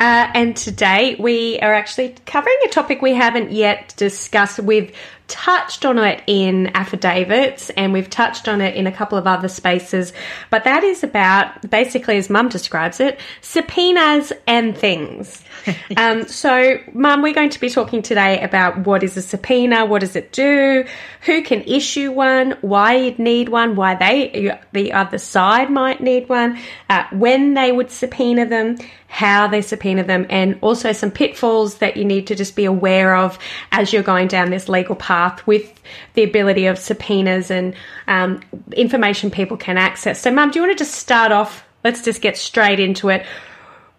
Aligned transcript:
Uh, 0.00 0.30
and 0.34 0.56
today 0.56 1.16
we 1.18 1.58
are 1.60 1.74
actually 1.74 2.14
covering 2.26 2.56
a 2.64 2.68
topic 2.68 3.02
we 3.02 3.14
haven't 3.14 3.52
yet 3.52 3.94
discussed. 3.96 4.58
We've 4.58 4.94
touched 5.32 5.86
on 5.86 5.98
it 5.98 6.22
in 6.26 6.66
affidavits 6.74 7.70
and 7.70 7.92
we've 7.92 8.10
touched 8.10 8.48
on 8.48 8.60
it 8.60 8.76
in 8.76 8.86
a 8.86 8.92
couple 8.92 9.16
of 9.16 9.26
other 9.26 9.48
spaces, 9.48 10.12
but 10.50 10.64
that 10.64 10.84
is 10.84 11.02
about 11.02 11.70
basically, 11.70 12.18
as 12.18 12.28
Mum 12.28 12.50
describes 12.50 13.00
it, 13.00 13.18
subpoenas 13.40 14.32
and 14.46 14.76
things. 14.76 15.42
um, 15.96 16.26
so, 16.26 16.78
Mum, 16.92 17.22
we're 17.22 17.32
going 17.32 17.48
to 17.50 17.60
be 17.60 17.70
talking 17.70 18.02
today 18.02 18.42
about 18.42 18.86
what 18.86 19.02
is 19.02 19.16
a 19.16 19.22
subpoena, 19.22 19.86
what 19.86 20.00
does 20.00 20.16
it 20.16 20.32
do, 20.32 20.84
who 21.22 21.42
can 21.42 21.62
issue 21.62 22.12
one, 22.12 22.56
why 22.60 22.96
you'd 22.96 23.18
need 23.18 23.48
one, 23.48 23.74
why 23.74 23.94
they, 23.94 24.58
the 24.72 24.92
other 24.92 25.18
side 25.18 25.70
might 25.70 26.02
need 26.02 26.28
one, 26.28 26.58
uh, 26.90 27.04
when 27.12 27.54
they 27.54 27.72
would 27.72 27.90
subpoena 27.90 28.44
them, 28.44 28.76
how 29.12 29.46
they 29.46 29.60
subpoena 29.60 30.02
them, 30.02 30.26
and 30.30 30.58
also 30.62 30.90
some 30.92 31.10
pitfalls 31.10 31.76
that 31.78 31.96
you 31.98 32.04
need 32.04 32.26
to 32.26 32.34
just 32.34 32.56
be 32.56 32.64
aware 32.64 33.14
of 33.14 33.38
as 33.70 33.92
you're 33.92 34.02
going 34.02 34.26
down 34.26 34.48
this 34.48 34.70
legal 34.70 34.96
path 34.96 35.46
with 35.46 35.80
the 36.14 36.22
ability 36.22 36.64
of 36.64 36.78
subpoenas 36.78 37.50
and 37.50 37.74
um, 38.08 38.40
information 38.72 39.30
people 39.30 39.58
can 39.58 39.76
access. 39.76 40.20
So, 40.20 40.30
Mum, 40.30 40.50
do 40.50 40.58
you 40.58 40.66
want 40.66 40.78
to 40.78 40.84
just 40.84 40.94
start 40.94 41.30
off? 41.30 41.64
Let's 41.84 42.02
just 42.02 42.22
get 42.22 42.38
straight 42.38 42.80
into 42.80 43.10
it 43.10 43.26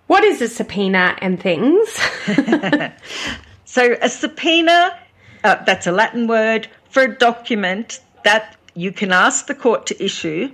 what 0.07 0.23
is 0.23 0.41
a 0.41 0.47
subpoena 0.47 1.15
and 1.21 1.41
things? 1.41 1.89
so, 3.65 3.95
a 4.01 4.09
subpoena, 4.09 4.99
uh, 5.43 5.63
that's 5.63 5.87
a 5.87 5.91
Latin 5.91 6.27
word 6.27 6.67
for 6.89 7.03
a 7.03 7.17
document 7.17 7.99
that 8.23 8.55
you 8.75 8.91
can 8.91 9.11
ask 9.11 9.47
the 9.47 9.55
court 9.55 9.87
to 9.87 10.03
issue 10.03 10.51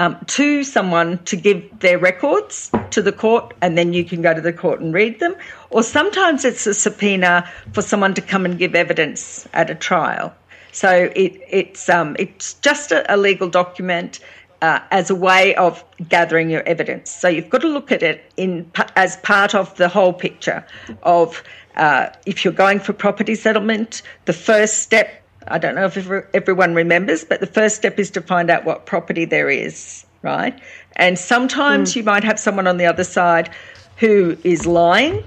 um, 0.00 0.16
to 0.28 0.64
someone 0.64 1.18
to 1.24 1.36
give 1.36 1.62
their 1.80 1.98
records 1.98 2.70
to 2.90 3.02
the 3.02 3.12
court, 3.12 3.52
and 3.60 3.76
then 3.76 3.92
you 3.92 4.02
can 4.02 4.22
go 4.22 4.32
to 4.32 4.40
the 4.40 4.52
court 4.52 4.80
and 4.80 4.94
read 4.94 5.20
them. 5.20 5.36
Or 5.68 5.82
sometimes 5.82 6.42
it's 6.46 6.66
a 6.66 6.72
subpoena 6.72 7.46
for 7.72 7.82
someone 7.82 8.14
to 8.14 8.22
come 8.22 8.46
and 8.46 8.58
give 8.58 8.74
evidence 8.74 9.46
at 9.52 9.68
a 9.68 9.74
trial. 9.74 10.32
So 10.72 11.12
it, 11.14 11.38
it's 11.50 11.90
um, 11.90 12.16
it's 12.18 12.54
just 12.54 12.92
a, 12.92 13.14
a 13.14 13.16
legal 13.18 13.50
document 13.50 14.20
uh, 14.62 14.80
as 14.90 15.10
a 15.10 15.14
way 15.14 15.54
of 15.56 15.84
gathering 16.08 16.48
your 16.48 16.62
evidence. 16.62 17.10
So 17.10 17.28
you've 17.28 17.50
got 17.50 17.60
to 17.60 17.68
look 17.68 17.92
at 17.92 18.02
it 18.02 18.32
in 18.38 18.70
as 18.96 19.18
part 19.18 19.54
of 19.54 19.76
the 19.76 19.88
whole 19.88 20.14
picture 20.14 20.64
of 21.02 21.42
uh, 21.76 22.06
if 22.24 22.42
you're 22.42 22.54
going 22.54 22.80
for 22.80 22.94
property 22.94 23.34
settlement, 23.34 24.00
the 24.24 24.32
first 24.32 24.78
step. 24.78 25.22
I 25.48 25.58
don't 25.58 25.74
know 25.74 25.86
if 25.86 25.96
everyone 26.34 26.74
remembers, 26.74 27.24
but 27.24 27.40
the 27.40 27.46
first 27.46 27.76
step 27.76 27.98
is 27.98 28.10
to 28.10 28.20
find 28.20 28.50
out 28.50 28.64
what 28.64 28.86
property 28.86 29.24
there 29.24 29.48
is, 29.48 30.04
right? 30.22 30.58
And 30.96 31.18
sometimes 31.18 31.92
mm. 31.92 31.96
you 31.96 32.02
might 32.04 32.24
have 32.24 32.38
someone 32.38 32.66
on 32.66 32.76
the 32.76 32.86
other 32.86 33.04
side 33.04 33.50
who 33.96 34.36
is 34.44 34.66
lying 34.66 35.24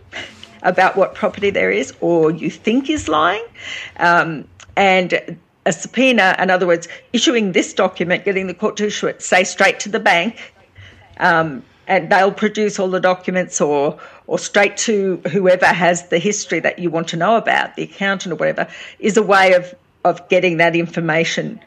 about 0.62 0.96
what 0.96 1.14
property 1.14 1.50
there 1.50 1.72
is, 1.72 1.94
or 2.00 2.32
you 2.32 2.50
think 2.50 2.90
is 2.90 3.08
lying. 3.08 3.44
Um, 3.98 4.48
and 4.76 5.38
a 5.66 5.74
subpoena, 5.74 6.36
in 6.40 6.50
other 6.50 6.68
words, 6.68 6.88
issuing 7.12 7.52
this 7.52 7.74
document, 7.74 8.26
getting 8.26 8.48
the 8.48 8.54
court 8.54 8.78
to 8.78 8.88
issue 8.88 9.08
it, 9.08 9.22
say 9.22 9.44
straight 9.44 9.80
to 9.82 9.90
the 9.90 10.00
bank, 10.00 10.54
um, 11.18 11.64
and 11.88 12.10
they'll 12.10 12.32
produce 12.32 12.80
all 12.80 12.90
the 12.90 13.00
documents 13.00 13.60
or 13.60 14.00
or 14.28 14.40
straight 14.40 14.78
to 14.78 15.18
whoever 15.30 15.66
has 15.66 16.08
the 16.08 16.18
history 16.18 16.60
that 16.62 16.80
you 16.80 16.90
want 16.90 17.10
to 17.10 17.18
know 17.18 17.36
about, 17.36 17.76
the 17.76 17.84
accountant 17.84 18.32
or 18.32 18.36
whatever, 18.38 18.68
is 19.00 19.18
a 19.18 19.24
way 19.24 19.54
of 19.54 19.76
of 20.04 20.28
getting 20.30 20.58
that 20.58 20.76
information 20.76 21.60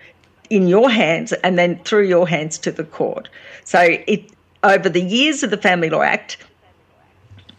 in 0.51 0.69
your 0.69 0.91
hands 0.91 1.33
and 1.33 1.59
then 1.59 1.79
through 1.85 2.07
your 2.07 2.29
hands 2.29 2.59
to 2.59 2.71
the 2.71 2.85
court. 2.85 3.29
So 3.65 3.81
it 3.81 4.31
over 4.63 4.89
the 4.89 5.01
years 5.01 5.43
of 5.43 5.51
the 5.51 5.57
Family 5.57 5.91
Law 5.91 6.03
Act, 6.03 6.39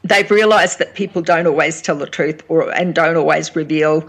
they've 0.04 0.30
realised 0.30 0.80
that 0.80 0.96
people 0.96 1.22
don't 1.22 1.48
always 1.48 1.82
tell 1.82 1.96
the 1.96 2.08
truth 2.08 2.44
or 2.48 2.72
and 2.74 2.94
don't 2.94 3.18
always 3.18 3.56
reveal 3.56 4.08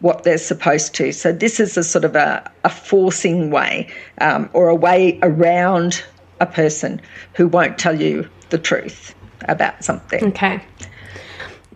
what 0.00 0.24
they're 0.24 0.38
supposed 0.38 0.94
to. 0.94 1.12
So 1.12 1.32
this 1.32 1.60
is 1.60 1.76
a 1.76 1.84
sort 1.84 2.04
of 2.04 2.16
a, 2.16 2.50
a 2.64 2.70
forcing 2.70 3.50
way 3.50 3.88
um, 4.18 4.48
or 4.52 4.68
a 4.68 4.74
way 4.74 5.18
around 5.22 6.02
a 6.40 6.46
person 6.46 7.00
who 7.34 7.46
won't 7.46 7.78
tell 7.78 8.00
you 8.00 8.28
the 8.48 8.58
truth 8.58 9.14
about 9.48 9.84
something. 9.84 10.24
Okay. 10.28 10.62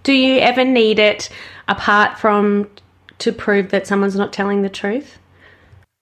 Do 0.03 0.13
you 0.13 0.39
ever 0.41 0.65
need 0.65 0.99
it 0.99 1.29
apart 1.69 2.19
from 2.19 2.69
to 3.19 3.33
prove 3.33 3.71
that 3.71 3.87
someone's 3.87 4.17
not 4.17 4.33
telling 4.33 4.63
the 4.63 4.69
truth? 4.69 5.19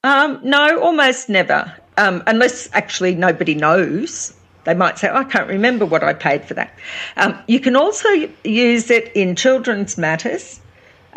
Um, 0.04 0.40
no, 0.42 0.80
almost 0.80 1.28
never. 1.28 1.72
Um, 1.96 2.22
unless 2.26 2.68
actually 2.72 3.14
nobody 3.14 3.54
knows. 3.54 4.34
They 4.64 4.74
might 4.74 4.98
say, 4.98 5.08
oh, 5.08 5.16
I 5.16 5.24
can't 5.24 5.48
remember 5.48 5.84
what 5.84 6.02
I 6.02 6.14
paid 6.14 6.44
for 6.44 6.54
that. 6.54 6.76
Um, 7.16 7.38
you 7.48 7.60
can 7.60 7.76
also 7.76 8.08
use 8.44 8.90
it 8.90 9.10
in 9.14 9.36
children's 9.36 9.98
matters 9.98 10.60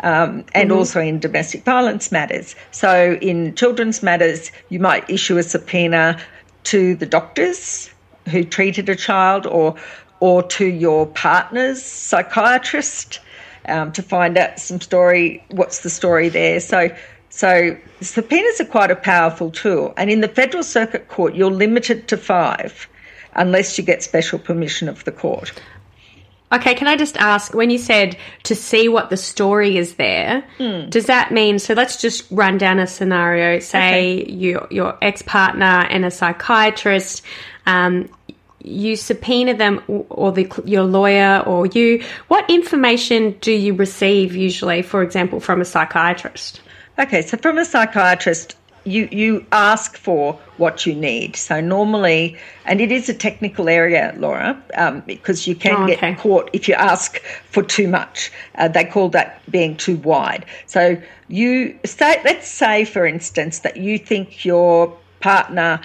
um, 0.00 0.44
and 0.54 0.70
mm-hmm. 0.70 0.78
also 0.78 1.00
in 1.00 1.18
domestic 1.18 1.64
violence 1.64 2.12
matters. 2.12 2.54
So, 2.70 3.14
in 3.22 3.54
children's 3.54 4.02
matters, 4.02 4.52
you 4.68 4.78
might 4.78 5.08
issue 5.08 5.38
a 5.38 5.42
subpoena 5.42 6.20
to 6.64 6.96
the 6.96 7.06
doctors 7.06 7.90
who 8.28 8.44
treated 8.44 8.88
a 8.88 8.96
child 8.96 9.46
or 9.46 9.76
or 10.20 10.42
to 10.42 10.66
your 10.66 11.06
partner's 11.06 11.82
psychiatrist 11.82 13.20
um, 13.68 13.92
to 13.92 14.02
find 14.02 14.36
out 14.38 14.58
some 14.58 14.80
story. 14.80 15.44
What's 15.50 15.80
the 15.80 15.90
story 15.90 16.28
there? 16.28 16.60
So. 16.60 16.94
So 17.28 17.76
subpoenas 18.00 18.60
are 18.62 18.66
quite 18.66 18.90
a 18.90 18.96
powerful 18.96 19.50
tool, 19.50 19.92
and 19.98 20.08
in 20.08 20.22
the 20.22 20.28
Federal 20.28 20.62
Circuit 20.62 21.08
Court, 21.08 21.34
you're 21.34 21.50
limited 21.50 22.08
to 22.08 22.16
five, 22.16 22.88
unless 23.34 23.76
you 23.76 23.84
get 23.84 24.02
special 24.02 24.38
permission 24.38 24.88
of 24.88 25.04
the 25.04 25.12
court. 25.12 25.52
Okay, 26.52 26.74
can 26.74 26.86
I 26.86 26.96
just 26.96 27.16
ask 27.16 27.52
when 27.54 27.70
you 27.70 27.78
said 27.78 28.16
to 28.44 28.54
see 28.54 28.88
what 28.88 29.10
the 29.10 29.16
story 29.16 29.76
is 29.76 29.96
there, 29.96 30.44
mm. 30.58 30.88
does 30.88 31.06
that 31.06 31.32
mean 31.32 31.58
so 31.58 31.74
let's 31.74 32.00
just 32.00 32.24
run 32.30 32.56
down 32.56 32.78
a 32.78 32.86
scenario, 32.86 33.58
say 33.58 34.20
okay. 34.20 34.30
you, 34.30 34.66
your 34.70 34.96
ex 35.02 35.22
partner 35.22 35.86
and 35.90 36.04
a 36.04 36.10
psychiatrist, 36.10 37.22
um, 37.66 38.08
you 38.66 38.96
subpoena 38.96 39.54
them 39.54 39.82
or 39.88 40.32
the, 40.32 40.50
your 40.64 40.82
lawyer 40.82 41.42
or 41.46 41.66
you, 41.66 42.02
what 42.28 42.48
information 42.50 43.36
do 43.40 43.52
you 43.52 43.74
receive 43.74 44.34
usually, 44.34 44.82
for 44.82 45.02
example, 45.02 45.40
from 45.40 45.60
a 45.60 45.64
psychiatrist? 45.64 46.60
Okay, 46.98 47.22
so 47.22 47.36
from 47.36 47.58
a 47.58 47.64
psychiatrist, 47.64 48.56
you 48.86 49.08
you 49.10 49.44
ask 49.50 49.96
for 49.96 50.34
what 50.56 50.86
you 50.86 50.94
need. 50.94 51.36
So 51.36 51.60
normally, 51.60 52.38
and 52.64 52.80
it 52.80 52.92
is 52.92 53.08
a 53.08 53.14
technical 53.14 53.68
area, 53.68 54.14
Laura, 54.16 54.62
um, 54.76 55.02
because 55.06 55.46
you 55.46 55.56
can 55.56 55.74
oh, 55.74 55.84
okay. 55.84 56.12
get 56.12 56.18
caught 56.18 56.48
if 56.52 56.68
you 56.68 56.74
ask 56.74 57.20
for 57.50 57.62
too 57.62 57.88
much. 57.88 58.32
Uh, 58.54 58.68
they 58.68 58.84
call 58.84 59.08
that 59.10 59.42
being 59.50 59.76
too 59.76 59.96
wide. 59.96 60.46
So 60.66 60.96
you 61.28 61.76
say, 61.84 62.20
let's 62.24 62.48
say, 62.48 62.84
for 62.84 63.04
instance, 63.04 63.58
that 63.60 63.76
you 63.76 63.98
think 63.98 64.44
your 64.44 64.96
partner 65.20 65.80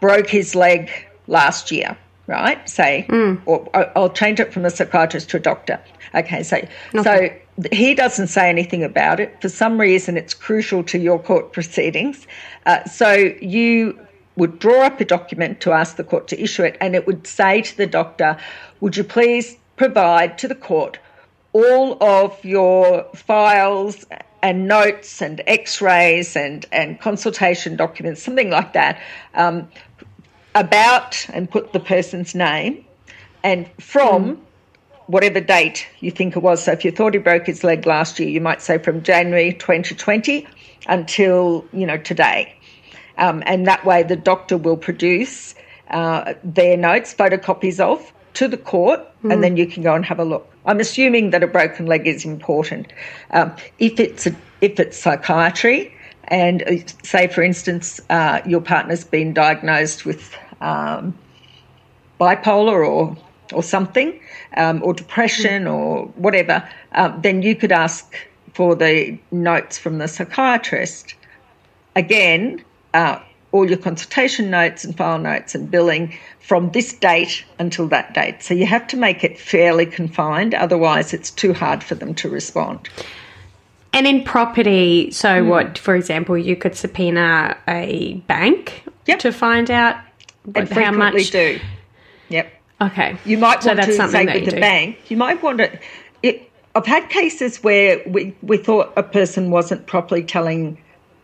broke 0.00 0.28
his 0.28 0.54
leg 0.54 0.90
last 1.28 1.70
year, 1.70 1.96
right? 2.30 2.66
Say, 2.68 3.06
mm. 3.08 3.40
or 3.44 3.68
I'll 3.96 4.10
change 4.10 4.40
it 4.40 4.52
from 4.52 4.64
a 4.64 4.70
psychiatrist 4.70 5.28
to 5.30 5.36
a 5.36 5.40
doctor. 5.40 5.80
Okay, 6.14 6.42
so 6.42 6.56
okay. 6.94 7.40
so 7.60 7.66
he 7.72 7.94
doesn't 7.94 8.28
say 8.28 8.48
anything 8.48 8.82
about 8.82 9.20
it. 9.20 9.40
For 9.42 9.48
some 9.48 9.78
reason, 9.78 10.16
it's 10.16 10.32
crucial 10.32 10.82
to 10.84 10.98
your 10.98 11.18
court 11.18 11.52
proceedings. 11.52 12.26
Uh, 12.64 12.84
so 12.84 13.12
you 13.42 13.98
would 14.36 14.58
draw 14.58 14.82
up 14.82 15.00
a 15.00 15.04
document 15.04 15.60
to 15.60 15.72
ask 15.72 15.96
the 15.96 16.04
court 16.04 16.28
to 16.28 16.42
issue 16.42 16.62
it, 16.62 16.76
and 16.80 16.94
it 16.94 17.06
would 17.06 17.26
say 17.26 17.60
to 17.62 17.76
the 17.76 17.86
doctor, 17.86 18.38
Would 18.80 18.96
you 18.96 19.04
please 19.04 19.56
provide 19.76 20.38
to 20.38 20.48
the 20.48 20.54
court 20.54 20.98
all 21.52 22.02
of 22.02 22.42
your 22.44 23.04
files 23.14 24.06
and 24.42 24.68
notes 24.68 25.20
and 25.20 25.42
x 25.46 25.80
rays 25.80 26.36
and, 26.36 26.64
and 26.72 27.00
consultation 27.00 27.76
documents, 27.76 28.22
something 28.22 28.50
like 28.50 28.72
that, 28.72 29.00
um, 29.34 29.68
about 30.54 31.26
and 31.32 31.50
put 31.50 31.72
the 31.72 31.80
person's 31.80 32.34
name 32.34 32.84
and 33.42 33.68
from. 33.78 34.36
Mm 34.36 34.40
whatever 35.10 35.40
date 35.40 35.88
you 35.98 36.10
think 36.10 36.36
it 36.36 36.40
was. 36.40 36.62
So 36.62 36.72
if 36.72 36.84
you 36.84 36.92
thought 36.92 37.14
he 37.14 37.18
broke 37.18 37.46
his 37.46 37.64
leg 37.64 37.84
last 37.84 38.20
year, 38.20 38.28
you 38.28 38.40
might 38.40 38.62
say 38.62 38.78
from 38.78 39.02
January 39.02 39.52
2020 39.52 40.46
until 40.86 41.64
you 41.72 41.84
know 41.84 41.98
today, 41.98 42.54
um, 43.18 43.42
and 43.44 43.66
that 43.66 43.84
way 43.84 44.02
the 44.04 44.16
doctor 44.16 44.56
will 44.56 44.76
produce 44.76 45.54
uh, 45.90 46.34
their 46.44 46.76
notes, 46.76 47.12
photocopies 47.12 47.80
of, 47.80 48.12
to 48.34 48.46
the 48.46 48.56
court, 48.56 49.00
mm. 49.24 49.32
and 49.32 49.42
then 49.42 49.56
you 49.56 49.66
can 49.66 49.82
go 49.82 49.94
and 49.94 50.04
have 50.04 50.20
a 50.20 50.24
look. 50.24 50.46
I'm 50.64 50.78
assuming 50.78 51.30
that 51.30 51.42
a 51.42 51.48
broken 51.48 51.86
leg 51.86 52.06
is 52.06 52.24
important. 52.24 52.92
Um, 53.32 53.54
if 53.78 53.98
it's 53.98 54.26
a, 54.28 54.36
if 54.60 54.78
it's 54.78 54.96
psychiatry, 54.96 55.92
and 56.30 56.94
say, 57.02 57.26
for 57.26 57.42
instance, 57.42 58.00
uh, 58.08 58.40
your 58.46 58.60
partner's 58.60 59.04
been 59.04 59.34
diagnosed 59.34 60.06
with 60.06 60.34
um, 60.60 61.16
bipolar 62.20 62.86
or 62.86 63.16
or 63.52 63.62
something, 63.64 64.20
um, 64.56 64.80
or 64.84 64.94
depression 64.94 65.66
or 65.66 66.04
whatever, 66.14 66.68
uh, 66.92 67.08
then 67.20 67.42
you 67.42 67.56
could 67.56 67.72
ask 67.72 68.14
for 68.54 68.74
the 68.74 69.18
notes 69.32 69.78
from 69.78 69.98
the 69.98 70.06
psychiatrist. 70.06 71.14
Again, 71.96 72.64
uh, 72.94 73.18
all 73.52 73.68
your 73.68 73.78
consultation 73.78 74.50
notes 74.50 74.84
and 74.84 74.96
file 74.96 75.18
notes 75.18 75.54
and 75.54 75.70
billing 75.70 76.16
from 76.38 76.70
this 76.70 76.92
date 76.92 77.44
until 77.58 77.88
that 77.88 78.14
date. 78.14 78.42
So 78.42 78.54
you 78.54 78.66
have 78.66 78.86
to 78.88 78.96
make 78.96 79.24
it 79.24 79.38
fairly 79.38 79.86
confined, 79.86 80.54
otherwise, 80.54 81.12
it's 81.12 81.30
too 81.30 81.52
hard 81.52 81.82
for 81.82 81.96
them 81.96 82.14
to 82.16 82.28
respond. 82.28 82.88
And 83.92 84.06
in 84.06 84.22
property, 84.22 85.10
so 85.10 85.28
mm. 85.28 85.48
what, 85.48 85.78
for 85.78 85.96
example, 85.96 86.38
you 86.38 86.56
could 86.56 86.76
subpoena 86.76 87.56
a 87.66 88.14
bank 88.28 88.84
yep. 89.06 89.18
to 89.20 89.32
find 89.32 89.70
out 89.70 89.96
how 90.70 90.92
much. 90.92 91.30
do. 91.30 91.60
Yep. 92.28 92.52
Okay. 92.80 93.16
You 93.24 93.38
might 93.38 93.64
want 93.64 93.82
to 93.82 93.92
say 94.08 94.24
with 94.26 94.44
the 94.44 94.52
do. 94.52 94.60
bank, 94.60 95.10
you 95.10 95.16
might 95.16 95.42
want 95.42 95.58
to. 95.58 95.78
It, 96.22 96.50
I've 96.74 96.86
had 96.86 97.10
cases 97.10 97.62
where 97.62 98.00
we, 98.06 98.34
we 98.42 98.56
thought 98.56 98.92
a 98.96 99.02
person 99.02 99.50
wasn't 99.50 99.86
properly 99.86 100.22
telling 100.22 100.78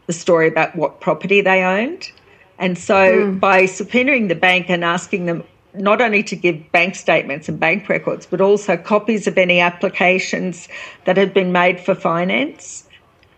the 0.07 0.13
story 0.13 0.49
about 0.49 0.75
what 0.75 1.01
property 1.01 1.41
they 1.41 1.63
owned. 1.63 2.11
And 2.59 2.77
so 2.77 2.95
mm. 2.95 3.41
by 3.41 3.65
subpoenaing 3.65 4.29
the 4.29 4.35
bank 4.35 4.69
and 4.69 4.85
asking 4.85 5.27
them 5.27 5.45
not 5.79 6.01
only 6.01 6.23
to 6.25 6.37
give 6.37 6.73
bank 6.73 6.95
statements 6.95 7.49
and 7.49 7.59
bank 7.59 7.89
records, 7.89 8.27
but 8.27 8.41
also 8.41 8.77
copies 8.77 9.27
of 9.27 9.39
any 9.39 9.61
applications 9.61 10.69
that 11.05 11.17
had 11.17 11.33
been 11.33 11.53
made 11.53 11.81
for 11.81 11.95
finance 11.95 12.85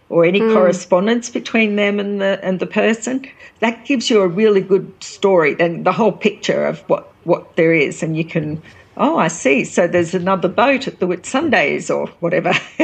or 0.09 0.25
any 0.25 0.41
mm. 0.41 0.53
correspondence 0.53 1.29
between 1.29 1.77
them 1.77 2.01
and 2.01 2.21
the 2.21 2.41
and 2.43 2.61
the 2.61 2.67
person, 2.67 3.27
that 3.61 3.85
gives 3.85 4.09
you 4.09 4.21
a 4.21 4.29
really 4.29 4.61
good 4.61 4.91
story 5.03 5.55
and 5.61 5.85
the 5.85 5.93
whole 5.93 6.13
picture 6.13 6.65
of 6.65 6.81
what, 6.89 7.13
what 7.25 7.57
there 7.57 7.75
is 7.75 8.03
and 8.03 8.17
you 8.17 8.25
can 8.25 8.63
oh, 8.99 9.17
I 9.17 9.29
see. 9.29 9.65
So 9.65 9.87
there's 9.87 10.15
another 10.15 10.49
boat 10.49 10.89
at 10.89 10.99
the 10.99 11.07
Whitsundays 11.07 11.95
or 11.95 12.09
whatever 12.21 12.53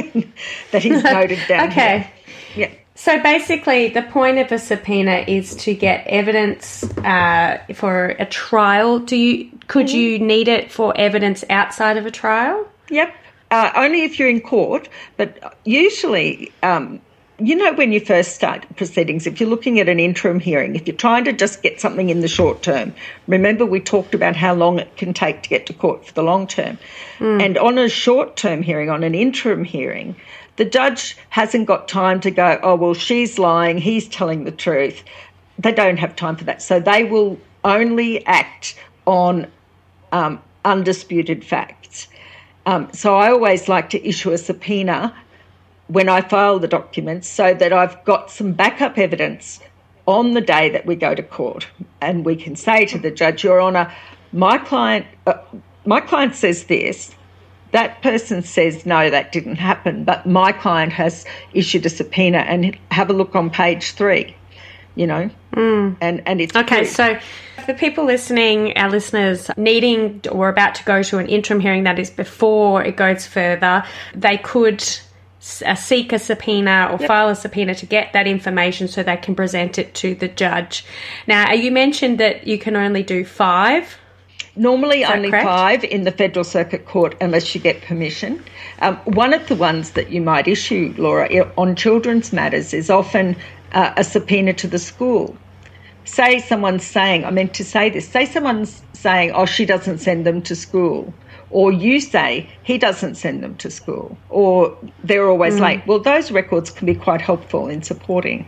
that 0.70 0.82
he's 0.82 1.02
noted 1.04 1.40
down. 1.48 1.68
okay. 1.70 2.10
Here. 2.54 2.68
Yeah. 2.68 2.83
So 2.96 3.20
basically, 3.20 3.88
the 3.88 4.02
point 4.02 4.38
of 4.38 4.52
a 4.52 4.58
subpoena 4.58 5.24
is 5.26 5.56
to 5.56 5.74
get 5.74 6.06
evidence 6.06 6.84
uh, 6.98 7.58
for 7.74 8.10
a 8.10 8.26
trial. 8.26 9.00
Do 9.00 9.16
you 9.16 9.50
could 9.66 9.86
mm-hmm. 9.86 9.96
you 9.96 10.18
need 10.20 10.48
it 10.48 10.70
for 10.70 10.96
evidence 10.96 11.44
outside 11.50 11.96
of 11.96 12.06
a 12.06 12.10
trial? 12.10 12.68
Yep, 12.90 13.14
uh, 13.50 13.72
only 13.74 14.02
if 14.02 14.18
you're 14.18 14.28
in 14.28 14.40
court. 14.40 14.88
But 15.16 15.56
usually, 15.64 16.52
um, 16.62 17.00
you 17.40 17.56
know, 17.56 17.72
when 17.72 17.90
you 17.90 17.98
first 17.98 18.36
start 18.36 18.64
proceedings, 18.76 19.26
if 19.26 19.40
you're 19.40 19.48
looking 19.48 19.80
at 19.80 19.88
an 19.88 19.98
interim 19.98 20.38
hearing, 20.38 20.76
if 20.76 20.86
you're 20.86 20.96
trying 20.96 21.24
to 21.24 21.32
just 21.32 21.62
get 21.62 21.80
something 21.80 22.10
in 22.10 22.20
the 22.20 22.28
short 22.28 22.62
term, 22.62 22.94
remember 23.26 23.66
we 23.66 23.80
talked 23.80 24.14
about 24.14 24.36
how 24.36 24.54
long 24.54 24.78
it 24.78 24.96
can 24.96 25.12
take 25.12 25.42
to 25.42 25.48
get 25.48 25.66
to 25.66 25.72
court 25.72 26.06
for 26.06 26.12
the 26.14 26.22
long 26.22 26.46
term. 26.46 26.78
Mm. 27.18 27.44
And 27.44 27.58
on 27.58 27.76
a 27.76 27.88
short 27.88 28.36
term 28.36 28.62
hearing, 28.62 28.88
on 28.88 29.02
an 29.02 29.16
interim 29.16 29.64
hearing, 29.64 30.14
the 30.56 30.64
judge 30.64 31.16
hasn't 31.30 31.66
got 31.66 31.88
time 31.88 32.20
to 32.20 32.30
go, 32.30 32.58
oh, 32.62 32.76
well, 32.76 32.94
she's 32.94 33.38
lying, 33.38 33.78
he's 33.78 34.08
telling 34.08 34.44
the 34.44 34.52
truth. 34.52 35.02
They 35.58 35.72
don't 35.72 35.98
have 35.98 36.14
time 36.16 36.36
for 36.36 36.44
that. 36.44 36.62
So 36.62 36.80
they 36.80 37.04
will 37.04 37.38
only 37.64 38.24
act 38.26 38.78
on 39.06 39.50
um, 40.12 40.40
undisputed 40.64 41.44
facts. 41.44 42.08
Um, 42.66 42.88
so 42.92 43.16
I 43.16 43.30
always 43.30 43.68
like 43.68 43.90
to 43.90 44.08
issue 44.08 44.32
a 44.32 44.38
subpoena 44.38 45.14
when 45.88 46.08
I 46.08 46.22
file 46.22 46.58
the 46.58 46.68
documents 46.68 47.28
so 47.28 47.52
that 47.54 47.72
I've 47.72 48.02
got 48.04 48.30
some 48.30 48.52
backup 48.52 48.96
evidence 48.96 49.60
on 50.06 50.32
the 50.32 50.40
day 50.40 50.70
that 50.70 50.86
we 50.86 50.94
go 50.94 51.14
to 51.14 51.22
court. 51.22 51.66
And 52.00 52.24
we 52.24 52.36
can 52.36 52.56
say 52.56 52.86
to 52.86 52.98
the 52.98 53.10
judge, 53.10 53.44
Your 53.44 53.60
Honour, 53.60 53.92
my 54.32 54.58
client, 54.58 55.06
uh, 55.26 55.34
my 55.84 56.00
client 56.00 56.34
says 56.34 56.64
this, 56.64 57.14
that 57.74 58.00
person 58.02 58.40
says 58.40 58.86
no 58.86 59.10
that 59.10 59.32
didn't 59.32 59.56
happen 59.56 60.04
but 60.04 60.24
my 60.24 60.52
client 60.52 60.92
has 60.92 61.26
issued 61.52 61.84
a 61.84 61.90
subpoena 61.90 62.38
and 62.38 62.78
have 62.90 63.10
a 63.10 63.12
look 63.12 63.34
on 63.34 63.50
page 63.50 63.92
three 63.92 64.34
you 64.94 65.06
know 65.06 65.28
mm. 65.52 65.96
and 66.00 66.22
and 66.26 66.40
it's 66.40 66.54
okay 66.54 66.84
so 66.84 67.18
for 67.66 67.74
people 67.74 68.04
listening 68.04 68.76
our 68.76 68.88
listeners 68.88 69.50
needing 69.56 70.20
or 70.30 70.48
about 70.48 70.76
to 70.76 70.84
go 70.84 71.02
to 71.02 71.18
an 71.18 71.26
interim 71.26 71.58
hearing 71.58 71.82
that 71.82 71.98
is 71.98 72.10
before 72.10 72.82
it 72.84 72.96
goes 72.96 73.26
further 73.26 73.84
they 74.14 74.38
could 74.38 74.82
uh, 75.66 75.74
seek 75.74 76.12
a 76.12 76.18
subpoena 76.18 76.88
or 76.92 76.98
yep. 77.00 77.08
file 77.08 77.28
a 77.28 77.34
subpoena 77.34 77.74
to 77.74 77.86
get 77.86 78.12
that 78.12 78.28
information 78.28 78.86
so 78.86 79.02
they 79.02 79.16
can 79.16 79.34
present 79.34 79.78
it 79.78 79.92
to 79.94 80.14
the 80.14 80.28
judge 80.28 80.84
now 81.26 81.52
you 81.52 81.72
mentioned 81.72 82.20
that 82.20 82.46
you 82.46 82.56
can 82.56 82.76
only 82.76 83.02
do 83.02 83.24
five 83.24 83.98
Normally 84.56 85.04
only 85.04 85.30
correct? 85.30 85.44
five 85.44 85.84
in 85.84 86.04
the 86.04 86.12
Federal 86.12 86.44
Circuit 86.44 86.86
Court 86.86 87.16
unless 87.20 87.54
you 87.54 87.60
get 87.60 87.82
permission. 87.82 88.42
Um, 88.80 88.96
one 88.98 89.34
of 89.34 89.46
the 89.48 89.56
ones 89.56 89.92
that 89.92 90.10
you 90.10 90.20
might 90.20 90.46
issue, 90.46 90.94
Laura, 90.96 91.28
on 91.58 91.74
children's 91.74 92.32
matters 92.32 92.72
is 92.72 92.88
often 92.88 93.36
uh, 93.72 93.92
a 93.96 94.04
subpoena 94.04 94.52
to 94.54 94.68
the 94.68 94.78
school. 94.78 95.36
Say 96.04 96.38
someone's 96.38 96.84
saying, 96.84 97.24
I 97.24 97.30
meant 97.30 97.54
to 97.54 97.64
say 97.64 97.90
this, 97.90 98.06
say 98.06 98.26
someone's 98.26 98.82
saying, 98.92 99.32
oh, 99.32 99.46
she 99.46 99.64
doesn't 99.64 99.98
send 99.98 100.24
them 100.24 100.40
to 100.42 100.54
school. 100.54 101.12
Or 101.50 101.72
you 101.72 102.00
say, 102.00 102.48
he 102.62 102.78
doesn't 102.78 103.16
send 103.16 103.42
them 103.42 103.56
to 103.56 103.70
school. 103.70 104.16
Or 104.28 104.76
they're 105.02 105.28
always 105.28 105.54
mm. 105.54 105.60
late. 105.60 105.86
Well, 105.86 106.00
those 106.00 106.30
records 106.30 106.70
can 106.70 106.86
be 106.86 106.94
quite 106.94 107.20
helpful 107.20 107.68
in 107.68 107.82
supporting 107.82 108.46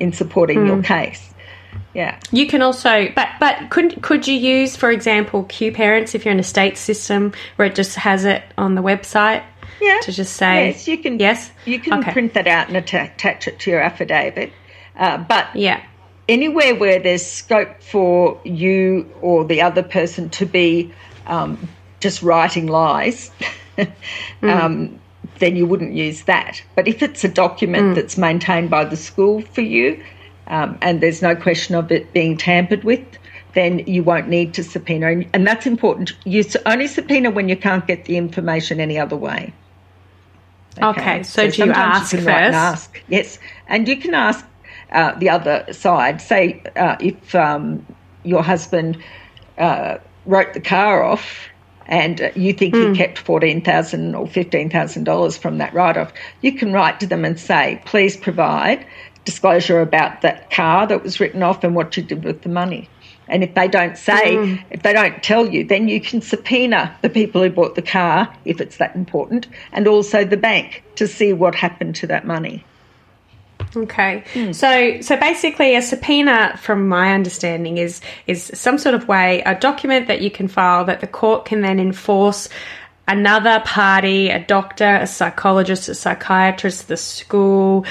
in 0.00 0.12
supporting 0.12 0.60
mm. 0.60 0.66
your 0.66 0.82
case. 0.82 1.32
Yeah. 1.94 2.18
You 2.30 2.46
can 2.46 2.62
also, 2.62 3.08
but 3.14 3.28
but 3.40 3.70
could 3.70 4.00
could 4.02 4.26
you 4.26 4.34
use, 4.34 4.76
for 4.76 4.90
example, 4.90 5.44
QParents 5.44 6.14
if 6.14 6.24
you're 6.24 6.32
in 6.32 6.40
a 6.40 6.44
state 6.44 6.78
system 6.78 7.32
where 7.56 7.66
it 7.66 7.74
just 7.74 7.96
has 7.96 8.24
it 8.24 8.42
on 8.56 8.74
the 8.74 8.82
website? 8.82 9.42
Yeah. 9.80 9.98
To 10.02 10.12
just 10.12 10.34
say 10.34 10.68
yes, 10.68 10.86
you 10.86 10.98
can. 10.98 11.18
Yes, 11.18 11.50
you 11.64 11.80
can 11.80 12.00
okay. 12.00 12.12
print 12.12 12.34
that 12.34 12.46
out 12.46 12.68
and 12.68 12.76
attach 12.76 13.48
it 13.48 13.58
to 13.60 13.70
your 13.70 13.80
affidavit. 13.80 14.52
Uh, 14.96 15.18
but 15.18 15.54
yeah, 15.56 15.82
anywhere 16.28 16.74
where 16.74 17.00
there's 17.00 17.24
scope 17.24 17.82
for 17.82 18.40
you 18.44 19.10
or 19.20 19.44
the 19.44 19.62
other 19.62 19.82
person 19.82 20.28
to 20.30 20.46
be 20.46 20.92
um, 21.26 21.68
just 21.98 22.22
writing 22.22 22.66
lies. 22.66 23.30
mm. 23.78 23.90
um, 24.42 25.00
then 25.38 25.56
you 25.56 25.66
wouldn't 25.66 25.92
use 25.92 26.22
that. 26.24 26.62
But 26.76 26.86
if 26.86 27.02
it's 27.02 27.24
a 27.24 27.28
document 27.28 27.92
mm. 27.92 27.94
that's 27.94 28.16
maintained 28.16 28.70
by 28.70 28.84
the 28.84 28.96
school 28.96 29.40
for 29.40 29.62
you, 29.62 30.02
um, 30.50 30.76
and 30.82 31.00
there's 31.00 31.22
no 31.22 31.34
question 31.34 31.76
of 31.76 31.90
it 31.90 32.12
being 32.12 32.36
tampered 32.36 32.84
with, 32.84 33.06
then 33.54 33.78
you 33.86 34.02
won't 34.02 34.28
need 34.28 34.52
to 34.54 34.64
subpoena. 34.64 35.10
And, 35.10 35.30
and 35.32 35.46
that's 35.46 35.64
important. 35.64 36.12
You 36.24 36.44
only 36.66 36.88
subpoena 36.88 37.30
when 37.30 37.48
you 37.48 37.56
can't 37.56 37.86
get 37.86 38.04
the 38.04 38.16
information 38.16 38.80
any 38.80 38.98
other 38.98 39.16
way. 39.16 39.54
Okay, 40.78 41.00
okay 41.00 41.22
so, 41.22 41.48
so, 41.48 41.50
do 41.50 41.64
you 41.66 41.72
ask 41.72 42.12
you 42.12 42.18
first? 42.18 42.28
ask, 42.28 43.02
yes, 43.08 43.38
and 43.68 43.88
you 43.88 43.96
can 43.96 44.14
ask 44.14 44.44
uh, 44.92 45.14
the 45.18 45.30
other 45.30 45.66
side. 45.72 46.20
Say 46.20 46.62
uh, 46.76 46.96
if 47.00 47.34
um, 47.34 47.86
your 48.24 48.42
husband 48.42 49.02
uh, 49.58 49.98
wrote 50.26 50.52
the 50.52 50.60
car 50.60 51.02
off 51.02 51.48
and 51.86 52.30
you 52.36 52.52
think 52.52 52.74
mm. 52.74 52.82
he 52.82 52.86
hmm. 52.88 52.94
kept 52.94 53.18
fourteen 53.18 53.62
thousand 53.62 54.14
or 54.14 54.28
fifteen 54.28 54.70
thousand 54.70 55.04
dollars 55.04 55.36
from 55.36 55.58
that 55.58 55.74
write-off, 55.74 56.12
you 56.40 56.52
can 56.52 56.72
write 56.72 57.00
to 57.00 57.06
them 57.06 57.24
and 57.24 57.38
say, 57.38 57.82
please 57.84 58.16
provide 58.16 58.86
disclosure 59.24 59.80
about 59.80 60.22
that 60.22 60.50
car 60.50 60.86
that 60.86 61.02
was 61.02 61.20
written 61.20 61.42
off 61.42 61.62
and 61.64 61.74
what 61.74 61.96
you 61.96 62.02
did 62.02 62.24
with 62.24 62.42
the 62.42 62.48
money. 62.48 62.88
And 63.28 63.44
if 63.44 63.54
they 63.54 63.68
don't 63.68 63.96
say, 63.96 64.36
mm. 64.36 64.64
if 64.70 64.82
they 64.82 64.92
don't 64.92 65.22
tell 65.22 65.46
you, 65.46 65.64
then 65.64 65.88
you 65.88 66.00
can 66.00 66.20
subpoena 66.20 66.96
the 67.02 67.08
people 67.08 67.42
who 67.42 67.50
bought 67.50 67.76
the 67.76 67.82
car, 67.82 68.34
if 68.44 68.60
it's 68.60 68.78
that 68.78 68.96
important, 68.96 69.46
and 69.72 69.86
also 69.86 70.24
the 70.24 70.36
bank 70.36 70.82
to 70.96 71.06
see 71.06 71.32
what 71.32 71.54
happened 71.54 71.94
to 71.96 72.08
that 72.08 72.26
money. 72.26 72.64
Okay. 73.76 74.24
Mm. 74.32 74.54
So 74.54 75.00
so 75.00 75.16
basically 75.16 75.76
a 75.76 75.82
subpoena 75.82 76.56
from 76.56 76.88
my 76.88 77.12
understanding 77.12 77.78
is 77.78 78.00
is 78.26 78.50
some 78.54 78.78
sort 78.78 78.96
of 78.96 79.06
way 79.06 79.42
a 79.42 79.54
document 79.54 80.08
that 80.08 80.22
you 80.22 80.30
can 80.30 80.48
file 80.48 80.84
that 80.86 81.00
the 81.00 81.06
court 81.06 81.44
can 81.44 81.60
then 81.60 81.78
enforce 81.78 82.48
another 83.06 83.60
party, 83.64 84.30
a 84.30 84.44
doctor, 84.44 84.96
a 84.96 85.06
psychologist, 85.06 85.88
a 85.88 85.94
psychiatrist, 85.94 86.88
the 86.88 86.96
school, 86.96 87.84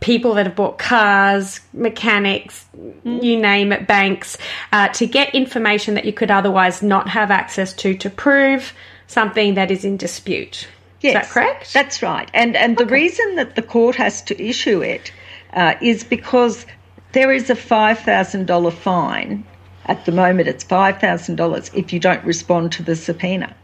people 0.00 0.34
that 0.34 0.46
have 0.46 0.56
bought 0.56 0.78
cars, 0.78 1.60
mechanics, 1.72 2.66
mm. 2.76 3.22
you 3.22 3.38
name 3.38 3.72
it, 3.72 3.86
banks, 3.86 4.36
uh, 4.72 4.88
to 4.88 5.06
get 5.06 5.34
information 5.34 5.94
that 5.94 6.04
you 6.04 6.12
could 6.12 6.30
otherwise 6.30 6.82
not 6.82 7.08
have 7.08 7.30
access 7.30 7.72
to 7.74 7.94
to 7.96 8.10
prove 8.10 8.72
something 9.06 9.54
that 9.54 9.70
is 9.70 9.84
in 9.84 9.96
dispute. 9.96 10.66
Yes, 11.00 11.10
is 11.10 11.28
that 11.28 11.32
correct? 11.32 11.72
That's 11.72 12.02
right. 12.02 12.30
And 12.34 12.56
and 12.56 12.76
the 12.76 12.86
reason 12.86 13.36
that 13.36 13.56
the 13.56 13.62
court 13.62 13.96
has 13.96 14.22
to 14.22 14.42
issue 14.42 14.82
it 14.82 15.12
uh, 15.52 15.74
is 15.80 16.04
because 16.04 16.66
there 17.12 17.32
is 17.32 17.50
a 17.50 17.56
five 17.56 17.98
thousand 17.98 18.46
dollar 18.46 18.70
fine 18.70 19.44
At 19.86 20.04
the 20.04 20.12
moment, 20.12 20.46
it's 20.46 20.62
$5,000 20.62 21.74
if 21.74 21.92
you 21.92 21.98
don't 21.98 22.24
respond 22.24 22.72
to 22.72 22.82
the 22.82 22.94
subpoena. 22.94 23.54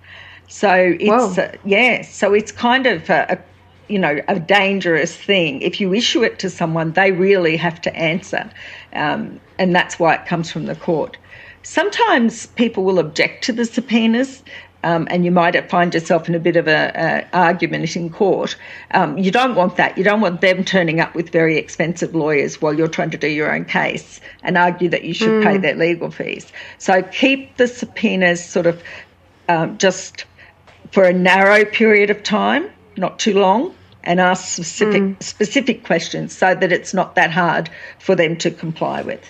So 0.48 0.96
it's, 0.98 1.38
uh, 1.38 1.52
yeah, 1.64 2.02
so 2.02 2.32
it's 2.34 2.52
kind 2.52 2.86
of 2.86 3.10
a, 3.10 3.26
a 3.30 3.38
you 3.88 3.98
know, 3.98 4.20
a 4.28 4.40
dangerous 4.40 5.16
thing. 5.16 5.62
If 5.62 5.80
you 5.80 5.94
issue 5.94 6.22
it 6.22 6.38
to 6.40 6.50
someone, 6.50 6.92
they 6.92 7.12
really 7.12 7.56
have 7.56 7.80
to 7.82 7.94
answer. 7.96 8.50
Um, 8.92 9.40
and 9.58 9.74
that's 9.74 9.98
why 9.98 10.14
it 10.14 10.26
comes 10.26 10.50
from 10.50 10.66
the 10.66 10.74
court. 10.74 11.16
Sometimes 11.62 12.46
people 12.46 12.84
will 12.84 12.98
object 12.98 13.44
to 13.44 13.52
the 13.52 13.64
subpoenas. 13.64 14.42
Um, 14.84 15.08
and 15.10 15.24
you 15.24 15.32
might 15.32 15.68
find 15.68 15.92
yourself 15.92 16.28
in 16.28 16.36
a 16.36 16.38
bit 16.38 16.54
of 16.54 16.68
an 16.68 17.26
argument 17.32 17.96
in 17.96 18.08
court. 18.08 18.56
Um, 18.92 19.18
you 19.18 19.32
don't 19.32 19.56
want 19.56 19.76
that. 19.78 19.98
You 19.98 20.04
don't 20.04 20.20
want 20.20 20.42
them 20.42 20.62
turning 20.62 21.00
up 21.00 21.12
with 21.12 21.30
very 21.30 21.56
expensive 21.56 22.14
lawyers 22.14 22.62
while 22.62 22.72
you're 22.72 22.86
trying 22.86 23.10
to 23.10 23.16
do 23.16 23.26
your 23.26 23.52
own 23.52 23.64
case 23.64 24.20
and 24.44 24.56
argue 24.56 24.88
that 24.90 25.02
you 25.02 25.12
should 25.12 25.42
mm. 25.42 25.42
pay 25.42 25.56
their 25.56 25.74
legal 25.74 26.12
fees. 26.12 26.52
So 26.78 27.02
keep 27.02 27.56
the 27.56 27.66
subpoenas 27.66 28.44
sort 28.44 28.66
of 28.66 28.80
um, 29.48 29.76
just 29.78 30.24
for 30.92 31.02
a 31.02 31.12
narrow 31.12 31.64
period 31.64 32.10
of 32.10 32.22
time, 32.22 32.70
not 32.96 33.18
too 33.18 33.34
long, 33.38 33.74
and 34.02 34.20
ask 34.20 34.46
specific 34.46 35.02
mm. 35.02 35.22
specific 35.22 35.84
questions 35.84 36.36
so 36.36 36.54
that 36.54 36.72
it's 36.72 36.94
not 36.94 37.16
that 37.16 37.30
hard 37.30 37.68
for 37.98 38.14
them 38.14 38.36
to 38.36 38.50
comply 38.50 39.02
with. 39.02 39.20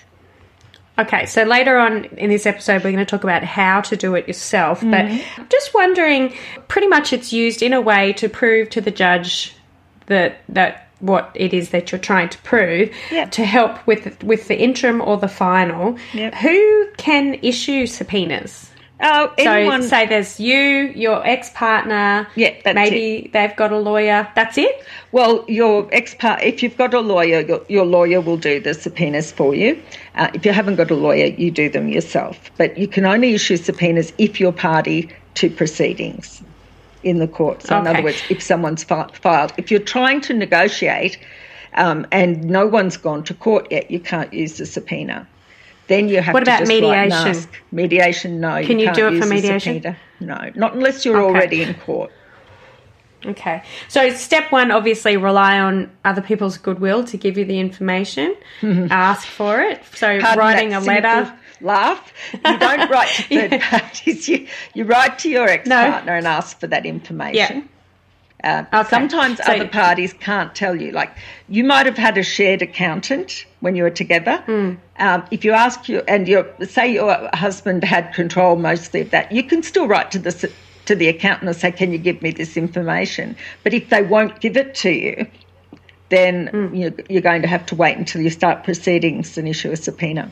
Okay, 0.99 1.27
so 1.27 1.43
later 1.43 1.79
on 1.79 2.05
in 2.05 2.31
this 2.31 2.47
episode, 2.47 2.83
we're 2.83 2.93
going 2.93 2.97
to 2.97 3.05
talk 3.05 3.23
about 3.23 3.45
how 3.45 3.83
to 3.83 3.97
do 3.97 4.15
it 4.15 4.27
yourself. 4.27 4.81
Mm-hmm. 4.81 4.91
But 5.37 5.51
just 5.51 5.75
wondering, 5.75 6.35
pretty 6.69 6.89
much 6.89 7.13
it's 7.13 7.33
used 7.33 7.63
in 7.63 7.75
a 7.75 7.81
way 7.81 8.15
to 8.15 8.29
prove 8.29 8.71
to 8.71 8.81
the 8.81 8.91
judge 8.91 9.55
that 10.07 10.41
that 10.49 10.89
what 11.01 11.31
it 11.35 11.53
is 11.53 11.71
that 11.71 11.93
you're 11.93 11.99
trying 11.99 12.31
to 12.31 12.39
prove 12.39 12.91
yep. 13.11 13.31
to 13.33 13.45
help 13.45 13.87
with 13.87 14.23
with 14.23 14.49
the 14.49 14.59
interim 14.59 15.03
or 15.03 15.19
the 15.19 15.29
final. 15.29 15.99
Yep. 16.15 16.35
Who 16.37 16.91
can 16.97 17.35
issue 17.43 17.87
subpoenas? 17.87 18.66
Oh, 19.01 19.33
anyone... 19.37 19.83
So 19.83 19.89
say 19.89 20.07
there's 20.07 20.41
you, 20.41 20.93
your 20.95 21.27
ex 21.27 21.51
partner. 21.51 22.27
Yeah, 22.35 22.55
maybe 22.73 23.27
it. 23.27 23.33
they've 23.33 23.55
got 23.55 23.73
a 23.73 23.79
lawyer. 23.79 24.29
That's 24.35 24.57
it. 24.57 24.85
Well, 25.13 25.45
your 25.49 25.89
ex 25.93 26.15
part, 26.15 26.43
if 26.43 26.63
you've 26.63 26.77
got 26.77 26.95
a 26.95 27.01
lawyer, 27.01 27.41
your, 27.41 27.61
your, 27.69 27.85
lawyer 27.85 28.21
will 28.21 28.39
do 28.39 28.59
the 28.59 28.75
subpoenas 28.75 29.33
for 29.33 29.55
you. 29.55 29.81
Uh, 30.15 30.31
if 30.33 30.47
you 30.47 30.53
haven't 30.53 30.77
got 30.77 30.91
a 30.91 30.95
lawyer, 30.95 31.27
you 31.27 31.51
do 31.51 31.69
them 31.69 31.89
yourself. 31.89 32.51
But 32.57 32.79
you 32.79 32.89
can 32.89 33.05
only 33.05 33.35
issue 33.35 33.57
subpoenas 33.57 34.13
if 34.19 34.41
you're 34.41 34.53
party 34.53 35.11
to 35.35 35.51
proceedings 35.51 36.43
in 37.03 37.19
the 37.19 37.29
court. 37.29 37.63
So, 37.63 37.77
okay. 37.77 37.91
in 37.91 37.97
other 37.97 38.05
words, 38.05 38.23
if 38.31 38.43
someone's 38.43 38.83
fi- 38.83 39.11
filed, 39.13 39.53
if 39.59 39.71
you're 39.71 39.81
trying 39.81 40.23
to 40.23 40.35
negotiate 40.35 41.19
um, 41.75 42.07
and 42.11 42.45
no 42.45 42.67
one's 42.67 42.97
gone 42.97 43.23
to 43.25 43.35
court 43.35 43.69
yet, 43.71 43.91
you 43.91 44.01
can't 44.01 44.33
use 44.33 44.57
the 44.57 44.67
subpoena. 44.67 45.29
Then 45.89 46.09
you 46.09 46.21
have 46.21 46.35
what 46.35 46.45
to 46.45 46.51
about 46.51 46.67
mediation? 46.67 47.49
Mediation, 47.71 48.41
no. 48.41 48.65
Can 48.65 48.79
you, 48.79 48.89
you 48.89 48.95
do 48.95 49.09
it 49.09 49.21
for 49.21 49.29
mediation? 49.29 49.97
No, 50.21 50.51
not 50.55 50.75
unless 50.75 51.05
you're 51.05 51.21
okay. 51.21 51.27
already 51.27 51.63
in 51.63 51.75
court. 51.75 52.11
Okay. 53.25 53.63
So 53.89 54.11
step 54.11 54.53
one, 54.53 54.71
obviously, 54.71 55.17
rely 55.17 55.59
on 55.59 55.91
other 56.05 56.23
people's 56.23 56.59
goodwill 56.59 57.05
to 57.05 57.17
give 57.17 57.39
you 57.39 57.45
the 57.45 57.59
information. 57.59 58.37
Mm-hmm. 58.61 58.89
Ask 58.91 59.27
for 59.27 59.61
it. 59.61 59.83
So 59.95 60.21
Pardon 60.21 60.39
writing 60.39 60.75
a 60.75 60.81
letter. 60.81 61.33
Laugh. 61.61 62.13
You 62.33 62.59
don't 62.59 62.91
write 62.91 63.09
to 63.09 63.23
third 63.29 63.53
yeah. 63.53 63.71
parties. 63.71 64.29
You, 64.29 64.47
you 64.75 64.85
write 64.85 65.19
to 65.21 65.31
your 65.31 65.49
ex 65.49 65.69
partner 65.69 66.13
no. 66.13 66.19
and 66.19 66.27
ask 66.27 66.61
for 66.61 66.67
that 66.67 66.85
information. 66.85 67.57
Yeah. 67.57 67.63
Uh, 68.45 68.65
okay. 68.73 68.89
Sometimes 68.89 69.39
so, 69.39 69.53
other 69.53 69.69
parties 69.69 70.13
can't 70.13 70.55
tell 70.55 70.81
you. 70.81 70.93
Like 70.93 71.11
you 71.49 71.65
might 71.65 71.87
have 71.87 71.97
had 71.97 72.19
a 72.19 72.23
shared 72.23 72.63
accountant 72.63 73.47
when 73.61 73.75
you 73.75 73.83
were 73.83 73.91
together. 73.91 74.43
Mm. 74.47 74.79
Um, 74.99 75.25
if 75.31 75.45
you 75.45 75.53
ask 75.53 75.89
you 75.89 76.03
and 76.07 76.29
your 76.29 76.47
say 76.65 76.93
your 76.93 77.31
husband 77.35 77.83
had 77.83 78.13
control 78.15 78.57
mostly 78.57 79.01
of 79.01 79.11
that, 79.11 79.33
you 79.33 79.43
can 79.43 79.63
still 79.63 79.89
write 79.89 80.11
to 80.13 80.19
the 80.19 80.53
to 80.85 80.95
the 80.95 81.09
accountant 81.09 81.49
and 81.49 81.57
say, 81.57 81.73
"Can 81.73 81.93
you 81.93 81.99
give 81.99 82.21
me 82.23 82.31
this 82.31 82.57
information?" 82.57 83.37
But 83.65 83.73
if 83.75 83.89
they 83.89 84.03
won't 84.03 84.41
give 84.41 84.57
it 84.57 84.75
to 84.77 84.91
you, 84.91 85.27
then 86.11 86.49
mm. 86.49 86.79
you're, 86.79 86.95
you're 87.09 87.23
going 87.23 87.43
to 87.43 87.49
have 87.49 87.67
to 87.67 87.75
wait 87.75 87.97
until 87.97 88.21
you 88.21 88.31
start 88.31 88.65
proceedings 88.65 89.37
and 89.39 89.49
issue 89.49 89.73
a 89.73 89.77
subpoena. 89.77 90.31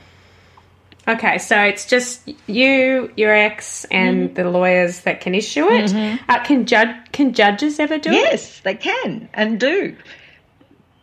Okay, 1.06 1.38
so 1.38 1.60
it's 1.60 1.84
just 1.84 2.26
you, 2.46 3.12
your 3.16 3.34
ex, 3.34 3.84
and 3.90 4.30
mm. 4.30 4.34
the 4.34 4.48
lawyers 4.48 5.00
that 5.00 5.20
can 5.20 5.34
issue 5.34 5.66
it. 5.66 5.90
Mm-hmm. 5.90 6.30
Uh, 6.30 6.42
can 6.44 6.64
judge 6.66 6.96
can 7.12 7.34
judges 7.34 7.78
ever 7.78 7.98
do 7.98 8.10
yes, 8.10 8.24
it? 8.24 8.32
Yes, 8.32 8.60
they 8.60 8.74
can 8.74 9.28
and 9.34 9.60
do. 9.60 9.96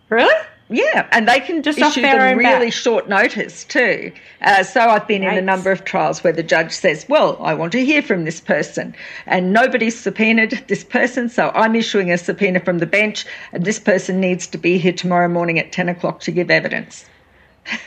Really? 0.09 0.33
Yeah, 0.71 1.05
and 1.11 1.27
they 1.27 1.41
can 1.41 1.63
just 1.63 1.77
issue 1.77 2.01
them 2.01 2.37
really 2.37 2.67
back. 2.67 2.73
short 2.73 3.09
notice 3.09 3.65
too. 3.65 4.13
Uh, 4.41 4.63
so 4.63 4.79
I've 4.79 5.05
been 5.05 5.21
in 5.21 5.37
a 5.37 5.41
number 5.41 5.69
of 5.69 5.83
trials 5.83 6.23
where 6.23 6.31
the 6.31 6.43
judge 6.43 6.71
says, 6.71 7.05
"Well, 7.09 7.37
I 7.41 7.53
want 7.53 7.73
to 7.73 7.85
hear 7.85 8.01
from 8.01 8.23
this 8.23 8.39
person," 8.39 8.95
and 9.25 9.51
nobody's 9.51 9.99
subpoenaed 9.99 10.63
this 10.67 10.85
person, 10.85 11.27
so 11.27 11.51
I'm 11.53 11.75
issuing 11.75 12.09
a 12.09 12.17
subpoena 12.17 12.61
from 12.61 12.79
the 12.79 12.85
bench, 12.85 13.25
and 13.51 13.65
this 13.65 13.79
person 13.79 14.21
needs 14.21 14.47
to 14.47 14.57
be 14.57 14.77
here 14.77 14.93
tomorrow 14.93 15.27
morning 15.27 15.59
at 15.59 15.73
ten 15.73 15.89
o'clock 15.89 16.21
to 16.21 16.31
give 16.31 16.49
evidence. 16.49 17.05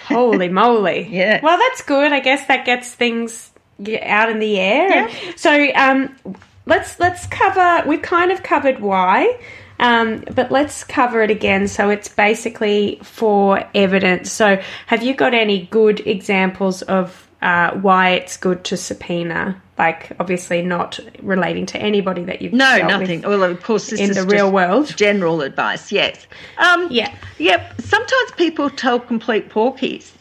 Holy 0.04 0.48
moly! 0.48 1.08
Yeah. 1.10 1.40
Well, 1.42 1.58
that's 1.58 1.82
good. 1.82 2.12
I 2.12 2.20
guess 2.20 2.46
that 2.46 2.64
gets 2.64 2.92
things 2.92 3.50
out 4.02 4.30
in 4.30 4.38
the 4.38 4.58
air. 4.58 5.08
Yeah. 5.08 5.32
So 5.36 5.70
um, 5.74 6.16
let's 6.66 6.98
let's 6.98 7.26
cover. 7.26 7.88
We've 7.88 8.02
kind 8.02 8.32
of 8.32 8.42
covered 8.42 8.80
why. 8.80 9.38
Um, 9.78 10.24
but 10.32 10.52
let's 10.52 10.84
cover 10.84 11.22
it 11.22 11.30
again. 11.30 11.66
So 11.68 11.90
it's 11.90 12.08
basically 12.08 13.00
for 13.02 13.68
evidence. 13.74 14.30
So 14.30 14.62
have 14.86 15.02
you 15.02 15.14
got 15.14 15.34
any 15.34 15.66
good 15.66 16.06
examples 16.06 16.82
of 16.82 17.23
uh, 17.44 17.72
why 17.74 18.10
it's 18.10 18.36
good 18.36 18.64
to 18.64 18.76
subpoena? 18.76 19.60
Like 19.78 20.12
obviously 20.18 20.62
not 20.62 20.98
relating 21.20 21.66
to 21.66 21.78
anybody 21.78 22.24
that 22.24 22.40
you've 22.40 22.52
no 22.52 22.78
nothing. 22.78 23.22
Well, 23.22 23.42
of 23.42 23.62
course, 23.62 23.92
in 23.92 24.12
the 24.12 24.24
real 24.24 24.50
world, 24.50 24.96
general 24.96 25.42
advice. 25.42 25.92
Yes. 25.92 26.26
Um, 26.58 26.88
yeah. 26.90 27.14
Yep. 27.38 27.82
Sometimes 27.82 28.30
people 28.36 28.70
tell 28.70 28.98
complete 28.98 29.50
porkies 29.50 30.12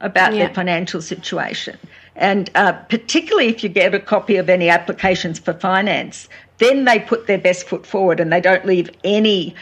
about 0.00 0.32
yeah. 0.32 0.46
their 0.46 0.54
financial 0.54 1.02
situation. 1.02 1.76
And 2.14 2.50
uh, 2.54 2.72
particularly 2.72 3.48
if 3.48 3.62
you 3.62 3.68
get 3.68 3.94
a 3.94 4.00
copy 4.00 4.36
of 4.36 4.48
any 4.48 4.68
applications 4.68 5.38
for 5.38 5.54
finance, 5.54 6.28
then 6.58 6.84
they 6.84 7.00
put 7.00 7.26
their 7.26 7.38
best 7.38 7.66
foot 7.66 7.86
forward 7.86 8.20
and 8.20 8.32
they 8.32 8.40
don't 8.40 8.64
leave 8.64 8.90
any 9.02 9.54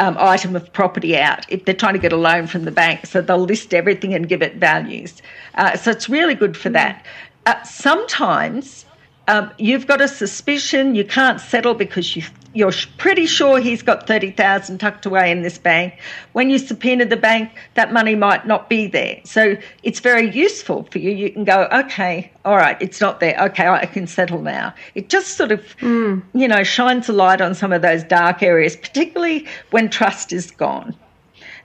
um, 0.00 0.16
item 0.18 0.56
of 0.56 0.72
property 0.72 1.16
out 1.16 1.44
if 1.50 1.64
they're 1.64 1.74
trying 1.74 1.94
to 1.94 1.98
get 1.98 2.12
a 2.12 2.16
loan 2.16 2.46
from 2.46 2.64
the 2.64 2.70
bank. 2.70 3.06
So 3.06 3.20
they'll 3.20 3.38
list 3.38 3.74
everything 3.74 4.14
and 4.14 4.28
give 4.28 4.42
it 4.42 4.56
values. 4.56 5.22
Uh, 5.54 5.76
so 5.76 5.90
it's 5.90 6.08
really 6.08 6.34
good 6.34 6.56
for 6.56 6.70
that. 6.70 7.04
Uh, 7.44 7.62
sometimes 7.62 8.85
um, 9.28 9.50
you've 9.58 9.86
got 9.86 10.00
a 10.00 10.08
suspicion 10.08 10.94
you 10.94 11.04
can't 11.04 11.40
settle 11.40 11.74
because 11.74 12.16
you 12.16 12.22
you're 12.56 12.72
pretty 12.96 13.26
sure 13.26 13.60
he's 13.60 13.82
got 13.82 14.06
30,000 14.06 14.78
tucked 14.78 15.04
away 15.04 15.30
in 15.30 15.42
this 15.42 15.58
bank. 15.58 15.92
When 16.32 16.48
you 16.48 16.58
subpoena 16.58 17.04
the 17.04 17.16
bank, 17.16 17.50
that 17.74 17.92
money 17.92 18.14
might 18.14 18.46
not 18.46 18.70
be 18.70 18.86
there. 18.86 19.20
So 19.24 19.58
it's 19.82 20.00
very 20.00 20.30
useful 20.30 20.84
for 20.90 20.98
you. 20.98 21.10
You 21.10 21.30
can 21.30 21.44
go, 21.44 21.68
okay, 21.70 22.32
all 22.46 22.56
right, 22.56 22.78
it's 22.80 22.98
not 22.98 23.20
there. 23.20 23.38
Okay, 23.38 23.68
I 23.68 23.84
can 23.84 24.06
settle 24.06 24.40
now. 24.40 24.72
It 24.94 25.10
just 25.10 25.36
sort 25.36 25.52
of, 25.52 25.60
mm. 25.80 26.22
you 26.32 26.48
know, 26.48 26.64
shines 26.64 27.10
a 27.10 27.12
light 27.12 27.42
on 27.42 27.54
some 27.54 27.74
of 27.74 27.82
those 27.82 28.02
dark 28.02 28.42
areas, 28.42 28.74
particularly 28.74 29.46
when 29.70 29.90
trust 29.90 30.32
is 30.32 30.50
gone. 30.50 30.96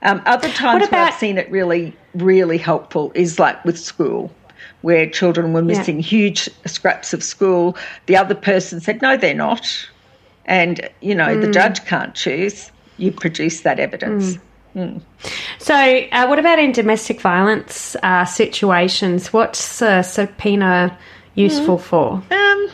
Um, 0.02 0.20
other 0.26 0.50
times 0.50 0.88
about- 0.88 0.92
where 0.92 1.06
I've 1.06 1.14
seen 1.14 1.38
it 1.38 1.50
really, 1.50 1.96
really 2.14 2.58
helpful 2.58 3.12
is 3.14 3.38
like 3.38 3.64
with 3.64 3.78
school 3.78 4.30
where 4.82 5.08
children 5.08 5.52
were 5.52 5.62
missing 5.62 5.96
yeah. 5.96 6.02
huge 6.02 6.48
scraps 6.66 7.14
of 7.14 7.24
school. 7.24 7.76
The 8.06 8.16
other 8.16 8.34
person 8.34 8.80
said, 8.80 9.00
no, 9.02 9.16
they're 9.16 9.34
not 9.34 9.88
and 10.44 10.88
you 11.00 11.14
know 11.14 11.28
mm. 11.28 11.40
the 11.40 11.50
judge 11.50 11.84
can't 11.84 12.14
choose. 12.14 12.70
You 12.98 13.12
produce 13.12 13.62
that 13.62 13.78
evidence. 13.78 14.34
Mm. 14.34 14.40
Mm. 14.74 15.02
So, 15.58 15.74
uh, 15.74 16.26
what 16.26 16.38
about 16.38 16.58
in 16.58 16.72
domestic 16.72 17.20
violence 17.20 17.96
uh, 18.02 18.24
situations? 18.24 19.32
What's 19.32 19.82
a 19.82 20.02
subpoena 20.02 20.96
useful 21.34 21.78
mm. 21.78 21.82
for? 21.82 22.22
Um, 22.30 22.68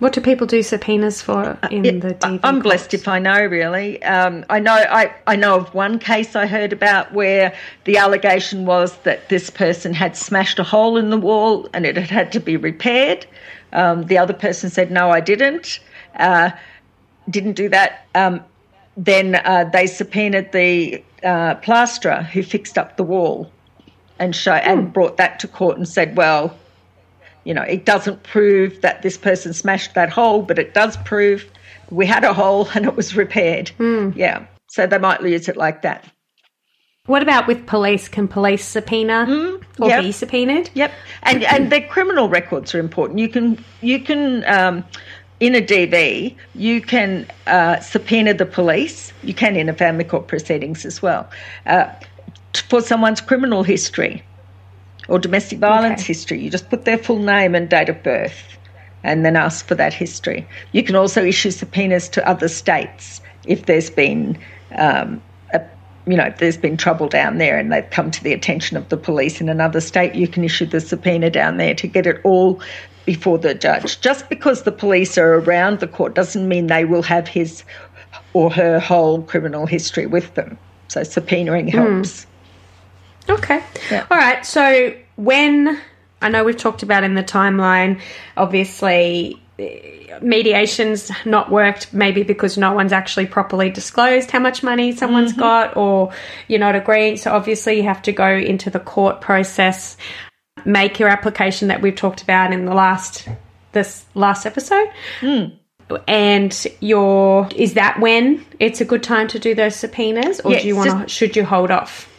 what 0.00 0.12
do 0.12 0.20
people 0.20 0.46
do 0.46 0.62
subpoenas 0.62 1.22
for 1.22 1.58
uh, 1.62 1.68
in 1.70 1.84
it, 1.84 2.00
the 2.00 2.14
DV 2.14 2.40
I'm 2.42 2.60
blessed 2.60 2.92
if 2.94 3.06
I 3.06 3.18
know. 3.18 3.44
Really, 3.44 4.02
um, 4.02 4.44
I 4.50 4.58
know. 4.58 4.74
I, 4.74 5.14
I 5.26 5.36
know 5.36 5.56
of 5.56 5.72
one 5.72 5.98
case 5.98 6.34
I 6.34 6.46
heard 6.46 6.72
about 6.72 7.12
where 7.12 7.54
the 7.84 7.96
allegation 7.96 8.66
was 8.66 8.96
that 8.98 9.28
this 9.28 9.50
person 9.50 9.94
had 9.94 10.16
smashed 10.16 10.58
a 10.58 10.64
hole 10.64 10.96
in 10.96 11.10
the 11.10 11.18
wall 11.18 11.68
and 11.72 11.86
it 11.86 11.96
had 11.96 12.10
had 12.10 12.32
to 12.32 12.40
be 12.40 12.56
repaired. 12.56 13.26
Um, 13.72 14.06
the 14.06 14.18
other 14.18 14.34
person 14.34 14.68
said, 14.68 14.90
no, 14.90 15.10
I 15.10 15.20
didn't. 15.20 15.80
Uh, 16.16 16.50
didn't 17.28 17.52
do 17.52 17.68
that. 17.68 18.06
Um, 18.14 18.42
then 18.96 19.36
uh, 19.36 19.70
they 19.72 19.86
subpoenaed 19.86 20.52
the 20.52 21.02
uh, 21.22 21.54
plasterer 21.56 22.22
who 22.22 22.42
fixed 22.42 22.76
up 22.76 22.96
the 22.96 23.04
wall 23.04 23.50
and 24.18 24.34
show, 24.34 24.52
hmm. 24.52 24.68
and 24.68 24.92
brought 24.92 25.16
that 25.16 25.38
to 25.40 25.48
court 25.48 25.76
and 25.76 25.88
said, 25.88 26.16
well, 26.16 26.56
you 27.44 27.54
know, 27.54 27.62
it 27.62 27.84
doesn't 27.84 28.22
prove 28.22 28.80
that 28.82 29.02
this 29.02 29.16
person 29.16 29.52
smashed 29.52 29.94
that 29.94 30.10
hole, 30.10 30.42
but 30.42 30.58
it 30.58 30.74
does 30.74 30.96
prove 30.98 31.50
we 31.90 32.06
had 32.06 32.24
a 32.24 32.32
hole 32.32 32.68
and 32.74 32.84
it 32.84 32.96
was 32.96 33.16
repaired. 33.16 33.70
Hmm. 33.70 34.10
Yeah. 34.14 34.46
So 34.68 34.86
they 34.86 34.98
might 34.98 35.22
use 35.22 35.48
it 35.48 35.56
like 35.56 35.82
that. 35.82 36.04
What 37.06 37.22
about 37.22 37.46
with 37.46 37.66
police? 37.66 38.08
Can 38.08 38.28
police 38.28 38.64
subpoena 38.64 39.26
or 39.80 39.88
yep. 39.88 40.02
be 40.02 40.12
subpoenaed? 40.12 40.70
Yep, 40.74 40.92
and 41.24 41.42
and 41.42 41.72
their 41.72 41.84
criminal 41.88 42.28
records 42.28 42.72
are 42.74 42.78
important. 42.78 43.18
You 43.18 43.28
can 43.28 43.64
you 43.80 43.98
can 43.98 44.44
um, 44.46 44.84
in 45.40 45.56
a 45.56 45.60
DV 45.60 46.36
you 46.54 46.80
can 46.80 47.26
uh, 47.46 47.80
subpoena 47.80 48.34
the 48.34 48.46
police. 48.46 49.12
You 49.22 49.34
can 49.34 49.56
in 49.56 49.68
a 49.68 49.74
family 49.74 50.04
court 50.04 50.28
proceedings 50.28 50.84
as 50.84 51.02
well 51.02 51.28
uh, 51.66 51.90
for 52.68 52.80
someone's 52.80 53.20
criminal 53.20 53.64
history 53.64 54.22
or 55.08 55.18
domestic 55.18 55.58
violence 55.58 56.00
Okay. 56.00 56.06
history. 56.06 56.40
You 56.40 56.50
just 56.50 56.70
put 56.70 56.84
their 56.84 56.98
full 56.98 57.18
name 57.18 57.54
and 57.54 57.68
date 57.68 57.88
of 57.88 58.02
birth, 58.02 58.58
and 59.02 59.24
then 59.24 59.36
ask 59.36 59.66
for 59.66 59.74
that 59.76 59.94
history. 59.94 60.48
You 60.72 60.82
can 60.82 60.94
also 60.96 61.24
issue 61.24 61.50
subpoenas 61.50 62.08
to 62.10 62.28
other 62.28 62.48
states 62.48 63.20
if 63.44 63.66
there's 63.66 63.90
been. 63.90 64.38
Um, 64.76 65.22
a, 65.52 65.60
you 66.06 66.16
know, 66.16 66.26
if 66.26 66.38
there's 66.38 66.56
been 66.56 66.76
trouble 66.76 67.08
down 67.08 67.38
there 67.38 67.58
and 67.58 67.72
they've 67.72 67.88
come 67.90 68.10
to 68.10 68.22
the 68.22 68.32
attention 68.32 68.76
of 68.76 68.88
the 68.88 68.96
police 68.96 69.40
in 69.40 69.48
another 69.48 69.80
state, 69.80 70.14
you 70.14 70.28
can 70.28 70.44
issue 70.44 70.66
the 70.66 70.80
subpoena 70.80 71.30
down 71.30 71.56
there 71.56 71.74
to 71.74 71.86
get 71.86 72.06
it 72.06 72.20
all 72.24 72.62
before 73.04 73.38
the 73.38 73.54
judge. 73.54 74.00
Just 74.00 74.28
because 74.28 74.62
the 74.62 74.72
police 74.72 75.18
are 75.18 75.34
around 75.40 75.80
the 75.80 75.88
court 75.88 76.14
doesn't 76.14 76.46
mean 76.48 76.66
they 76.68 76.84
will 76.84 77.02
have 77.02 77.26
his 77.26 77.64
or 78.34 78.50
her 78.50 78.78
whole 78.78 79.22
criminal 79.22 79.66
history 79.66 80.06
with 80.06 80.34
them. 80.34 80.58
So 80.88 81.00
subpoenaing 81.00 81.68
helps. 81.70 82.26
Okay. 83.30 83.62
Yeah. 83.90 84.06
All 84.10 84.16
right. 84.16 84.44
So 84.44 84.94
when 85.16 85.80
I 86.22 86.28
know 86.28 86.44
we've 86.44 86.56
talked 86.56 86.82
about 86.82 87.04
in 87.04 87.14
the 87.14 87.22
timeline, 87.22 88.00
obviously 88.36 89.40
eh, 89.58 90.18
mediation's 90.22 91.10
not 91.24 91.50
worked 91.50 91.92
maybe 91.94 92.22
because 92.22 92.58
no 92.58 92.72
one's 92.72 92.92
actually 92.92 93.26
properly 93.26 93.70
disclosed 93.70 94.30
how 94.30 94.40
much 94.40 94.62
money 94.62 94.92
someone's 94.92 95.32
got 95.32 95.76
or 95.76 96.12
you're 96.48 96.58
not 96.58 96.74
agreeing 96.74 97.16
so 97.16 97.30
obviously 97.30 97.76
you 97.76 97.84
have 97.84 98.02
to 98.02 98.10
go 98.10 98.28
into 98.28 98.70
the 98.70 98.80
court 98.80 99.20
process 99.20 99.96
make 100.64 100.98
your 100.98 101.08
application 101.08 101.68
that 101.68 101.80
we've 101.80 101.94
talked 101.94 102.22
about 102.22 102.52
in 102.52 102.64
the 102.64 102.74
last 102.74 103.28
this 103.72 104.04
last 104.14 104.46
episode 104.46 104.88
and 106.08 106.66
your 106.80 107.48
is 107.54 107.74
that 107.74 108.00
when 108.00 108.44
it's 108.58 108.80
a 108.80 108.84
good 108.84 109.02
time 109.02 109.28
to 109.28 109.38
do 109.38 109.54
those 109.54 109.76
subpoenas 109.76 110.40
or 110.40 110.50
Yes, 110.50 110.62
do 110.62 110.68
you 110.68 110.76
want 110.76 111.02
to 111.02 111.08
should 111.08 111.36
you 111.36 111.44
hold 111.44 111.70
off 111.70 112.09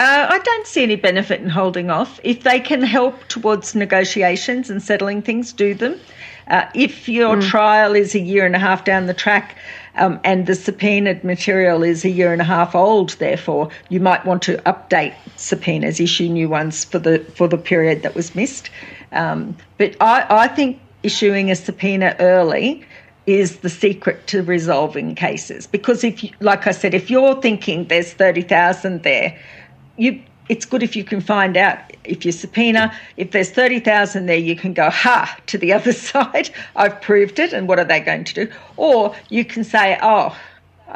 Uh, 0.00 0.26
I 0.30 0.38
don't 0.38 0.66
see 0.66 0.84
any 0.84 0.94
benefit 0.94 1.40
in 1.40 1.48
holding 1.48 1.90
off. 1.90 2.20
If 2.22 2.44
they 2.44 2.60
can 2.60 2.82
help 2.82 3.26
towards 3.26 3.74
negotiations 3.74 4.70
and 4.70 4.80
settling 4.80 5.22
things, 5.22 5.52
do 5.52 5.74
them. 5.74 5.98
Uh, 6.46 6.66
if 6.74 7.08
your 7.08 7.40
trial 7.42 7.94
is 7.94 8.14
a 8.14 8.20
year 8.20 8.46
and 8.46 8.56
a 8.56 8.58
half 8.58 8.84
down 8.84 9.06
the 9.06 9.12
track 9.12 9.56
um, 9.96 10.18
and 10.24 10.46
the 10.46 10.54
subpoenaed 10.54 11.22
material 11.24 11.82
is 11.82 12.04
a 12.04 12.08
year 12.08 12.32
and 12.32 12.40
a 12.40 12.44
half 12.44 12.74
old, 12.74 13.10
therefore, 13.18 13.68
you 13.88 14.00
might 14.00 14.24
want 14.24 14.40
to 14.42 14.56
update 14.58 15.14
subpoenas, 15.36 16.00
issue 16.00 16.28
new 16.28 16.48
ones 16.48 16.84
for 16.84 16.98
the 17.00 17.18
for 17.34 17.48
the 17.48 17.58
period 17.58 18.02
that 18.02 18.14
was 18.14 18.34
missed. 18.34 18.70
Um, 19.12 19.56
but 19.78 19.96
I, 20.00 20.26
I 20.30 20.48
think 20.48 20.80
issuing 21.02 21.50
a 21.50 21.56
subpoena 21.56 22.16
early 22.20 22.86
is 23.26 23.58
the 23.58 23.68
secret 23.68 24.26
to 24.28 24.42
resolving 24.42 25.14
cases 25.14 25.66
because 25.66 26.02
if 26.02 26.24
you, 26.24 26.30
like 26.40 26.66
I 26.66 26.70
said, 26.70 26.94
if 26.94 27.10
you're 27.10 27.38
thinking 27.42 27.88
there's 27.88 28.14
thirty 28.14 28.42
thousand 28.42 29.02
there, 29.02 29.38
you 29.98 30.22
it's 30.48 30.64
good 30.64 30.82
if 30.82 30.96
you 30.96 31.04
can 31.04 31.20
find 31.20 31.58
out 31.58 31.78
if 32.04 32.24
you 32.24 32.32
subpoena. 32.32 32.94
If 33.18 33.32
there's 33.32 33.50
30,000 33.50 34.26
there 34.26 34.36
you 34.36 34.56
can 34.56 34.72
go 34.72 34.88
ha 34.88 35.36
to 35.46 35.58
the 35.58 35.72
other 35.78 35.92
side. 35.92 36.50
I've 36.76 37.00
proved 37.02 37.38
it 37.38 37.52
and 37.52 37.68
what 37.68 37.78
are 37.78 37.84
they 37.84 38.00
going 38.00 38.24
to 38.24 38.46
do? 38.46 38.52
Or 38.76 39.14
you 39.28 39.44
can 39.44 39.64
say 39.64 39.98
oh 40.02 40.36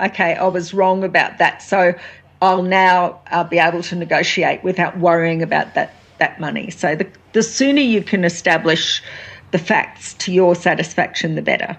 okay 0.03 0.35
I 0.35 0.47
was 0.47 0.73
wrong 0.73 1.05
about 1.05 1.39
that 1.39 1.63
so 1.63 1.93
I'll 2.41 2.63
now 2.63 3.21
uh, 3.31 3.45
be 3.45 3.59
able 3.59 3.83
to 3.83 3.95
negotiate 3.95 4.65
without 4.65 4.99
worrying 4.99 5.43
about 5.43 5.75
that 5.75 5.95
that 6.19 6.41
money. 6.41 6.71
So 6.71 6.95
the, 6.95 7.09
the 7.33 7.43
sooner 7.43 7.81
you 7.81 8.03
can 8.03 8.25
establish 8.25 9.03
the 9.51 9.59
facts 9.59 10.15
to 10.15 10.33
your 10.33 10.55
satisfaction 10.55 11.35
the 11.35 11.43
better 11.43 11.77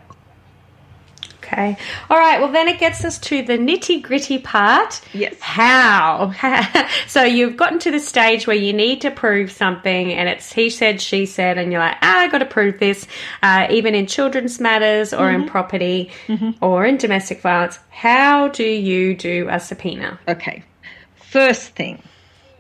Okay. 1.44 1.78
All 2.10 2.18
right. 2.18 2.40
Well, 2.40 2.52
then 2.52 2.68
it 2.68 2.80
gets 2.80 3.04
us 3.04 3.20
to 3.20 3.42
the 3.42 3.58
nitty 3.58 4.02
gritty 4.02 4.38
part. 4.38 5.02
Yes. 5.14 5.36
How? 5.40 6.34
so 7.08 7.24
you've 7.24 7.58
gotten 7.58 7.80
to 7.80 7.92
the 7.92 8.00
stage 8.00 8.48
where 8.48 8.56
you 8.56 8.74
need 8.74 9.02
to 9.02 9.12
prove 9.12 9.52
something, 9.52 10.14
and 10.14 10.30
it's 10.30 10.52
he 10.54 10.70
said, 10.70 11.02
she 11.02 11.26
said, 11.26 11.58
and 11.58 11.72
you're 11.72 11.82
like, 11.82 11.98
ah, 12.02 12.20
I 12.20 12.28
got 12.30 12.40
to 12.40 12.46
prove 12.46 12.80
this, 12.80 13.08
uh, 13.42 13.68
even 13.70 13.96
in 13.96 14.08
children's 14.08 14.60
matters 14.60 15.14
or 15.14 15.30
in 15.30 15.46
property 15.46 16.12
or 16.62 16.86
in 16.86 16.98
domestic 16.98 17.42
violence. 17.42 17.80
How 17.90 18.48
do 18.48 18.64
you 18.64 19.16
do 19.16 19.48
a 19.50 19.60
subpoena? 19.60 20.20
Okay. 20.28 20.64
First 21.16 21.76
thing, 21.76 22.02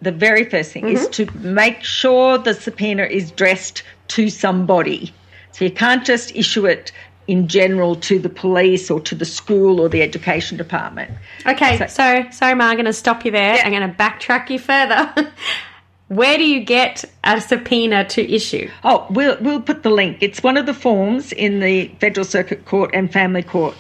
the 0.01 0.11
very 0.11 0.45
first 0.45 0.71
thing 0.71 0.87
is 0.89 1.07
to 1.09 1.27
make 1.37 1.83
sure 1.83 2.37
the 2.37 2.53
subpoena 2.53 3.03
is 3.03 3.31
dressed 3.31 3.83
to 4.09 4.29
somebody. 4.29 5.13
So 5.51 5.65
you 5.65 5.71
can't 5.71 6.03
just 6.03 6.35
issue 6.35 6.65
it 6.65 6.91
in 7.27 7.47
general 7.47 7.95
to 7.95 8.19
the 8.19 8.29
police 8.29 8.91
or 8.91 8.99
to 9.01 9.15
the 9.15 9.25
school 9.25 9.79
or 9.79 9.87
the 9.89 10.01
education 10.01 10.57
department. 10.57 11.11
Okay. 11.45 11.77
So- 11.77 11.87
So, 11.87 12.25
sorry, 12.31 12.55
Ma, 12.55 12.65
I'm 12.65 12.75
going 12.75 12.85
to 12.85 12.93
stop 12.93 13.23
you 13.25 13.31
there. 13.31 13.55
I'm 13.63 13.71
going 13.71 13.89
to 13.89 13.95
backtrack 13.95 14.49
you 14.49 14.59
further. 14.59 15.31
Where 16.09 16.37
do 16.37 16.43
you 16.43 16.59
get 16.63 17.05
a 17.23 17.39
subpoena 17.41 18.05
to 18.09 18.31
issue? 18.31 18.69
Oh, 18.83 19.07
we'll 19.09 19.37
we'll 19.41 19.61
put 19.61 19.81
the 19.83 19.89
link. 19.89 20.17
It's 20.21 20.43
one 20.43 20.57
of 20.57 20.65
the 20.65 20.73
forms 20.73 21.31
in 21.31 21.59
the 21.59 21.87
Federal 21.99 22.25
Circuit 22.25 22.65
Court 22.65 22.91
and 22.93 23.11
Family 23.11 23.41
Court 23.41 23.73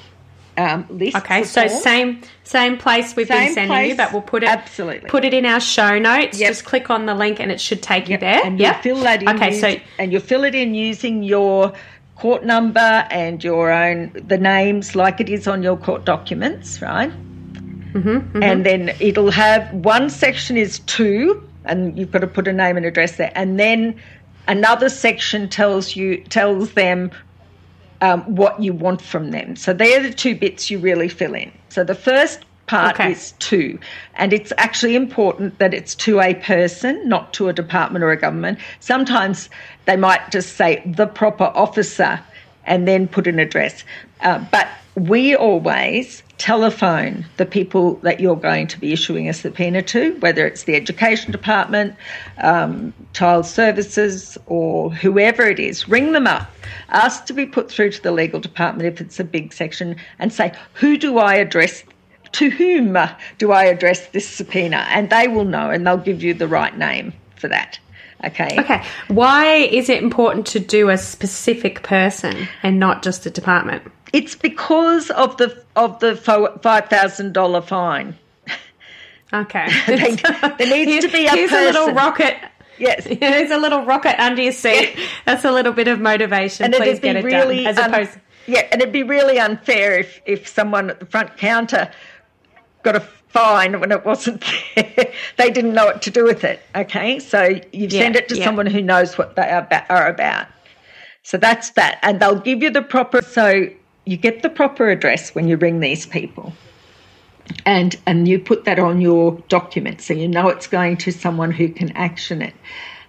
um, 0.57 0.85
list. 0.89 1.17
Okay, 1.17 1.43
so 1.43 1.67
same 1.67 2.21
same 2.43 2.77
place 2.77 3.15
we've 3.15 3.27
been 3.27 3.53
Same 3.53 3.67
sending 3.69 3.89
you, 3.89 3.95
but 3.95 4.13
we'll 4.13 4.21
put 4.21 4.41
it 4.41 4.49
absolutely. 4.49 5.09
put 5.09 5.25
it 5.25 5.33
in 5.33 5.45
our 5.45 5.59
show 5.59 5.99
notes. 5.99 6.39
Yep. 6.39 6.49
Just 6.49 6.65
click 6.65 6.89
on 6.89 7.05
the 7.05 7.13
link 7.13 7.39
and 7.39 7.51
it 7.51 7.59
should 7.61 7.83
take 7.83 8.09
you 8.09 8.17
there. 8.17 8.41
And 8.43 8.59
you 8.59 8.71
fill 8.81 8.97
that 9.01 9.21
in. 9.21 9.29
Okay, 9.29 9.49
us- 9.49 9.59
so 9.61 9.75
and 9.99 10.11
you 10.11 10.19
fill 10.19 10.43
it 10.43 10.55
in 10.55 10.73
using 10.73 11.23
your 11.23 11.73
court 12.15 12.45
number 12.45 12.79
and 13.09 13.43
your 13.43 13.71
own 13.71 14.11
the 14.27 14.37
names 14.37 14.95
like 14.95 15.19
it 15.19 15.29
is 15.29 15.47
on 15.47 15.63
your 15.63 15.77
court 15.77 16.05
documents, 16.05 16.81
right? 16.81 17.11
Mm-hmm, 17.93 18.41
And 18.41 18.65
then 18.65 18.95
it'll 18.99 19.31
have 19.31 19.71
one 19.73 20.09
section 20.09 20.57
is 20.57 20.79
two, 20.79 21.47
and 21.65 21.97
you've 21.97 22.11
got 22.11 22.19
to 22.19 22.27
put 22.27 22.47
a 22.47 22.53
name 22.53 22.75
and 22.75 22.85
address 22.85 23.17
there, 23.17 23.31
and 23.35 23.59
then 23.59 23.99
another 24.47 24.89
section 24.89 25.47
tells 25.47 25.95
you 25.95 26.23
tells 26.25 26.73
them 26.73 27.11
um, 28.01 28.21
what 28.23 28.61
you 28.61 28.73
want 28.73 29.01
from 29.01 29.31
them. 29.31 29.55
So 29.55 29.73
they're 29.73 30.01
the 30.01 30.13
two 30.13 30.35
bits 30.35 30.69
you 30.69 30.79
really 30.79 31.07
fill 31.07 31.35
in. 31.35 31.51
So 31.69 31.83
the 31.83 31.95
first 31.95 32.45
part 32.67 32.95
Okay. 32.95 33.11
is 33.11 33.33
to, 33.39 33.77
and 34.15 34.33
it's 34.33 34.53
actually 34.57 34.95
important 34.95 35.57
that 35.59 35.73
it's 35.73 35.95
to 35.95 36.19
a 36.19 36.33
person, 36.35 37.07
not 37.07 37.33
to 37.33 37.49
a 37.49 37.53
department 37.53 38.03
or 38.03 38.11
a 38.11 38.17
government. 38.17 38.59
Sometimes 38.79 39.49
they 39.85 39.97
might 39.97 40.31
just 40.31 40.55
say 40.55 40.81
the 40.85 41.07
proper 41.07 41.51
officer 41.55 42.19
and 42.65 42.87
then 42.87 43.07
put 43.07 43.27
an 43.27 43.39
address. 43.39 43.83
Uh, 44.21 44.43
but 44.51 44.67
we 44.95 45.35
always 45.35 46.23
telephone 46.37 47.25
the 47.37 47.45
people 47.45 47.95
that 47.95 48.19
you're 48.19 48.35
going 48.35 48.67
to 48.67 48.79
be 48.79 48.93
issuing 48.93 49.27
a 49.27 49.33
subpoena 49.33 49.81
to, 49.81 50.13
whether 50.19 50.45
it's 50.45 50.63
the 50.63 50.75
education 50.75 51.31
department, 51.31 51.95
um, 52.39 52.93
child 53.13 53.45
services, 53.45 54.37
or 54.45 54.93
whoever 54.93 55.43
it 55.43 55.59
is. 55.59 55.87
Ring 55.89 56.11
them 56.11 56.27
up, 56.27 56.51
ask 56.89 57.25
to 57.25 57.33
be 57.33 57.45
put 57.45 57.71
through 57.71 57.91
to 57.91 58.03
the 58.03 58.11
legal 58.11 58.39
department 58.39 58.87
if 58.87 59.01
it's 59.01 59.19
a 59.19 59.23
big 59.23 59.53
section, 59.53 59.95
and 60.19 60.31
say, 60.31 60.53
Who 60.75 60.97
do 60.97 61.17
I 61.17 61.35
address? 61.35 61.83
To 62.33 62.49
whom 62.49 62.97
do 63.37 63.51
I 63.51 63.65
address 63.65 64.07
this 64.07 64.27
subpoena? 64.27 64.85
And 64.89 65.09
they 65.09 65.27
will 65.27 65.45
know 65.45 65.69
and 65.69 65.85
they'll 65.85 65.97
give 65.97 66.23
you 66.23 66.33
the 66.33 66.47
right 66.47 66.75
name 66.77 67.13
for 67.35 67.47
that. 67.47 67.79
Okay. 68.25 68.57
okay. 68.57 68.83
Why 69.09 69.55
is 69.55 69.89
it 69.89 70.01
important 70.01 70.45
to 70.47 70.59
do 70.59 70.89
a 70.89 70.97
specific 70.97 71.83
person 71.83 72.47
and 72.63 72.79
not 72.79 73.03
just 73.03 73.25
a 73.25 73.29
department? 73.29 73.83
It's 74.13 74.35
because 74.35 75.09
of 75.11 75.35
the 75.37 75.63
of 75.75 75.99
the 75.99 76.15
five 76.15 76.87
thousand 76.87 77.33
dollar 77.33 77.61
fine. 77.61 78.17
Okay. 79.33 79.67
There 79.87 80.67
needs 80.67 81.05
to 81.05 81.11
be 81.11 81.25
a 81.25 81.31
Here's 81.31 81.51
a 81.51 81.65
little 81.65 81.93
rocket. 81.93 82.37
Yes. 82.77 83.05
Here's 83.21 83.51
a 83.51 83.57
little 83.57 83.83
rocket 83.83 84.21
under 84.21 84.41
your 84.41 84.51
seat. 84.51 84.95
That's 85.25 85.43
a 85.43 85.51
little 85.51 85.73
bit 85.73 85.87
of 85.87 85.99
motivation. 85.99 86.65
And 86.65 86.73
Please 86.75 86.99
get 86.99 87.15
it 87.15 87.25
really 87.25 87.63
done. 87.63 87.77
As 87.77 87.85
opposed 87.85 88.19
yeah, 88.45 88.67
and 88.71 88.81
it'd 88.81 88.93
be 88.93 89.03
really 89.03 89.39
unfair 89.39 89.97
if 89.99 90.21
if 90.25 90.47
someone 90.47 90.89
at 90.89 90.99
the 90.99 91.05
front 91.05 91.37
counter 91.37 91.91
got 92.83 92.95
a 92.95 92.99
fine 92.99 93.79
when 93.79 93.91
it 93.91 94.05
wasn't 94.05 94.43
there. 94.75 95.11
they 95.37 95.49
didn't 95.49 95.73
know 95.73 95.85
what 95.85 96.01
to 96.03 96.11
do 96.11 96.23
with 96.23 96.43
it. 96.43 96.61
Okay, 96.75 97.19
so 97.19 97.43
you 97.71 97.87
Yeah, 97.87 98.01
send 98.01 98.15
it 98.15 98.29
to 98.29 98.37
yeah. 98.37 98.43
someone 98.45 98.67
who 98.67 98.81
knows 98.81 99.17
what 99.17 99.35
they 99.35 99.49
are 99.49 99.59
about, 99.61 99.89
are 99.89 100.07
about. 100.07 100.47
So 101.23 101.37
that's 101.37 101.71
that, 101.71 101.99
and 102.03 102.19
they'll 102.19 102.39
give 102.39 102.61
you 102.61 102.69
the 102.69 102.81
proper. 102.81 103.21
So 103.21 103.67
you 104.05 104.17
get 104.17 104.41
the 104.41 104.49
proper 104.49 104.89
address 104.89 105.33
when 105.33 105.47
you 105.47 105.55
ring 105.57 105.79
these 105.79 106.05
people, 106.05 106.53
and 107.65 107.95
and 108.05 108.27
you 108.27 108.37
put 108.39 108.65
that 108.65 108.77
on 108.77 108.99
your 109.01 109.31
document, 109.47 110.01
so 110.01 110.13
you 110.13 110.27
know 110.27 110.49
it's 110.49 110.67
going 110.67 110.97
to 110.97 111.11
someone 111.11 111.51
who 111.51 111.69
can 111.69 111.91
action 111.93 112.41
it. 112.41 112.53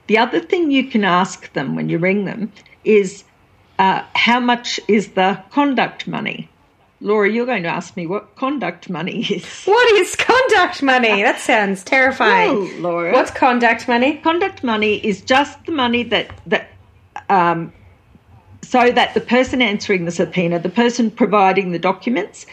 The 0.06 0.18
other 0.18 0.38
thing 0.38 0.70
you 0.70 0.88
can 0.88 1.02
ask 1.04 1.52
them 1.54 1.74
when 1.74 1.88
you 1.88 1.98
ring 1.98 2.24
them 2.24 2.52
is 2.84 3.24
uh, 3.78 4.02
how 4.14 4.38
much 4.38 4.78
is 4.86 5.08
the 5.12 5.42
conduct 5.50 6.06
money? 6.06 6.48
Laura, 7.04 7.30
you're 7.30 7.44
going 7.44 7.62
to 7.64 7.68
ask 7.68 7.98
me 7.98 8.06
what 8.06 8.34
conduct 8.34 8.88
money 8.88 9.22
is. 9.24 9.44
What 9.66 9.92
is 9.96 10.16
conduct 10.16 10.82
money? 10.82 11.22
That 11.22 11.38
sounds 11.38 11.84
terrifying. 11.84 12.58
Well, 12.58 12.80
Laura. 12.80 13.12
What's 13.12 13.30
conduct 13.30 13.86
money? 13.86 14.16
Conduct 14.18 14.64
money 14.64 14.94
is 15.06 15.20
just 15.20 15.62
the 15.66 15.72
money 15.72 16.02
that 16.04 16.30
that 16.46 16.70
um, 17.28 17.72
so 18.62 18.90
that 18.90 19.12
the 19.12 19.20
person 19.20 19.60
answering 19.60 20.06
the 20.06 20.10
subpoena, 20.10 20.58
the 20.58 20.70
person 20.70 21.10
providing 21.10 21.72
the 21.72 21.78
documents, 21.78 22.46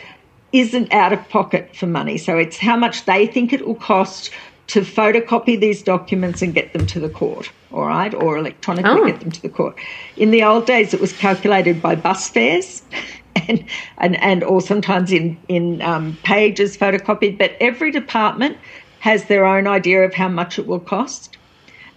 isn't 0.51 0.91
out 0.91 1.13
of 1.13 1.29
pocket 1.29 1.73
for 1.73 1.87
money. 1.87 2.17
So 2.17 2.37
it's 2.37 2.57
how 2.57 2.75
much 2.75 3.05
they 3.05 3.27
think 3.27 3.53
it 3.53 3.65
will 3.65 3.75
cost 3.75 4.31
to 4.67 4.81
photocopy 4.81 5.57
these 5.59 5.81
documents 5.81 6.41
and 6.41 6.53
get 6.53 6.73
them 6.73 6.85
to 6.87 6.99
the 6.99 7.09
court, 7.09 7.49
all 7.71 7.85
right, 7.87 8.13
or 8.13 8.37
electronically 8.37 8.91
Oh. 9.01 9.05
get 9.05 9.21
them 9.21 9.31
to 9.31 9.41
the 9.41 9.49
court. 9.49 9.77
In 10.17 10.31
the 10.31 10.43
old 10.43 10.65
days, 10.65 10.93
it 10.93 10.99
was 10.99 11.13
calculated 11.13 11.81
by 11.81 11.95
bus 11.95 12.29
fares. 12.29 12.81
And, 13.47 13.65
and, 13.97 14.15
and 14.21 14.43
or 14.43 14.61
sometimes 14.61 15.11
in 15.11 15.37
in 15.47 15.81
um, 15.81 16.17
pages 16.23 16.77
photocopied, 16.77 17.37
but 17.37 17.55
every 17.59 17.91
department 17.91 18.57
has 18.99 19.25
their 19.25 19.45
own 19.45 19.67
idea 19.67 20.03
of 20.03 20.13
how 20.13 20.27
much 20.27 20.59
it 20.59 20.67
will 20.67 20.79
cost, 20.79 21.37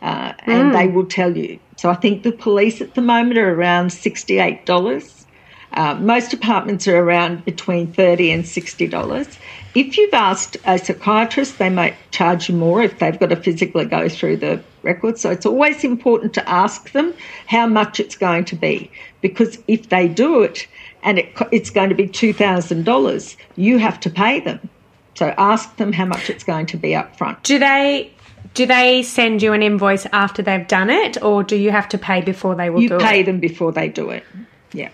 uh, 0.01 0.33
and 0.47 0.75
they 0.75 0.87
will 0.87 1.07
tell 1.07 1.37
you. 1.37 1.59
So 1.77 1.91
I 1.91 1.95
think 1.97 2.23
the 2.23 2.33
police 2.33 2.81
at 2.81 2.95
the 2.95 3.03
moment 3.03 3.39
are 3.39 3.53
around 3.53 3.91
sixty 3.91 4.39
eight 4.39 4.65
dollars. 4.65 5.27
Uh, 5.73 5.95
most 5.97 6.31
departments 6.31 6.87
are 6.87 6.99
around 6.99 7.45
between 7.45 7.93
thirty 7.93 8.31
and 8.31 8.47
sixty 8.47 8.87
dollars. 8.87 9.27
If 9.75 9.99
you've 9.99 10.15
asked 10.15 10.57
a 10.65 10.79
psychiatrist, 10.79 11.59
they 11.59 11.69
might 11.71 11.97
charge 12.13 12.49
you 12.49 12.55
more 12.55 12.81
if 12.81 13.01
they've 13.01 13.19
got 13.19 13.31
to 13.31 13.37
physically 13.37 13.85
go 13.85 14.09
through 14.09 14.37
the 14.37 14.63
records. 14.83 15.21
So 15.21 15.31
it's 15.31 15.47
always 15.47 15.83
important 15.83 16.33
to 16.35 16.49
ask 16.49 16.93
them 16.93 17.13
how 17.49 17.67
much 17.67 17.99
it's 17.99 18.17
going 18.17 18.45
to 18.47 18.57
be, 18.57 18.89
because 19.21 19.59
if 19.67 19.89
they 19.89 20.07
do 20.07 20.43
it 20.43 20.69
and 21.05 21.19
it, 21.19 21.33
it's 21.53 21.71
going 21.71 21.91
to 21.91 21.95
be 21.95 22.09
two 22.09 22.33
thousand 22.33 22.85
dollars, 22.85 23.37
you 23.57 23.79
have 23.79 24.01
to 24.01 24.11
pay 24.11 24.41
them. 24.41 24.69
So 25.15 25.33
ask 25.39 25.77
them 25.77 25.93
how 25.93 26.07
much 26.07 26.29
it's 26.29 26.43
going 26.43 26.67
to 26.67 26.77
be 26.77 26.95
up 26.95 27.17
front. 27.17 27.43
Do 27.45 27.59
they 27.59 28.13
do 28.55 28.67
they 28.67 29.03
send 29.03 29.43
you 29.43 29.53
an 29.53 29.63
invoice 29.63 30.07
after 30.13 30.43
they've 30.43 30.67
done 30.67 30.91
it, 30.91 31.23
or 31.23 31.43
do 31.43 31.57
you 31.57 31.71
have 31.71 31.89
to 31.91 31.99
pay 31.99 32.21
before 32.21 32.55
they 32.55 32.71
will 32.71 32.83
You 32.83 32.89
do 32.91 32.99
pay 32.99 33.23
them 33.23 33.41
before 33.41 33.73
they 33.73 33.89
do 33.89 34.11
it. 34.11 34.25
Yeah. 34.73 34.91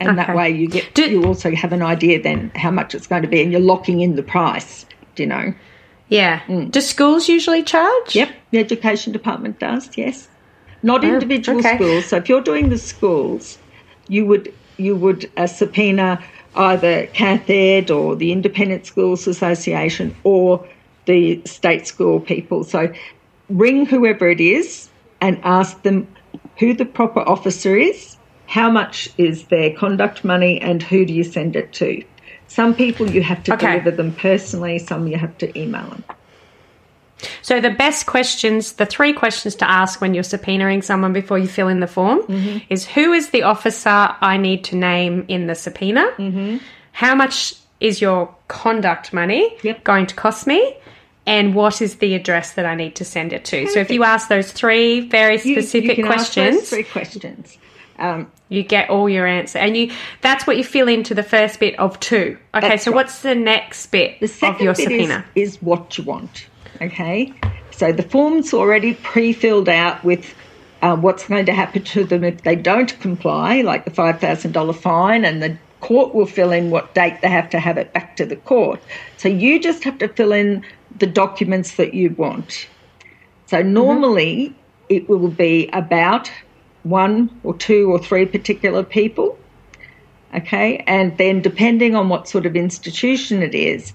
And 0.00 0.18
that 0.18 0.34
way 0.34 0.50
you 0.50 0.68
get 0.68 0.94
Do- 0.94 1.10
you 1.10 1.24
also 1.24 1.54
have 1.54 1.72
an 1.72 1.82
idea 1.82 2.20
then 2.22 2.50
how 2.54 2.70
much 2.70 2.94
it's 2.94 3.06
going 3.06 3.22
to 3.22 3.28
be 3.28 3.42
and 3.42 3.50
you're 3.52 3.60
locking 3.60 4.00
in 4.00 4.16
the 4.16 4.22
price, 4.22 4.84
do 5.14 5.22
you 5.22 5.28
know? 5.28 5.54
Yeah. 6.08 6.42
Do 6.70 6.80
schools 6.80 7.28
usually 7.28 7.62
charge? 7.62 8.10
Mm. 8.10 8.14
Yep, 8.14 8.30
the 8.50 8.58
education 8.58 9.12
department 9.12 9.58
does, 9.58 9.96
yes. 9.96 10.28
Not 10.82 11.04
Oh, 11.04 11.08
individual 11.08 11.58
okay. 11.60 11.76
schools. 11.76 12.06
So 12.06 12.16
if 12.18 12.28
you're 12.28 12.42
doing 12.42 12.68
the 12.68 12.76
schools, 12.78 13.58
you 14.08 14.26
would 14.26 14.52
you 14.78 14.96
would 14.96 15.30
uh, 15.36 15.46
subpoena 15.46 16.22
either 16.54 17.06
CathEd 17.08 17.90
or 17.90 18.16
the 18.16 18.32
Independent 18.32 18.86
Schools 18.86 19.26
Association 19.26 20.14
or 20.24 20.66
the 21.06 21.42
state 21.46 21.86
school 21.86 22.20
people. 22.20 22.64
So 22.64 22.92
ring 23.48 23.86
whoever 23.86 24.28
it 24.28 24.40
is 24.40 24.90
and 25.20 25.40
ask 25.44 25.82
them 25.82 26.14
who 26.58 26.74
the 26.74 26.84
proper 26.84 27.20
officer 27.20 27.76
is, 27.76 28.16
how 28.46 28.70
much 28.70 29.08
is 29.18 29.48
their 29.48 29.74
conduct 29.74 30.24
money, 30.24 30.60
and 30.60 30.82
who 30.82 31.04
do 31.04 31.12
you 31.12 31.24
send 31.24 31.56
it 31.56 31.72
to. 31.74 32.02
Some 32.46 32.74
people 32.74 33.10
you 33.10 33.22
have 33.22 33.42
to 33.44 33.54
Okay. 33.54 33.66
deliver 33.66 33.90
them 33.90 34.14
personally, 34.14 34.78
some 34.78 35.06
you 35.06 35.16
have 35.18 35.36
to 35.38 35.58
email 35.58 35.88
them. 35.90 36.04
So 37.42 37.60
the 37.60 37.70
best 37.70 38.06
questions, 38.06 38.72
the 38.72 38.86
three 38.86 39.12
questions 39.12 39.54
to 39.56 39.68
ask 39.70 40.00
when 40.00 40.14
you're 40.14 40.22
subpoenaing 40.24 40.82
someone 40.84 41.12
before 41.12 41.38
you 41.38 41.48
fill 41.48 41.68
in 41.68 41.80
the 41.80 41.86
form 41.86 42.20
Mm-hmm. 42.22 42.58
is 42.70 42.86
who 42.86 43.12
is 43.12 43.30
the 43.30 43.42
officer 43.42 43.88
I 44.20 44.36
need 44.36 44.64
to 44.64 44.76
name 44.76 45.24
in 45.28 45.46
the 45.46 45.54
subpoena? 45.54 46.06
Mm-hmm. 46.18 46.58
How 46.92 47.14
much 47.14 47.54
is 47.80 48.00
your 48.00 48.34
conduct 48.48 49.12
money 49.12 49.56
Yep. 49.62 49.84
going 49.84 50.06
to 50.06 50.14
cost 50.14 50.46
me? 50.46 50.76
And 51.26 51.54
what 51.54 51.80
is 51.80 51.96
the 51.96 52.14
address 52.14 52.52
that 52.52 52.66
I 52.66 52.74
need 52.74 52.96
to 52.96 53.04
send 53.04 53.32
it 53.32 53.44
to? 53.46 53.66
So 53.68 53.80
if 53.80 53.90
you 53.90 54.04
ask 54.04 54.28
those 54.28 54.52
three 54.52 55.08
very 55.08 55.38
specific 55.38 55.96
you 55.98 56.04
those 56.04 56.14
questions, 56.14 56.68
three 56.68 56.84
questions. 56.84 57.56
Um, 57.98 58.30
you 58.48 58.62
get 58.62 58.90
all 58.90 59.08
your 59.08 59.26
answer. 59.26 59.58
And 59.58 59.76
you 59.76 59.90
that's 60.20 60.46
what 60.46 60.56
you 60.58 60.64
fill 60.64 60.86
into 60.88 61.14
the 61.14 61.22
first 61.22 61.60
bit 61.60 61.78
of 61.78 61.98
two. 62.00 62.36
Okay, 62.54 62.76
so 62.76 62.90
right. 62.90 62.96
what's 62.96 63.22
the 63.22 63.34
next 63.34 63.86
bit 63.86 64.20
The 64.20 64.26
of 64.46 64.60
your 64.60 64.74
bit 64.74 64.82
subpoena? 64.84 65.24
is, 65.34 65.54
is 65.54 65.62
what 65.62 65.96
you 65.96 66.04
want. 66.04 66.46
Okay, 66.80 67.32
so 67.70 67.92
the 67.92 68.02
form's 68.02 68.52
already 68.52 68.94
pre-filled 68.94 69.68
out 69.68 70.02
with 70.04 70.34
uh, 70.82 70.96
what's 70.96 71.26
going 71.26 71.46
to 71.46 71.52
happen 71.54 71.82
to 71.82 72.04
them 72.04 72.24
if 72.24 72.42
they 72.42 72.56
don't 72.56 72.98
comply, 73.00 73.62
like 73.62 73.84
the 73.84 73.90
five 73.90 74.20
thousand 74.20 74.52
dollar 74.52 74.72
fine, 74.72 75.24
and 75.24 75.42
the 75.42 75.56
court 75.80 76.14
will 76.14 76.26
fill 76.26 76.50
in 76.50 76.70
what 76.70 76.94
date 76.94 77.20
they 77.22 77.28
have 77.28 77.48
to 77.50 77.60
have 77.60 77.78
it 77.78 77.92
back 77.92 78.16
to 78.16 78.26
the 78.26 78.36
court. 78.36 78.80
So 79.16 79.28
you 79.28 79.60
just 79.60 79.84
have 79.84 79.98
to 79.98 80.08
fill 80.08 80.32
in 80.32 80.64
the 80.98 81.06
documents 81.06 81.76
that 81.76 81.94
you 81.94 82.10
want. 82.10 82.68
So 83.46 83.62
normally 83.62 84.54
it 84.88 85.08
will 85.08 85.28
be 85.28 85.68
about 85.72 86.30
one 86.82 87.30
or 87.44 87.54
two 87.54 87.90
or 87.90 87.98
three 87.98 88.26
particular 88.26 88.82
people. 88.82 89.38
Okay, 90.34 90.82
and 90.86 91.16
then 91.16 91.40
depending 91.40 91.94
on 91.94 92.08
what 92.08 92.28
sort 92.28 92.44
of 92.44 92.56
institution 92.56 93.42
it 93.42 93.54
is, 93.54 93.92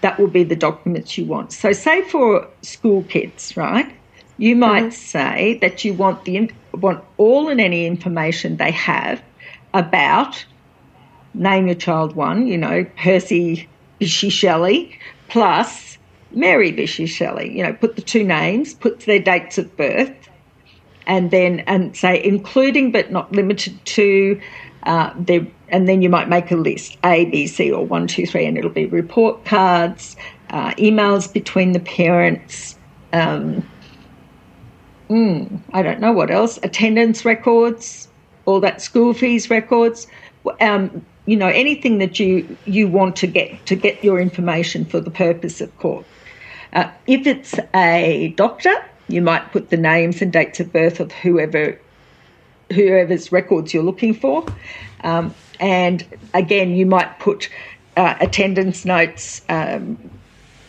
that 0.00 0.18
will 0.18 0.28
be 0.28 0.44
the 0.44 0.56
documents 0.56 1.16
you 1.18 1.24
want. 1.24 1.52
So, 1.52 1.72
say 1.72 2.02
for 2.02 2.46
school 2.62 3.02
kids, 3.04 3.56
right? 3.56 3.92
You 4.38 4.56
might 4.56 4.94
say 4.94 5.58
that 5.60 5.84
you 5.84 5.92
want 5.92 6.24
the 6.24 6.50
want 6.72 7.04
all 7.18 7.48
and 7.48 7.60
any 7.60 7.86
information 7.86 8.56
they 8.56 8.70
have 8.70 9.22
about 9.74 10.44
name 11.34 11.66
your 11.66 11.76
child 11.76 12.16
one, 12.16 12.46
you 12.46 12.56
know, 12.56 12.84
Percy 12.96 13.68
Bysshe 14.00 14.32
Shelley 14.32 14.98
plus 15.28 15.98
Mary 16.32 16.72
Bysshe 16.72 17.08
Shelley. 17.08 17.56
You 17.56 17.64
know, 17.64 17.72
put 17.72 17.96
the 17.96 18.02
two 18.02 18.24
names, 18.24 18.74
put 18.74 19.00
their 19.00 19.18
dates 19.18 19.58
of 19.58 19.76
birth, 19.76 20.14
and 21.06 21.30
then 21.30 21.60
and 21.60 21.96
say 21.96 22.22
including 22.22 22.92
but 22.92 23.10
not 23.10 23.32
limited 23.32 23.84
to 23.84 24.40
uh, 24.84 25.12
their, 25.16 25.46
and 25.70 25.88
then 25.88 26.02
you 26.02 26.08
might 26.08 26.28
make 26.28 26.50
a 26.50 26.56
list 26.56 26.96
A, 27.04 27.24
B, 27.26 27.46
C, 27.46 27.70
or 27.70 27.84
one, 27.84 28.06
two, 28.06 28.26
three, 28.26 28.46
and 28.46 28.58
it'll 28.58 28.70
be 28.70 28.86
report 28.86 29.44
cards, 29.44 30.16
uh, 30.50 30.72
emails 30.74 31.32
between 31.32 31.72
the 31.72 31.80
parents. 31.80 32.76
Um, 33.12 33.68
mm, 35.08 35.60
I 35.72 35.82
don't 35.82 36.00
know 36.00 36.12
what 36.12 36.30
else. 36.30 36.58
Attendance 36.62 37.24
records, 37.24 38.08
all 38.46 38.60
that 38.60 38.80
school 38.82 39.14
fees 39.14 39.50
records. 39.50 40.06
Um, 40.60 41.04
you 41.26 41.36
know 41.36 41.48
anything 41.48 41.98
that 41.98 42.18
you 42.18 42.56
you 42.64 42.88
want 42.88 43.16
to 43.16 43.26
get 43.26 43.64
to 43.66 43.76
get 43.76 44.02
your 44.02 44.18
information 44.20 44.84
for 44.84 45.00
the 45.00 45.10
purpose 45.10 45.60
of 45.60 45.76
court. 45.78 46.04
Uh, 46.72 46.90
if 47.06 47.26
it's 47.26 47.54
a 47.74 48.32
doctor, 48.36 48.74
you 49.08 49.20
might 49.20 49.52
put 49.52 49.70
the 49.70 49.76
names 49.76 50.22
and 50.22 50.32
dates 50.32 50.60
of 50.60 50.72
birth 50.72 51.00
of 51.00 51.12
whoever 51.12 51.78
whoever's 52.72 53.32
records 53.32 53.74
you're 53.74 53.82
looking 53.82 54.14
for. 54.14 54.44
Um, 55.04 55.34
and 55.58 56.04
again, 56.34 56.74
you 56.74 56.86
might 56.86 57.18
put 57.18 57.48
uh, 57.96 58.14
attendance 58.20 58.84
notes, 58.84 59.42
um, 59.48 59.98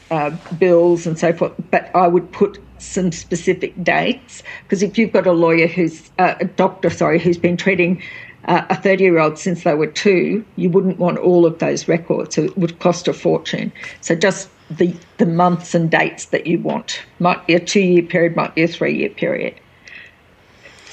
uh, 0.09 0.31
bills, 0.57 1.07
and 1.07 1.17
so 1.17 1.31
forth. 1.33 1.53
But 1.69 1.93
I 1.95 2.07
would 2.07 2.31
put 2.31 2.59
some 2.77 3.11
specific 3.11 3.81
dates 3.83 4.43
because 4.63 4.81
if 4.81 4.97
you've 4.97 5.13
got 5.13 5.27
a 5.27 5.31
lawyer 5.31 5.67
who's 5.67 6.09
uh, 6.19 6.35
a 6.39 6.45
doctor, 6.45 6.89
sorry, 6.89 7.19
who's 7.19 7.37
been 7.37 7.55
treating 7.55 8.01
uh, 8.45 8.65
a 8.69 8.75
30 8.75 9.03
year 9.03 9.19
old 9.19 9.37
since 9.37 9.63
they 9.63 9.73
were 9.73 9.87
two, 9.87 10.43
you 10.55 10.69
wouldn't 10.69 10.97
want 10.97 11.17
all 11.19 11.45
of 11.45 11.59
those 11.59 11.87
records. 11.87 12.35
So 12.35 12.43
it 12.43 12.57
would 12.57 12.79
cost 12.79 13.07
a 13.07 13.13
fortune. 13.13 13.71
So 14.01 14.15
just 14.15 14.49
the, 14.69 14.95
the 15.17 15.25
months 15.25 15.75
and 15.75 15.91
dates 15.91 16.25
that 16.27 16.47
you 16.47 16.59
want. 16.59 17.01
Might 17.19 17.45
be 17.45 17.53
a 17.53 17.59
two 17.59 17.81
year 17.81 18.03
period, 18.03 18.35
might 18.35 18.55
be 18.55 18.63
a 18.63 18.67
three 18.67 18.97
year 18.97 19.09
period. 19.09 19.55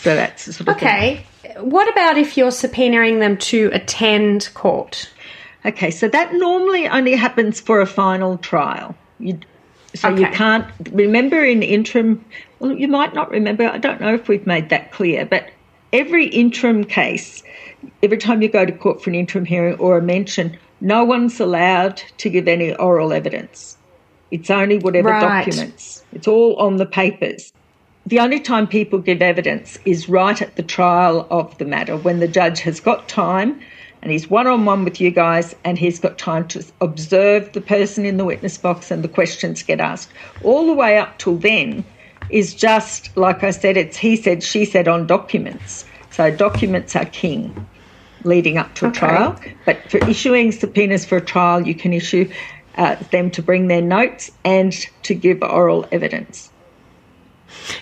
So 0.00 0.14
that's 0.14 0.46
the 0.46 0.52
sort 0.52 0.68
of 0.68 0.78
thing. 0.78 0.88
Okay. 0.88 1.26
What 1.60 1.90
about 1.90 2.18
if 2.18 2.36
you're 2.36 2.50
subpoenaing 2.50 3.18
them 3.20 3.36
to 3.38 3.70
attend 3.72 4.48
court? 4.54 5.10
Okay, 5.64 5.90
so 5.90 6.08
that 6.08 6.32
normally 6.34 6.86
only 6.88 7.14
happens 7.14 7.60
for 7.60 7.80
a 7.80 7.86
final 7.86 8.38
trial. 8.38 8.94
You, 9.18 9.40
so 9.94 10.14
you 10.14 10.26
can't 10.28 10.66
remember 10.92 11.44
in 11.44 11.62
interim. 11.62 12.24
Well, 12.60 12.72
you 12.72 12.86
might 12.88 13.12
not 13.12 13.30
remember. 13.30 13.64
I 13.64 13.78
don't 13.78 14.00
know 14.00 14.14
if 14.14 14.28
we've 14.28 14.46
made 14.46 14.68
that 14.68 14.92
clear, 14.92 15.26
but 15.26 15.50
every 15.92 16.26
interim 16.26 16.84
case, 16.84 17.42
every 18.02 18.18
time 18.18 18.40
you 18.40 18.48
go 18.48 18.64
to 18.64 18.72
court 18.72 19.02
for 19.02 19.10
an 19.10 19.16
interim 19.16 19.44
hearing 19.44 19.78
or 19.78 19.98
a 19.98 20.02
mention, 20.02 20.56
no 20.80 21.04
one's 21.04 21.40
allowed 21.40 21.96
to 22.18 22.30
give 22.30 22.46
any 22.46 22.74
oral 22.76 23.12
evidence. 23.12 23.76
It's 24.30 24.50
only 24.50 24.78
whatever 24.78 25.08
Right. 25.08 25.44
documents. 25.46 26.04
It's 26.12 26.28
all 26.28 26.54
on 26.56 26.76
the 26.76 26.86
papers. 26.86 27.52
The 28.08 28.20
only 28.20 28.40
time 28.40 28.66
people 28.66 29.00
give 29.00 29.20
evidence 29.20 29.76
is 29.84 30.08
right 30.08 30.40
at 30.40 30.56
the 30.56 30.62
trial 30.62 31.26
of 31.30 31.58
the 31.58 31.66
matter 31.66 31.94
when 31.98 32.20
the 32.20 32.28
judge 32.28 32.60
has 32.62 32.80
got 32.80 33.06
time 33.06 33.60
and 34.02 34.10
he's 34.10 34.30
one 34.30 34.46
on 34.46 34.64
one 34.64 34.84
with 34.84 34.98
you 34.98 35.10
guys 35.10 35.54
and 35.62 35.78
he's 35.78 36.00
got 36.00 36.16
time 36.16 36.48
to 36.48 36.64
observe 36.80 37.52
the 37.52 37.60
person 37.60 38.06
in 38.06 38.16
the 38.16 38.24
witness 38.24 38.56
box 38.56 38.90
and 38.90 39.04
the 39.04 39.08
questions 39.10 39.62
get 39.62 39.78
asked. 39.78 40.14
All 40.40 40.66
the 40.66 40.72
way 40.72 40.96
up 40.98 41.18
till 41.18 41.36
then 41.36 41.84
is 42.30 42.54
just, 42.54 43.14
like 43.14 43.44
I 43.44 43.50
said, 43.50 43.76
it's 43.76 43.98
he 43.98 44.16
said, 44.16 44.42
she 44.42 44.64
said 44.64 44.88
on 44.88 45.06
documents. 45.06 45.84
So 46.10 46.30
documents 46.30 46.96
are 46.96 47.04
king. 47.06 47.58
leading 48.24 48.58
up 48.58 48.74
to 48.76 48.86
a 48.86 48.88
Okay. 48.88 48.98
trial. 49.00 49.38
But 49.66 49.90
for 49.90 49.98
issuing 49.98 50.52
subpoenas 50.52 51.04
for 51.06 51.18
a 51.18 51.24
trial, 51.24 51.66
you 51.66 51.74
can 51.74 51.92
issue 51.92 52.30
uh, 52.76 52.96
them 53.12 53.30
to 53.32 53.42
bring 53.42 53.68
their 53.68 53.82
notes 53.82 54.30
and 54.46 54.72
to 55.04 55.14
give 55.14 55.42
oral 55.42 55.86
evidence. 55.92 56.52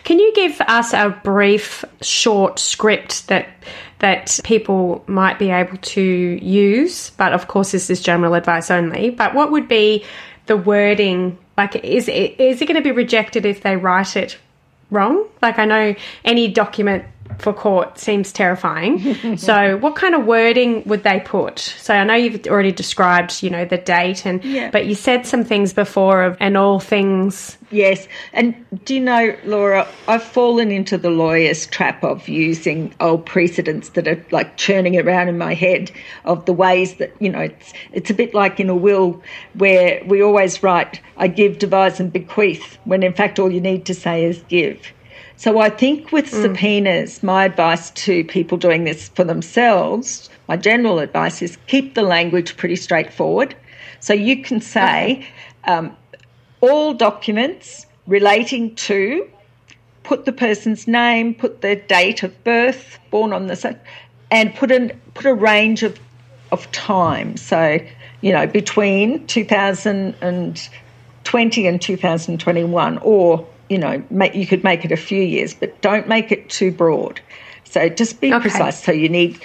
Can 0.05 0.19
you 0.19 0.33
give 0.35 0.61
us 0.63 0.93
a 0.93 1.11
brief, 1.23 1.85
short 2.01 2.59
script 2.59 3.29
that 3.29 3.49
that 3.99 4.39
people 4.45 5.03
might 5.07 5.39
be 5.39 5.51
able 5.51 5.77
to 5.79 6.03
use? 6.03 7.11
But 7.11 7.33
of 7.33 7.49
course, 7.49 7.73
this 7.73 7.89
is 7.89 8.01
general 8.01 8.35
advice 8.35 8.71
only. 8.71 9.11
But 9.11 9.35
what 9.35 9.51
would 9.51 9.69
be 9.69 10.05
the 10.47 10.57
wording? 10.57 11.39
Like, 11.57 11.77
is 11.77 12.09
it, 12.09 12.39
is 12.39 12.61
it 12.61 12.67
going 12.67 12.77
to 12.77 12.83
be 12.83 12.93
rejected 12.93 13.47
if 13.47 13.63
they 13.63 13.77
write 13.77 14.17
it 14.17 14.39
wrong? 14.91 15.27
Like, 15.41 15.59
I 15.59 15.65
know 15.65 15.95
any 16.25 16.49
document 16.49 17.05
for 17.39 17.53
court 17.53 17.99
seems 17.99 18.33
terrifying. 18.33 19.37
so, 19.37 19.77
what 19.79 19.97
kind 19.97 20.15
of 20.15 20.25
wording 20.27 20.83
would 20.87 21.03
they 21.03 21.21
put? 21.21 21.59
So, 21.59 21.95
I 21.95 22.05
know 22.05 22.15
you've 22.15 22.47
already 22.47 22.73
described, 22.73 23.43
you 23.43 23.51
know, 23.51 23.65
the 23.65 23.79
date, 23.79 24.25
and 24.27 24.45
Yeah. 24.45 24.71
but 24.71 24.87
you 24.87 24.95
said 24.95 25.27
some 25.27 25.45
things 25.45 25.73
before 25.73 26.23
of 26.23 26.37
and 26.41 26.57
all 26.57 26.81
things. 26.81 27.59
Yes, 27.73 28.07
and 28.33 28.55
do 28.85 28.95
you 28.95 29.01
know, 29.01 29.37
Laura, 29.45 29.89
I've 30.07 30.23
fallen 30.23 30.71
into 30.71 30.97
the 30.97 31.11
lawyer's 31.11 31.67
trap 31.67 32.05
of 32.05 32.29
using 32.29 32.95
old 33.01 33.27
precedents 33.27 33.89
that 33.91 34.07
are 34.07 34.25
like 34.31 34.57
churning 34.57 34.97
around 34.99 35.29
in 35.29 35.37
my 35.37 35.55
head 35.55 35.91
of 36.25 36.45
the 36.47 36.53
ways 36.53 36.95
that, 36.99 37.13
you 37.19 37.29
know, 37.29 37.41
it's, 37.41 37.73
it's 37.93 38.09
a 38.11 38.15
bit 38.15 38.35
like 38.35 38.61
in 38.61 38.69
a 38.69 38.75
will 38.77 39.21
where 39.55 40.01
we 40.07 40.23
always 40.23 40.63
write, 40.63 41.01
I 41.17 41.27
give, 41.27 41.59
devise, 41.59 41.99
and 41.99 42.13
bequeath, 42.13 42.79
when 42.85 43.03
in 43.03 43.13
fact 43.13 43.41
all 43.41 43.51
you 43.51 43.61
need 43.61 43.85
to 43.87 43.95
say 43.95 44.25
is 44.25 44.43
give. 44.49 44.93
So 45.37 45.61
I 45.61 45.69
think 45.69 46.13
with 46.13 46.31
subpoenas, 46.31 47.23
my 47.23 47.45
advice 47.45 47.91
to 47.91 48.25
people 48.25 48.57
doing 48.57 48.85
this 48.85 49.11
for 49.11 49.23
themselves, 49.23 50.31
my 50.49 50.57
general 50.57 50.99
advice 50.99 51.43
is 51.43 51.59
keep 51.67 51.95
the 51.95 52.03
language 52.03 52.57
pretty 52.57 52.77
straightforward. 52.77 53.55
So 54.01 54.15
you 54.15 54.43
can 54.43 54.63
say, 54.63 55.29
um, 55.65 55.95
all 56.61 56.95
documents 56.95 57.85
relating 58.07 58.75
to 58.77 59.29
put 60.05 60.25
the 60.25 60.33
person's 60.33 60.89
name, 60.89 61.35
put 61.35 61.61
their 61.61 61.77
date 61.77 62.23
of 62.23 62.43
birth, 62.45 62.99
born 63.11 63.35
on 63.35 63.49
the 63.49 63.79
and 64.31 64.55
put 64.55 64.71
an 64.71 64.93
put 65.15 65.27
a 65.27 65.35
range 65.35 65.83
of 65.83 65.99
of 66.53 66.71
time. 66.73 67.37
So 67.37 67.79
you 68.21 68.33
know 68.33 68.47
between 68.47 69.27
2020 69.27 71.67
and 71.67 71.83
2021, 71.83 72.99
or 72.99 73.47
you 73.69 73.79
know 73.79 74.03
make, 74.11 74.35
you 74.35 74.47
could 74.47 74.65
make 74.65 74.85
it 74.85 74.93
a 74.93 74.97
few 74.97 75.23
years, 75.23 75.55
but 75.55 75.81
don't 75.83 76.09
make 76.09 76.33
it 76.33 76.51
too 76.51 76.71
broad. 76.71 77.21
So 77.65 77.89
just 77.89 78.21
be 78.21 78.33
Okay. 78.33 78.41
precise. 78.41 78.83
So 78.83 78.93
you 78.93 79.09
need 79.09 79.45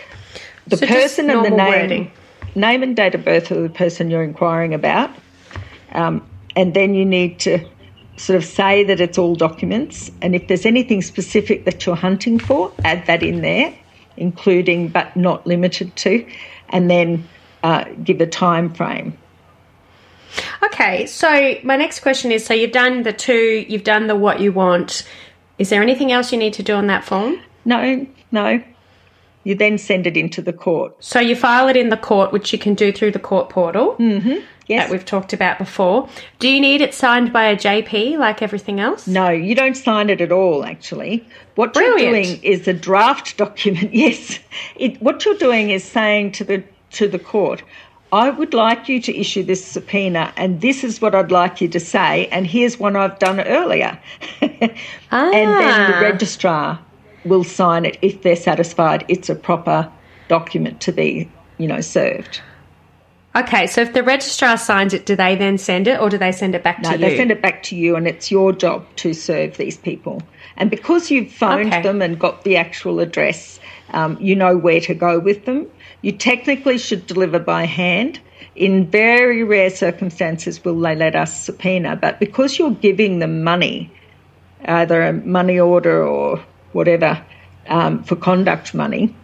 the 0.67 0.77
So 0.77 0.87
person 0.87 1.29
and 1.29 1.43
the 1.43 1.49
name, 1.49 1.67
wording. 1.67 2.11
name 2.55 2.83
and 2.83 2.95
date 2.95 3.15
of 3.15 3.25
birth 3.25 3.51
of 3.51 3.61
the 3.63 3.69
person 3.69 4.09
you're 4.09 4.23
inquiring 4.23 4.73
about. 4.73 5.09
Um, 5.93 6.27
and 6.55 6.73
then 6.73 6.93
you 6.93 7.05
need 7.05 7.39
to 7.41 7.65
sort 8.17 8.37
of 8.37 8.45
say 8.45 8.83
that 8.83 8.99
it's 8.99 9.17
all 9.17 9.35
documents. 9.35 10.11
And 10.21 10.35
if 10.35 10.47
there's 10.47 10.65
anything 10.65 11.01
specific 11.01 11.65
that 11.65 11.85
you're 11.85 11.95
hunting 11.95 12.39
for, 12.39 12.77
add 12.83 13.05
that 13.07 13.23
in 13.23 13.41
there, 13.41 13.75
including 14.17 14.91
but 14.91 15.15
not 15.17 15.47
limited 15.47 15.95
to, 15.97 16.25
and 16.69 16.89
then 16.89 17.29
uh, 17.63 17.85
give 18.03 18.21
a 18.21 18.27
time 18.27 18.73
frame. 18.73 19.17
Okay, 20.63 21.05
so 21.07 21.55
my 21.63 21.75
next 21.75 22.01
question 22.01 22.31
is 22.31 22.45
so 22.45 22.53
you've 22.53 22.71
done 22.71 23.03
the 23.03 23.13
two, 23.13 23.65
you've 23.67 23.83
done 23.83 24.07
the 24.07 24.15
what 24.15 24.39
you 24.39 24.51
want. 24.51 25.07
Is 25.57 25.69
there 25.69 25.81
anything 25.81 26.11
else 26.11 26.31
you 26.31 26.37
need 26.37 26.53
to 26.53 26.63
do 26.63 26.73
on 26.73 26.87
that 26.87 27.03
form? 27.03 27.39
No, 27.65 28.05
no. 28.31 28.63
You 29.43 29.55
then 29.55 29.79
send 29.79 30.05
it 30.05 30.17
into 30.17 30.41
the 30.41 30.53
court. 30.53 31.03
So 31.03 31.19
you 31.19 31.35
file 31.35 31.67
it 31.67 31.75
in 31.75 31.89
the 31.89 31.97
court, 31.97 32.31
which 32.31 32.53
you 32.53 32.59
can 32.59 32.75
do 32.75 32.91
through 32.91 33.11
the 33.11 33.19
court 33.19 33.49
portal 33.49 33.95
mm-hmm. 33.95 34.43
Yes. 34.67 34.83
that 34.83 34.91
we've 34.91 35.05
talked 35.05 35.33
about 35.33 35.57
before. 35.57 36.07
Do 36.37 36.47
you 36.47 36.61
need 36.61 36.81
it 36.81 36.93
signed 36.93 37.33
by 37.33 37.45
a 37.45 37.55
JP 37.55 38.19
like 38.19 38.41
everything 38.43 38.79
else? 38.79 39.07
No, 39.07 39.29
you 39.29 39.55
don't 39.55 39.75
sign 39.75 40.09
it 40.11 40.21
at 40.21 40.31
all, 40.31 40.63
actually. 40.63 41.27
What 41.55 41.75
you're 41.75 41.97
doing 41.97 42.41
is 42.43 42.67
a 42.67 42.73
draft 42.73 43.37
document. 43.37 43.93
Yes. 44.01 44.39
It, 44.75 45.01
what 45.01 45.25
you're 45.25 45.37
doing 45.37 45.71
is 45.71 45.83
saying 45.83 46.33
to 46.33 46.43
the 46.43 46.63
to 46.91 47.07
the 47.07 47.19
court, 47.19 47.63
I 48.11 48.29
would 48.29 48.53
like 48.53 48.89
you 48.89 49.01
to 49.03 49.17
issue 49.17 49.43
this 49.43 49.65
subpoena, 49.65 50.33
and 50.35 50.61
this 50.61 50.83
is 50.83 51.01
what 51.01 51.15
I'd 51.15 51.31
like 51.31 51.61
you 51.61 51.67
to 51.69 51.79
say, 51.79 52.27
and 52.27 52.45
here's 52.45 52.79
one 52.79 52.95
I've 52.95 53.19
done 53.19 53.39
earlier. 53.41 53.99
ah. 55.11 55.17
And 55.33 55.57
then 55.57 55.85
the 55.85 55.93
Ah. 55.93 55.99
registrar 56.01 56.85
will 57.23 57.43
sign 57.45 57.85
it 57.85 57.97
if 58.01 58.21
they're 58.21 58.35
satisfied 58.35 59.05
it's 59.07 59.29
a 59.29 59.35
proper 59.35 59.91
document 60.27 60.81
to 60.81 60.91
be, 60.91 61.33
you 61.57 61.67
know, 61.67 61.81
served. 61.81 62.41
Okay, 63.33 63.65
so 63.67 63.81
if 63.81 63.93
the 63.93 64.03
registrar 64.03 64.57
signs 64.57 64.93
it, 64.93 65.05
do 65.05 65.15
they 65.15 65.37
then 65.37 65.57
send 65.57 65.87
it 65.87 66.01
or 66.01 66.09
do 66.09 66.17
they 66.17 66.33
send 66.33 66.53
it 66.53 66.63
back 66.63 66.83
No, 66.83 66.89
to 66.89 66.95
you? 66.95 66.99
they 66.99 67.15
send 67.15 67.31
it 67.31 67.41
back 67.41 67.63
to 67.63 67.77
you, 67.77 67.95
and 67.95 68.05
it's 68.07 68.29
your 68.29 68.51
job 68.51 68.93
to 68.97 69.13
serve 69.13 69.55
these 69.55 69.77
people. 69.77 70.29
And 70.57 70.69
because 70.69 71.09
you've 71.09 71.31
phoned 71.31 71.67
Okay. 71.67 71.81
them 71.83 72.01
and 72.01 72.19
got 72.19 72.43
the 72.43 72.57
actual 72.57 72.99
address, 72.99 73.59
um, 73.91 74.17
you 74.19 74.35
know 74.35 74.57
where 74.57 74.81
to 74.81 74.93
go 74.93 75.19
with 75.19 75.45
them. 75.45 75.67
You 76.01 76.11
technically 76.13 76.77
should 76.77 77.07
deliver 77.07 77.39
by 77.39 77.65
hand. 77.65 78.19
In 78.55 78.87
very 78.87 79.43
rare 79.43 79.69
circumstances, 79.69 80.63
will 80.63 80.79
they 80.79 80.95
let 80.95 81.15
us 81.15 81.45
subpoena? 81.45 81.95
But 81.95 82.19
because 82.19 82.57
you're 82.59 82.71
giving 82.71 83.19
them 83.19 83.43
money, 83.43 83.91
either 84.65 85.01
a 85.01 85.13
money 85.13 85.59
order 85.59 86.03
or 86.05 86.43
whatever 86.73 87.23
um, 87.67 88.03
for 88.03 88.15
conduct 88.15 88.73
money, 88.73 89.15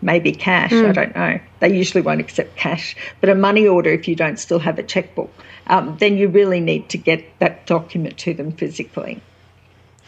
maybe 0.00 0.32
cash, 0.32 0.72
I 0.72 0.92
don't 0.92 1.14
know. 1.14 1.40
They 1.60 1.76
usually 1.76 2.02
won't 2.02 2.20
accept 2.20 2.56
cash, 2.56 2.94
but 3.20 3.30
a 3.30 3.34
money 3.34 3.66
order 3.66 3.90
if 3.90 4.06
you 4.06 4.14
don't 4.14 4.38
still 4.38 4.60
have 4.60 4.78
a 4.78 4.82
checkbook, 4.82 5.32
um, 5.66 5.96
then 5.98 6.16
you 6.16 6.28
really 6.28 6.60
need 6.60 6.88
to 6.90 6.98
get 6.98 7.24
that 7.40 7.66
document 7.66 8.18
to 8.18 8.34
them 8.34 8.52
physically. 8.52 9.20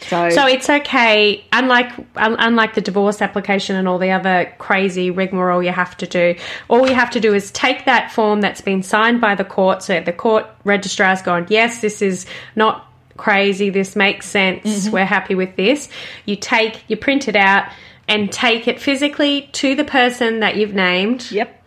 So, 0.09 0.29
So 0.31 0.47
it's 0.47 0.69
okay, 0.69 1.43
unlike 1.53 1.91
un- 2.15 2.35
unlike 2.39 2.73
the 2.73 2.81
divorce 2.81 3.21
application 3.21 3.75
and 3.75 3.87
all 3.87 3.97
the 3.99 4.11
other 4.11 4.51
crazy 4.57 5.11
rigmarole 5.11 5.61
you 5.63 5.71
have 5.71 5.95
to 5.97 6.07
do. 6.07 6.35
All 6.69 6.87
you 6.87 6.95
have 6.95 7.11
to 7.11 7.19
do 7.19 7.33
is 7.33 7.51
take 7.51 7.85
that 7.85 8.11
form 8.11 8.41
that's 8.41 8.61
been 8.61 8.81
signed 8.83 9.21
by 9.21 9.35
the 9.35 9.43
court. 9.43 9.83
So 9.83 9.99
the 10.01 10.13
court 10.13 10.45
registrar's 10.63 11.21
gone, 11.21 11.45
yes, 11.49 11.81
this 11.81 12.01
is 12.01 12.25
not 12.55 12.87
crazy. 13.17 13.69
This 13.69 13.95
makes 13.95 14.25
sense. 14.27 14.65
Mm-hmm. 14.65 14.91
We're 14.91 15.05
happy 15.05 15.35
with 15.35 15.55
this. 15.55 15.87
You 16.25 16.35
take, 16.35 16.83
you 16.87 16.97
print 16.97 17.27
it 17.27 17.35
out, 17.35 17.65
and 18.07 18.31
take 18.31 18.67
it 18.67 18.81
physically 18.81 19.49
to 19.53 19.75
the 19.75 19.83
person 19.85 20.39
that 20.39 20.57
you've 20.57 20.73
named. 20.73 21.31
yep, 21.31 21.63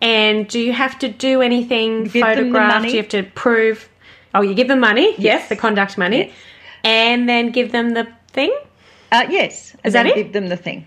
And 0.00 0.46
do 0.48 0.58
you 0.60 0.72
have 0.72 0.98
to 1.00 1.08
do 1.08 1.42
anything 1.42 2.04
give 2.04 2.12
the 2.12 2.20
photographed? 2.20 2.84
Do 2.86 2.90
you 2.92 2.96
have 2.98 3.08
to 3.10 3.22
prove? 3.24 3.88
Oh, 4.34 4.40
you 4.42 4.54
give 4.54 4.68
them 4.68 4.80
money. 4.80 5.10
Yes, 5.12 5.18
Yes. 5.18 5.48
the 5.50 5.56
conduct 5.56 5.98
money, 5.98 6.18
Yes. 6.18 6.32
And 6.84 7.28
then 7.28 7.50
give 7.50 7.72
them 7.72 7.90
the 7.94 8.06
thing. 8.32 8.54
uh, 9.12 9.26
yes, 9.28 9.72
and 9.84 9.86
Is 9.86 9.92
that 9.92 10.02
then 10.04 10.12
it? 10.12 10.14
give 10.16 10.32
them 10.32 10.48
the 10.48 10.56
thing. 10.56 10.86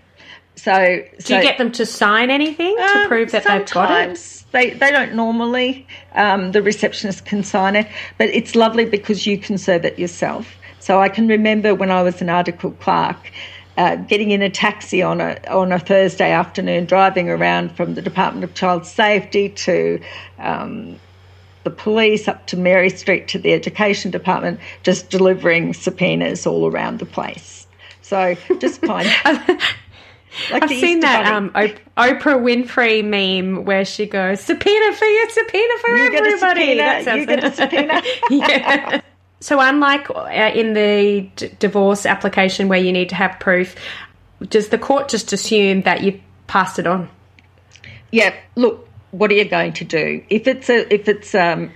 So, 0.56 1.02
Do 1.24 1.36
you 1.36 1.42
get 1.42 1.58
them 1.58 1.70
to 1.72 1.84
sign 1.84 2.30
anything 2.30 2.74
to 2.76 2.82
Um, 3.00 3.08
prove 3.08 3.30
that 3.32 3.44
they've 3.44 3.70
got 3.70 3.90
it? 3.90 4.16
sometimes 4.16 4.46
They, 4.52 4.70
they 4.70 4.90
don't 4.90 5.14
normally. 5.14 5.86
Um, 6.14 6.52
the 6.52 6.62
receptionist 6.62 7.26
can 7.26 7.44
sign 7.44 7.76
it, 7.76 7.86
but 8.16 8.28
it's 8.30 8.54
lovely 8.54 8.86
because 8.86 9.26
you 9.26 9.36
can 9.36 9.58
serve 9.58 9.84
it 9.84 9.98
yourself. 9.98 10.54
So 10.80 11.00
I 11.00 11.08
can 11.10 11.28
remember 11.28 11.74
when 11.74 11.90
I 11.90 12.02
was 12.02 12.22
an 12.22 12.30
article 12.30 12.70
clerk, 12.70 13.30
uh, 13.76 13.96
getting 13.96 14.30
in 14.30 14.40
a 14.40 14.48
taxi 14.48 15.02
on 15.02 15.20
a 15.20 15.38
on 15.50 15.72
a 15.72 15.78
Thursday 15.78 16.30
afternoon, 16.32 16.86
driving 16.86 17.28
around 17.28 17.72
from 17.76 17.94
the 17.94 18.00
Department 18.00 18.42
of 18.44 18.54
Child 18.54 18.86
Safety 18.86 19.50
to 19.50 20.00
um, 20.38 20.98
the 21.66 21.70
police 21.72 22.28
up 22.28 22.46
to 22.46 22.56
Mary 22.56 22.88
Street 22.88 23.26
to 23.26 23.40
the 23.40 23.52
Education 23.52 24.12
Department, 24.12 24.60
just 24.84 25.10
delivering 25.10 25.74
subpoenas 25.74 26.46
all 26.46 26.70
around 26.70 27.00
the 27.00 27.06
place. 27.06 27.66
So 28.02 28.36
just 28.60 28.80
find. 28.82 29.08
like 29.24 30.62
I've 30.62 30.68
seen 30.70 30.98
Easter 30.98 31.00
that 31.00 31.26
um, 31.26 31.50
Oprah 31.50 32.40
Winfrey 32.40 33.04
meme 33.04 33.64
where 33.64 33.84
she 33.84 34.06
goes, 34.06 34.40
"Subpoena 34.40 34.92
for 34.92 35.06
you, 35.06 35.30
subpoena 35.30 35.74
for 35.80 35.90
You 35.96 36.10
get 36.12 36.24
everybody." 36.24 36.60
subpoena, 36.60 37.04
That 37.04 37.18
you 37.18 37.26
get 37.26 37.42
a 37.44 37.52
subpoena. 37.52 38.02
yeah. 38.30 39.00
So 39.40 39.58
unlike 39.58 40.08
uh, 40.08 40.52
in 40.54 40.74
the 40.74 41.28
d- 41.34 41.50
divorce 41.58 42.06
application 42.06 42.68
where 42.68 42.78
you 42.78 42.92
need 42.92 43.08
to 43.08 43.16
have 43.16 43.40
proof, 43.40 43.74
does 44.40 44.68
the 44.68 44.78
court 44.78 45.08
just 45.08 45.32
assume 45.32 45.82
that 45.82 46.02
you've 46.02 46.20
passed 46.46 46.78
it 46.78 46.86
on? 46.86 47.08
Yeah, 48.12 48.36
look, 48.54 48.85
what 49.18 49.30
are 49.30 49.34
you 49.34 49.44
going 49.44 49.72
to 49.74 49.84
do? 49.84 50.22
If 50.28 50.46
it's 50.46 50.68
a 50.68 50.92
if 50.92 51.08
it's 51.08 51.34
um 51.34 51.70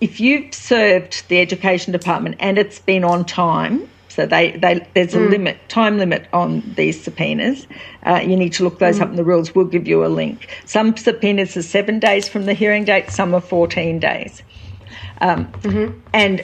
if 0.00 0.20
you've 0.20 0.54
served 0.54 1.28
the 1.28 1.40
education 1.40 1.92
department 1.92 2.36
and 2.38 2.58
it's 2.58 2.78
been 2.78 3.04
on 3.04 3.24
time, 3.24 3.88
so 4.08 4.26
they, 4.26 4.52
they 4.52 4.86
there's 4.94 5.14
a 5.14 5.20
limit 5.20 5.58
time 5.68 5.98
limit 5.98 6.28
on 6.32 6.62
these 6.76 7.02
subpoenas. 7.02 7.66
Uh, 8.04 8.20
you 8.22 8.36
need 8.36 8.52
to 8.54 8.64
look 8.64 8.78
those 8.78 9.00
up 9.00 9.10
in 9.10 9.16
the 9.16 9.24
rules. 9.24 9.54
We'll 9.54 9.64
give 9.64 9.88
you 9.88 10.04
a 10.04 10.08
link. 10.08 10.48
Some 10.66 10.96
subpoenas 10.96 11.56
are 11.56 11.62
seven 11.62 11.98
days 11.98 12.28
from 12.28 12.46
the 12.46 12.54
hearing 12.54 12.84
date. 12.84 13.10
Some 13.10 13.34
are 13.34 13.40
fourteen 13.40 13.98
days, 13.98 14.42
um, 15.20 15.52
and 16.12 16.42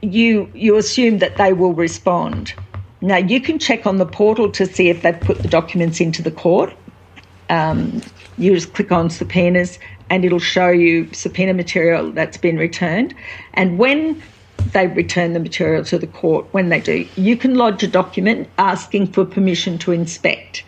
you 0.00 0.50
you 0.54 0.76
assume 0.76 1.18
that 1.18 1.36
they 1.36 1.52
will 1.52 1.74
respond. 1.74 2.54
Now 3.00 3.16
you 3.16 3.40
can 3.40 3.58
check 3.58 3.86
on 3.86 3.98
the 3.98 4.06
portal 4.06 4.50
to 4.52 4.66
see 4.66 4.88
if 4.88 5.02
they've 5.02 5.20
put 5.20 5.42
the 5.42 5.48
documents 5.48 6.00
into 6.00 6.22
the 6.22 6.30
court 6.30 6.72
um, 7.52 8.00
you 8.38 8.54
just 8.54 8.72
click 8.74 8.90
on 8.92 9.10
subpoenas 9.10 9.78
and 10.10 10.24
it'll 10.24 10.38
show 10.38 10.68
you 10.68 11.08
subpoena 11.12 11.54
material 11.54 12.12
that's 12.12 12.36
been 12.36 12.56
returned. 12.56 13.14
And 13.54 13.78
when 13.78 14.22
they 14.72 14.86
return 14.86 15.32
the 15.32 15.40
material 15.40 15.84
to 15.84 15.98
the 15.98 16.06
court, 16.06 16.46
when 16.52 16.68
they 16.68 16.80
do, 16.80 17.06
you 17.16 17.36
can 17.36 17.54
lodge 17.56 17.82
a 17.82 17.88
document 17.88 18.48
asking 18.58 19.08
for 19.08 19.24
permission 19.24 19.78
to 19.78 19.92
inspect 19.92 20.64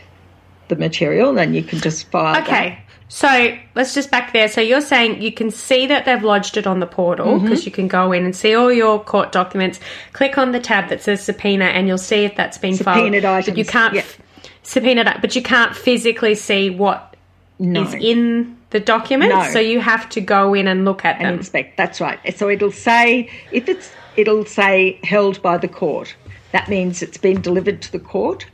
the 0.68 0.76
material 0.76 1.38
and 1.38 1.54
you 1.54 1.62
can 1.62 1.78
just 1.80 2.10
file 2.10 2.40
Okay. 2.42 2.70
that. 2.70 2.78
So 3.08 3.56
let's 3.74 3.94
just 3.94 4.10
back 4.10 4.32
there. 4.32 4.48
So 4.48 4.60
you're 4.60 4.80
saying 4.80 5.20
you 5.22 5.30
can 5.30 5.50
see 5.50 5.86
that 5.86 6.04
they've 6.06 6.22
lodged 6.22 6.56
it 6.56 6.66
on 6.66 6.80
the 6.80 6.86
portal 6.86 7.26
Mm-hmm. 7.26 7.44
because 7.44 7.66
you 7.66 7.70
can 7.70 7.86
go 7.86 8.12
in 8.12 8.24
and 8.24 8.34
see 8.34 8.54
all 8.54 8.72
your 8.72 8.98
court 9.04 9.30
documents. 9.30 9.78
Click 10.14 10.38
on 10.38 10.52
the 10.52 10.58
tab 10.58 10.88
that 10.88 11.02
says 11.02 11.22
subpoena, 11.22 11.66
and 11.66 11.86
you'll 11.86 11.98
see 11.98 12.24
if 12.24 12.34
that's 12.34 12.58
been 12.58 12.74
Subpoenaed 12.74 13.22
filed. 13.22 13.44
But 13.44 13.58
you 13.58 13.64
can't 13.64 13.94
yeah. 13.94 14.00
f- 14.00 14.18
subpoenaed, 14.62 15.18
but 15.20 15.36
you 15.36 15.42
can't 15.42 15.76
physically 15.76 16.34
see 16.34 16.70
what 16.70 17.13
is 17.58 17.94
in 17.94 18.56
the 18.70 18.80
documents. 18.80 19.34
No. 19.34 19.50
So 19.52 19.60
you 19.60 19.80
have 19.80 20.08
to 20.10 20.20
go 20.20 20.54
in 20.54 20.66
and 20.66 20.84
look 20.84 21.04
at 21.04 21.16
and 21.16 21.26
them. 21.26 21.34
inspect. 21.38 21.76
That's 21.76 22.00
right. 22.00 22.18
So 22.36 22.48
it'll 22.48 22.72
say 22.72 23.30
if 23.52 23.68
it's 23.68 23.90
it'll 24.16 24.44
say 24.44 24.98
held 25.02 25.40
by 25.42 25.58
the 25.58 25.68
court. 25.68 26.14
That 26.52 26.68
means 26.68 27.02
it's 27.02 27.18
been 27.18 27.40
delivered 27.40 27.82
to 27.82 27.92
the 27.92 27.98
court. 27.98 28.46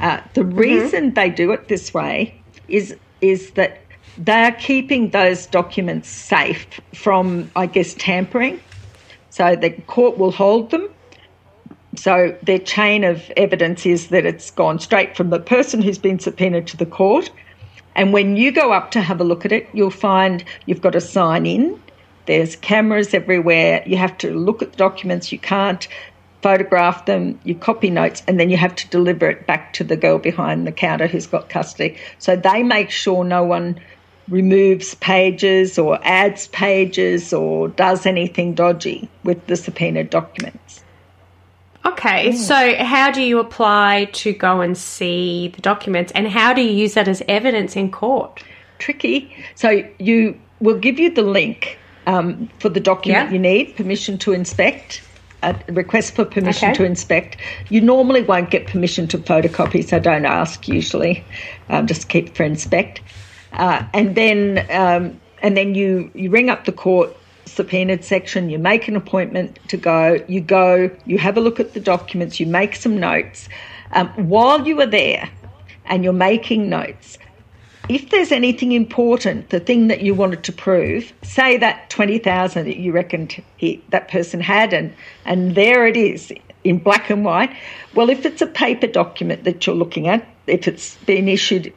Uh, 0.00 0.20
the 0.34 0.44
reason 0.44 1.14
they 1.14 1.30
do 1.30 1.52
it 1.52 1.68
this 1.68 1.94
way 1.94 2.40
is 2.68 2.96
is 3.20 3.52
that 3.52 3.80
they 4.18 4.44
are 4.44 4.52
keeping 4.52 5.10
those 5.10 5.46
documents 5.46 6.08
safe 6.08 6.80
from, 6.94 7.50
I 7.54 7.66
guess, 7.66 7.94
tampering. 7.94 8.60
So 9.30 9.56
the 9.56 9.70
court 9.70 10.16
will 10.16 10.32
hold 10.32 10.70
them. 10.70 10.88
So 11.96 12.36
their 12.42 12.58
chain 12.58 13.04
of 13.04 13.30
evidence 13.36 13.86
is 13.86 14.08
that 14.08 14.26
it's 14.26 14.50
gone 14.50 14.78
straight 14.78 15.16
from 15.16 15.30
the 15.30 15.38
person 15.38 15.82
who's 15.82 15.98
been 15.98 16.18
subpoenaed 16.18 16.66
to 16.68 16.76
the 16.76 16.86
court. 16.86 17.30
And 17.96 18.12
when 18.12 18.36
you 18.36 18.52
go 18.52 18.72
up 18.72 18.90
to 18.92 19.00
have 19.00 19.20
a 19.20 19.24
look 19.24 19.46
at 19.46 19.52
it, 19.52 19.68
you'll 19.72 19.90
find 19.90 20.44
you've 20.66 20.82
got 20.82 20.92
to 20.92 21.00
sign 21.00 21.46
in. 21.46 21.82
There's 22.26 22.54
cameras 22.54 23.14
everywhere. 23.14 23.82
You 23.86 23.96
have 23.96 24.18
to 24.18 24.32
look 24.32 24.60
at 24.60 24.72
the 24.72 24.76
documents. 24.76 25.32
You 25.32 25.38
can't 25.38 25.88
photograph 26.42 27.06
them. 27.06 27.40
You 27.44 27.54
copy 27.54 27.88
notes, 27.88 28.22
and 28.28 28.38
then 28.38 28.50
you 28.50 28.58
have 28.58 28.74
to 28.76 28.88
deliver 28.88 29.30
it 29.30 29.46
back 29.46 29.72
to 29.74 29.84
the 29.84 29.96
girl 29.96 30.18
behind 30.18 30.66
the 30.66 30.72
counter 30.72 31.06
who's 31.06 31.26
got 31.26 31.48
custody. 31.48 31.96
So 32.18 32.36
they 32.36 32.62
make 32.62 32.90
sure 32.90 33.24
no 33.24 33.42
one 33.42 33.80
removes 34.28 34.94
pages 34.96 35.78
or 35.78 35.98
adds 36.02 36.48
pages 36.48 37.32
or 37.32 37.68
does 37.68 38.04
anything 38.04 38.54
dodgy 38.54 39.08
with 39.24 39.46
the 39.46 39.56
subpoenaed 39.56 40.10
documents. 40.10 40.84
Okay, 41.98 42.32
so 42.32 42.76
how 42.76 43.10
do 43.10 43.22
you 43.22 43.38
apply 43.38 44.10
to 44.12 44.32
go 44.32 44.60
and 44.60 44.76
see 44.76 45.48
the 45.48 45.62
documents, 45.62 46.12
and 46.14 46.28
how 46.28 46.52
do 46.52 46.60
you 46.60 46.70
use 46.70 46.94
that 46.94 47.08
as 47.08 47.22
evidence 47.28 47.74
in 47.76 47.90
court? 47.90 48.42
tricky. 48.78 49.34
So 49.54 49.82
you 49.98 50.38
will 50.60 50.78
give 50.78 50.98
you 50.98 51.08
the 51.10 51.22
link 51.22 51.78
um, 52.06 52.48
for 52.58 52.68
the 52.68 52.78
document 52.80 53.28
Yeah. 53.28 53.32
you 53.32 53.38
need, 53.38 53.74
permission 53.74 54.18
to 54.18 54.32
inspect, 54.34 55.00
a 55.42 55.56
request 55.68 56.14
for 56.14 56.26
permission 56.26 56.68
Okay. 56.70 56.76
to 56.78 56.84
inspect. 56.84 57.38
You 57.70 57.80
normally 57.80 58.22
won't 58.22 58.50
get 58.50 58.66
permission 58.66 59.08
to 59.08 59.18
photocopy, 59.18 59.82
so 59.82 59.98
don't 59.98 60.26
ask 60.26 60.68
usually. 60.68 61.24
Um, 61.70 61.86
just 61.86 62.10
keep 62.10 62.36
for 62.36 62.42
inspect. 62.44 63.00
Uh, 63.54 63.82
and 63.94 64.14
then 64.14 64.66
um, 64.70 65.18
and 65.42 65.56
then 65.56 65.74
you, 65.74 66.10
you 66.14 66.28
ring 66.28 66.50
up 66.50 66.66
the 66.66 66.72
court 66.72 67.16
subpoenaed 67.46 68.04
section, 68.04 68.50
you 68.50 68.58
make 68.58 68.88
an 68.88 68.96
appointment 68.96 69.58
to 69.68 69.76
go, 69.76 70.22
you 70.28 70.40
go, 70.40 70.90
you 71.06 71.18
have 71.18 71.36
a 71.36 71.40
look 71.40 71.60
at 71.60 71.74
the 71.74 71.80
documents, 71.80 72.38
you 72.38 72.46
make 72.46 72.76
some 72.76 72.98
notes. 72.98 73.48
Um, 73.92 74.08
while 74.28 74.66
you 74.66 74.80
are 74.80 74.86
there 74.86 75.30
and 75.86 76.04
you're 76.04 76.12
making 76.12 76.68
notes, 76.68 77.18
if 77.88 78.10
there's 78.10 78.32
anything 78.32 78.72
important, 78.72 79.50
the 79.50 79.60
thing 79.60 79.86
that 79.88 80.00
you 80.00 80.12
wanted 80.12 80.42
to 80.44 80.52
prove, 80.52 81.12
say 81.22 81.56
that 81.58 81.88
20,000 81.90 82.64
that 82.66 82.76
you 82.76 82.92
reckoned 82.92 83.42
he, 83.56 83.82
that 83.90 84.08
person 84.08 84.40
had, 84.40 84.72
and, 84.72 84.92
and 85.24 85.54
there 85.54 85.86
it 85.86 85.96
is 85.96 86.32
in 86.64 86.78
black 86.78 87.10
and 87.10 87.24
white. 87.24 87.54
Well, 87.94 88.10
if 88.10 88.26
it's 88.26 88.42
a 88.42 88.46
paper 88.46 88.88
document 88.88 89.44
that 89.44 89.66
you're 89.66 89.76
looking 89.76 90.08
at, 90.08 90.26
if 90.48 90.66
it's 90.66 90.96
been 90.96 91.28
issued, 91.28 91.72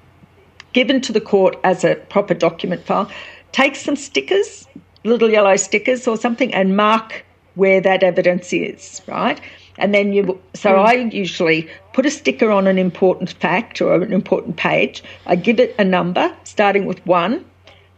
given 0.73 0.99
to 1.01 1.13
the 1.13 1.21
court 1.21 1.57
as 1.63 1.83
a 1.83 1.95
proper 1.95 2.33
document 2.33 2.83
file, 2.85 3.11
take 3.51 3.75
some 3.75 3.95
stickers, 3.95 4.67
little 5.03 5.29
yellow 5.29 5.55
stickers 5.55 6.07
or 6.07 6.17
something, 6.17 6.53
and 6.53 6.75
mark 6.75 7.25
where 7.55 7.81
that 7.81 8.03
evidence 8.03 8.53
is, 8.53 9.01
right? 9.07 9.39
And 9.77 9.93
then 9.93 10.13
you, 10.13 10.39
so 10.53 10.75
hmm. 10.75 10.85
I 10.85 10.93
usually 10.93 11.69
put 11.93 12.05
a 12.05 12.11
sticker 12.11 12.51
on 12.51 12.67
an 12.67 12.77
important 12.77 13.31
fact 13.31 13.81
or 13.81 13.95
an 13.95 14.13
important 14.13 14.57
page. 14.57 15.03
I 15.25 15.35
give 15.35 15.59
it 15.59 15.75
a 15.79 15.83
number 15.83 16.35
starting 16.43 16.85
with 16.85 17.05
one, 17.05 17.45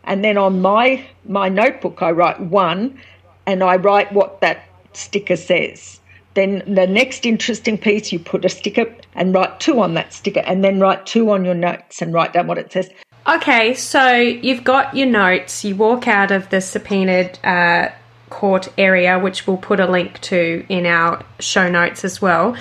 and 0.04 0.24
then 0.24 0.38
on 0.38 0.62
my 0.62 1.06
my 1.26 1.50
notebook 1.50 2.02
I 2.02 2.12
write 2.12 2.40
one, 2.40 3.00
and 3.46 3.64
I 3.64 3.76
write 3.76 4.12
what 4.14 4.42
that 4.42 4.64
sticker 4.94 5.36
says. 5.36 6.00
Then 6.34 6.64
the 6.66 6.88
next 6.88 7.26
interesting 7.26 7.78
piece, 7.78 8.12
you 8.12 8.20
put 8.20 8.46
a 8.46 8.50
sticker 8.50 8.86
and 9.16 9.34
write 9.34 9.60
two 9.60 9.82
on 9.82 9.96
that 9.96 10.14
sticker, 10.14 10.42
and 10.42 10.64
then 10.64 10.80
write 10.80 11.06
two 11.06 11.30
on 11.32 11.44
your 11.44 11.56
notes 11.56 12.02
and 12.02 12.14
write 12.14 12.34
down 12.34 12.48
what 12.48 12.58
it 12.58 12.72
says. 12.72 12.90
Okay, 13.28 13.76
so 13.76 14.16
you've 14.16 14.64
got 14.64 14.96
your 14.96 15.08
notes. 15.08 15.64
You 15.64 15.76
walk 15.76 16.08
out 16.08 16.32
of 16.32 16.50
the 16.50 16.60
subpoenaed 16.60 17.38
uh, 17.44 17.90
court 18.32 18.68
area, 18.80 19.20
which 19.20 19.46
we'll 19.46 19.58
put 19.58 19.80
a 19.80 19.86
link 19.86 20.20
to 20.22 20.66
in 20.70 20.88
our 20.88 21.24
show 21.40 21.70
notes 21.70 22.04
as 22.04 22.20
well. 22.20 22.58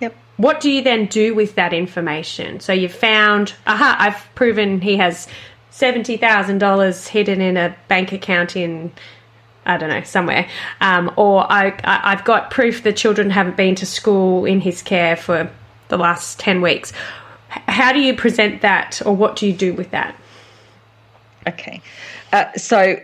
Yep. 0.00 0.16
What 0.38 0.60
do 0.60 0.70
you 0.70 0.82
then 0.82 1.04
do 1.04 1.34
with 1.34 1.54
that 1.56 1.74
information? 1.74 2.60
So 2.60 2.72
you've 2.72 2.94
found, 2.94 3.52
aha, 3.66 3.96
I've 3.98 4.34
proven 4.34 4.80
he 4.80 4.96
has 4.96 5.28
seventy 5.68 6.16
thousand 6.16 6.58
dollars 6.58 7.06
hidden 7.06 7.42
in 7.42 7.58
a 7.58 7.76
bank 7.88 8.12
account 8.12 8.56
in, 8.56 8.92
I 9.66 9.76
don't 9.76 9.90
know, 9.90 10.02
somewhere, 10.02 10.48
um, 10.80 11.12
or 11.16 11.44
I, 11.52 11.78
I, 11.84 12.12
I've 12.12 12.24
got 12.24 12.50
proof 12.50 12.82
the 12.82 12.92
children 12.94 13.28
haven't 13.28 13.58
been 13.58 13.74
to 13.76 13.86
school 13.86 14.46
in 14.46 14.60
his 14.60 14.80
care 14.80 15.14
for 15.14 15.50
the 15.88 15.98
last 15.98 16.38
ten 16.38 16.62
weeks. 16.62 16.94
How 17.50 17.92
do 17.92 18.00
you 18.00 18.14
present 18.14 18.62
that, 18.62 19.02
or 19.04 19.14
what 19.14 19.36
do 19.36 19.46
you 19.46 19.52
do 19.52 19.74
with 19.74 19.90
that? 19.90 20.16
Okay. 21.46 21.82
Uh, 22.32 22.52
so 22.56 22.96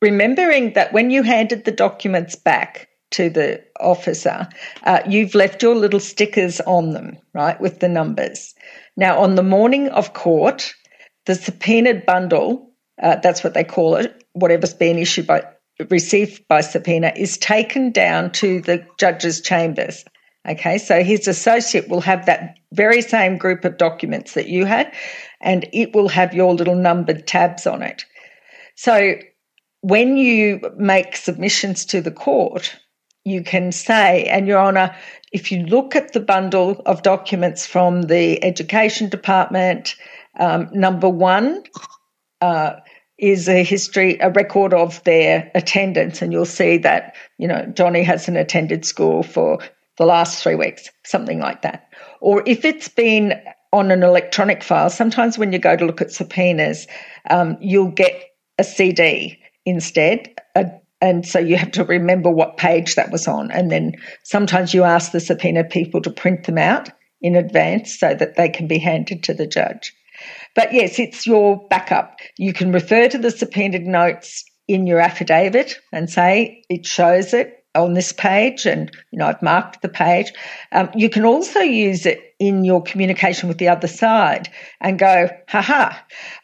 remembering 0.00 0.74
that 0.74 0.92
when 0.92 1.10
you 1.10 1.22
handed 1.22 1.64
the 1.64 1.72
documents 1.72 2.36
back 2.36 2.88
to 3.10 3.28
the 3.28 3.64
officer, 3.80 4.48
uh, 4.84 5.00
you've 5.08 5.34
left 5.34 5.62
your 5.62 5.74
little 5.74 5.98
stickers 5.98 6.60
on 6.60 6.90
them, 6.90 7.18
right, 7.34 7.60
with 7.60 7.80
the 7.80 7.88
numbers. 7.88 8.54
Now, 8.96 9.18
on 9.18 9.34
the 9.34 9.42
morning 9.42 9.88
of 9.88 10.12
court, 10.12 10.72
the 11.26 11.34
subpoenaed 11.34 12.06
bundle, 12.06 12.70
uh, 13.02 13.16
that's 13.16 13.42
what 13.42 13.54
they 13.54 13.64
call 13.64 13.96
it, 13.96 14.24
whatever's 14.32 14.74
been 14.74 14.98
issued 14.98 15.26
by 15.26 15.42
received 15.88 16.46
by 16.46 16.60
subpoena, 16.60 17.10
is 17.16 17.38
taken 17.38 17.90
down 17.90 18.30
to 18.32 18.60
the 18.60 18.86
judge's 18.98 19.40
chambers. 19.40 20.04
Okay, 20.48 20.78
so 20.78 21.02
his 21.02 21.28
associate 21.28 21.88
will 21.88 22.00
have 22.00 22.24
that 22.26 22.58
very 22.72 23.02
same 23.02 23.36
group 23.36 23.64
of 23.64 23.76
documents 23.76 24.32
that 24.34 24.48
you 24.48 24.64
had, 24.64 24.92
and 25.40 25.68
it 25.72 25.94
will 25.94 26.08
have 26.08 26.32
your 26.32 26.54
little 26.54 26.74
numbered 26.74 27.26
tabs 27.26 27.66
on 27.66 27.82
it. 27.82 28.04
So 28.74 29.16
when 29.82 30.16
you 30.16 30.60
make 30.78 31.16
submissions 31.16 31.84
to 31.86 32.00
the 32.00 32.10
court, 32.10 32.74
you 33.24 33.42
can 33.42 33.70
say, 33.70 34.24
and 34.24 34.46
Your 34.46 34.60
Honour, 34.60 34.94
if 35.32 35.52
you 35.52 35.64
look 35.66 35.94
at 35.94 36.14
the 36.14 36.20
bundle 36.20 36.80
of 36.86 37.02
documents 37.02 37.66
from 37.66 38.02
the 38.02 38.42
Education 38.42 39.10
Department, 39.10 39.94
um, 40.38 40.70
number 40.72 41.08
one 41.08 41.62
uh, 42.40 42.76
is 43.18 43.46
a 43.46 43.62
history, 43.62 44.16
a 44.20 44.30
record 44.30 44.72
of 44.72 45.04
their 45.04 45.50
attendance, 45.54 46.22
and 46.22 46.32
you'll 46.32 46.46
see 46.46 46.78
that, 46.78 47.14
you 47.36 47.46
know, 47.46 47.66
Johnny 47.74 48.02
hasn't 48.02 48.38
attended 48.38 48.86
school 48.86 49.22
for 49.22 49.58
the 49.98 50.06
last 50.06 50.42
three 50.42 50.54
weeks, 50.54 50.88
something 51.04 51.40
like 51.40 51.62
that. 51.62 51.88
Or 52.20 52.42
if 52.46 52.64
it's 52.64 52.88
been 52.88 53.40
on 53.72 53.90
an 53.90 54.02
electronic 54.02 54.62
file, 54.62 54.90
sometimes 54.90 55.38
when 55.38 55.52
you 55.52 55.58
go 55.58 55.76
to 55.76 55.84
look 55.84 56.00
at 56.00 56.10
subpoenas, 56.10 56.86
um, 57.28 57.56
you'll 57.60 57.90
get 57.90 58.30
a 58.58 58.64
CD 58.64 59.38
instead. 59.64 60.34
Uh, 60.54 60.64
and 61.00 61.26
so 61.26 61.38
you 61.38 61.56
have 61.56 61.70
to 61.72 61.84
remember 61.84 62.30
what 62.30 62.56
page 62.56 62.94
that 62.94 63.10
was 63.10 63.26
on. 63.26 63.50
And 63.50 63.70
then 63.70 63.92
sometimes 64.22 64.74
you 64.74 64.84
ask 64.84 65.12
the 65.12 65.20
subpoena 65.20 65.64
people 65.64 66.02
to 66.02 66.10
print 66.10 66.44
them 66.44 66.58
out 66.58 66.90
in 67.22 67.36
advance 67.36 67.98
so 67.98 68.14
that 68.14 68.36
they 68.36 68.48
can 68.48 68.66
be 68.66 68.78
handed 68.78 69.22
to 69.24 69.34
the 69.34 69.46
judge. 69.46 69.94
But 70.54 70.72
yes, 70.74 70.98
it's 70.98 71.26
your 71.26 71.66
backup. 71.68 72.18
You 72.36 72.52
can 72.52 72.72
refer 72.72 73.08
to 73.08 73.18
the 73.18 73.30
subpoenaed 73.30 73.86
notes 73.86 74.44
in 74.68 74.86
your 74.86 75.00
affidavit 75.00 75.78
and 75.92 76.10
say 76.10 76.62
it 76.68 76.86
shows 76.86 77.32
it 77.32 77.59
on 77.74 77.94
this 77.94 78.12
page 78.12 78.66
and 78.66 78.90
you 79.12 79.18
know 79.18 79.26
I've 79.26 79.42
marked 79.42 79.82
the 79.82 79.88
page. 79.88 80.32
Um, 80.72 80.90
you 80.94 81.08
can 81.08 81.24
also 81.24 81.60
use 81.60 82.04
it 82.06 82.34
in 82.38 82.64
your 82.64 82.82
communication 82.82 83.48
with 83.48 83.58
the 83.58 83.68
other 83.68 83.86
side 83.86 84.48
and 84.80 84.98
go, 84.98 85.28
haha, 85.48 85.94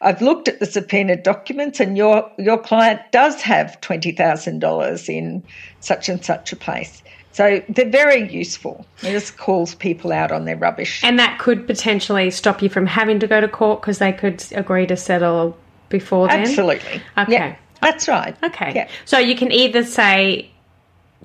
I've 0.01 0.21
looked 0.21 0.47
at 0.47 0.59
the 0.59 0.65
subpoenaed 0.65 1.23
documents 1.23 1.79
and 1.79 1.97
your 1.97 2.29
your 2.37 2.57
client 2.57 3.01
does 3.11 3.41
have 3.41 3.79
twenty 3.81 4.11
thousand 4.11 4.59
dollars 4.59 5.09
in 5.09 5.43
such 5.79 6.09
and 6.09 6.23
such 6.23 6.53
a 6.53 6.55
place. 6.55 7.03
So 7.33 7.61
they're 7.69 7.87
very 7.87 8.31
useful. 8.31 8.83
It 9.03 9.11
just 9.11 9.37
calls 9.37 9.75
people 9.75 10.11
out 10.11 10.31
on 10.31 10.45
their 10.45 10.57
rubbish. 10.57 11.03
And 11.03 11.19
that 11.19 11.37
could 11.37 11.67
potentially 11.67 12.31
stop 12.31 12.63
you 12.63 12.69
from 12.69 12.87
having 12.87 13.19
to 13.19 13.27
go 13.27 13.39
to 13.39 13.47
court 13.47 13.81
because 13.81 13.99
they 13.99 14.11
could 14.11 14.43
agree 14.53 14.87
to 14.87 14.97
settle 14.97 15.55
before 15.89 16.27
then? 16.29 16.41
Absolutely. 16.41 17.01
Okay. 17.15 17.31
Yeah, 17.31 17.55
that's 17.79 18.07
right. 18.07 18.35
Okay. 18.43 18.71
Yeah. 18.73 18.89
So 19.05 19.19
you 19.19 19.35
can 19.35 19.51
either 19.51 19.83
say, 19.83 20.49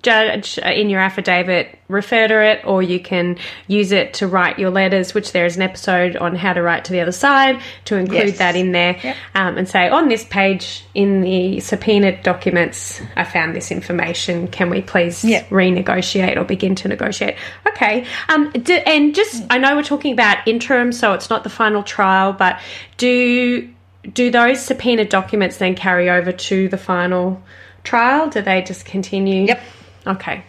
judge 0.03 0.59
uh, 0.65 0.69
in 0.71 0.91
your 0.91 1.01
affidavit, 1.01 1.79
refer 1.89 2.27
to 2.29 2.43
it, 2.43 2.61
or 2.65 2.83
you 2.83 2.99
can 3.01 3.39
use 3.69 3.93
it 3.93 4.15
to 4.15 4.27
write 4.27 4.59
your 4.59 4.71
letters, 4.71 5.15
which 5.15 5.33
there 5.33 5.47
is 5.47 5.57
an 5.57 5.63
episode 5.63 6.17
on 6.17 6.35
how 6.35 6.53
to 6.53 6.61
write 6.63 6.85
to 6.87 6.93
the 6.93 7.01
other 7.01 7.13
side 7.13 7.61
to 7.85 7.97
include 7.97 8.29
Yes. 8.29 8.39
that 8.39 8.57
in 8.57 8.73
there 8.73 8.97
Yep. 9.03 9.17
um, 9.35 9.59
and 9.59 9.69
say, 9.69 9.89
on 9.89 10.09
this 10.09 10.25
page 10.25 10.85
in 10.95 11.21
the 11.21 11.61
subpoenaed 11.61 12.23
documents, 12.23 13.01
I 13.17 13.25
found 13.25 13.55
this 13.55 13.71
information. 13.71 14.49
Can 14.49 14.71
we 14.71 14.83
please 14.83 15.25
Yep. 15.25 15.51
renegotiate 15.51 16.37
or 16.37 16.45
begin 16.45 16.75
to 16.77 16.89
negotiate? 16.89 17.37
Okay. 17.69 18.05
Um, 18.29 18.51
do, 18.51 18.75
and 18.75 19.15
just, 19.15 19.45
I 19.51 19.59
know 19.59 19.77
we're 19.77 19.83
talking 19.83 20.13
about 20.13 20.47
interim, 20.49 20.93
so 20.93 21.13
it's 21.13 21.31
not 21.31 21.45
the 21.45 21.51
final 21.51 21.83
trial, 21.83 22.33
but 22.33 22.61
do 22.97 23.69
do 24.15 24.33
those 24.33 24.61
subpoenaed 24.61 25.09
documents 25.09 25.59
then 25.59 25.77
carry 25.77 26.11
over 26.11 26.33
to 26.33 26.69
the 26.71 26.77
final 26.77 27.41
trial? 27.85 28.29
Do 28.29 28.43
they 28.43 28.61
just 28.63 28.85
continue? 28.85 29.47
Yep. 29.47 29.63
Okay. 30.07 30.45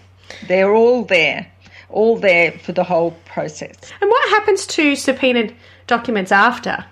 They're 0.47 0.73
all 0.73 1.03
there, 1.03 1.51
all 1.89 2.17
there 2.17 2.51
for 2.51 2.71
the 2.71 2.83
whole 2.83 3.11
process. 3.25 3.75
And 4.01 4.09
what 4.09 4.29
happens 4.29 4.65
to 4.67 4.95
subpoenaed 4.95 5.55
documents 5.87 6.31
after? 6.31 6.85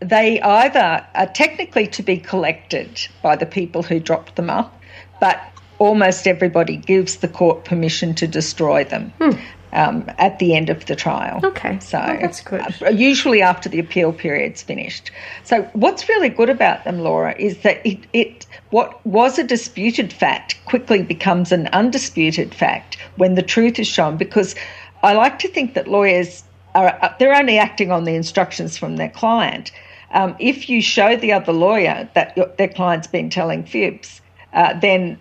They 0.00 0.40
either 0.40 1.06
are 1.14 1.26
technically 1.26 1.86
to 1.88 2.02
be 2.02 2.18
collected 2.18 3.08
by 3.22 3.36
the 3.36 3.46
people 3.46 3.82
who 3.82 3.98
dropped 3.98 4.36
them 4.36 4.48
up, 4.48 4.80
but 5.20 5.40
almost 5.78 6.26
everybody 6.26 6.76
gives 6.76 7.16
the 7.16 7.28
court 7.28 7.64
permission 7.64 8.14
to 8.16 8.26
destroy 8.26 8.84
them 8.84 9.12
hmm. 9.18 9.38
Um, 9.72 10.10
at 10.18 10.38
the 10.38 10.54
end 10.54 10.70
of 10.70 10.86
the 10.86 10.96
trial. 10.96 11.40
Okay. 11.44 11.78
So 11.80 11.98
Well, 11.98 12.18
that's 12.20 12.40
good. 12.40 12.62
uh, 12.82 12.90
usually 12.90 13.42
after 13.42 13.68
the 13.68 13.78
appeal 13.78 14.12
period's 14.12 14.62
finished. 14.62 15.10
So 15.44 15.62
what's 15.72 16.08
really 16.08 16.28
good 16.28 16.50
about 16.50 16.84
them, 16.84 17.00
Laura, 17.00 17.34
is 17.38 17.58
that 17.58 17.84
it, 17.86 17.98
it 18.12 18.46
what 18.70 19.04
was 19.06 19.38
a 19.38 19.44
disputed 19.44 20.12
fact 20.12 20.56
quickly 20.64 21.02
becomes 21.02 21.52
an 21.52 21.68
undisputed 21.68 22.54
fact 22.54 22.98
when 23.16 23.34
the 23.34 23.42
truth 23.42 23.78
is 23.78 23.86
shown. 23.86 24.16
Because 24.16 24.54
I 25.02 25.14
like 25.14 25.38
to 25.40 25.48
think 25.48 25.74
that 25.74 25.88
lawyers 25.88 26.44
are 26.74 26.98
uh, 27.02 27.14
they're 27.18 27.34
only 27.34 27.58
acting 27.58 27.90
on 27.90 28.04
the 28.04 28.14
instructions 28.14 28.76
from 28.76 28.96
their 28.96 29.10
client. 29.10 29.72
Um, 30.12 30.34
if 30.38 30.70
you 30.70 30.80
show 30.80 31.16
the 31.16 31.32
other 31.32 31.52
lawyer 31.52 32.08
that 32.14 32.36
your, 32.36 32.46
their 32.56 32.68
client's 32.68 33.06
been 33.06 33.28
telling 33.28 33.64
fibs, 33.64 34.22
uh, 34.54 34.78
then 34.80 35.18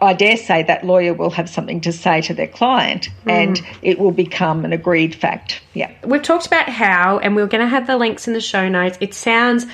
I 0.00 0.12
dare 0.12 0.36
say 0.36 0.62
that 0.64 0.84
lawyer 0.84 1.14
will 1.14 1.30
have 1.30 1.48
something 1.48 1.80
to 1.82 1.92
say 1.92 2.20
to 2.22 2.34
their 2.34 2.48
client 2.48 3.06
hmm. 3.24 3.30
and 3.30 3.62
it 3.82 3.98
will 3.98 4.12
become 4.12 4.64
an 4.64 4.72
agreed 4.72 5.14
fact. 5.14 5.60
Yeah. 5.74 5.90
We've 6.04 6.22
talked 6.22 6.46
about 6.46 6.68
how, 6.68 7.18
and 7.18 7.36
we're 7.36 7.46
going 7.46 7.62
to 7.62 7.68
have 7.68 7.86
the 7.86 7.96
links 7.96 8.26
in 8.26 8.34
the 8.34 8.40
show 8.40 8.68
notes. 8.68 8.98
It 9.00 9.14
sounds 9.14 9.66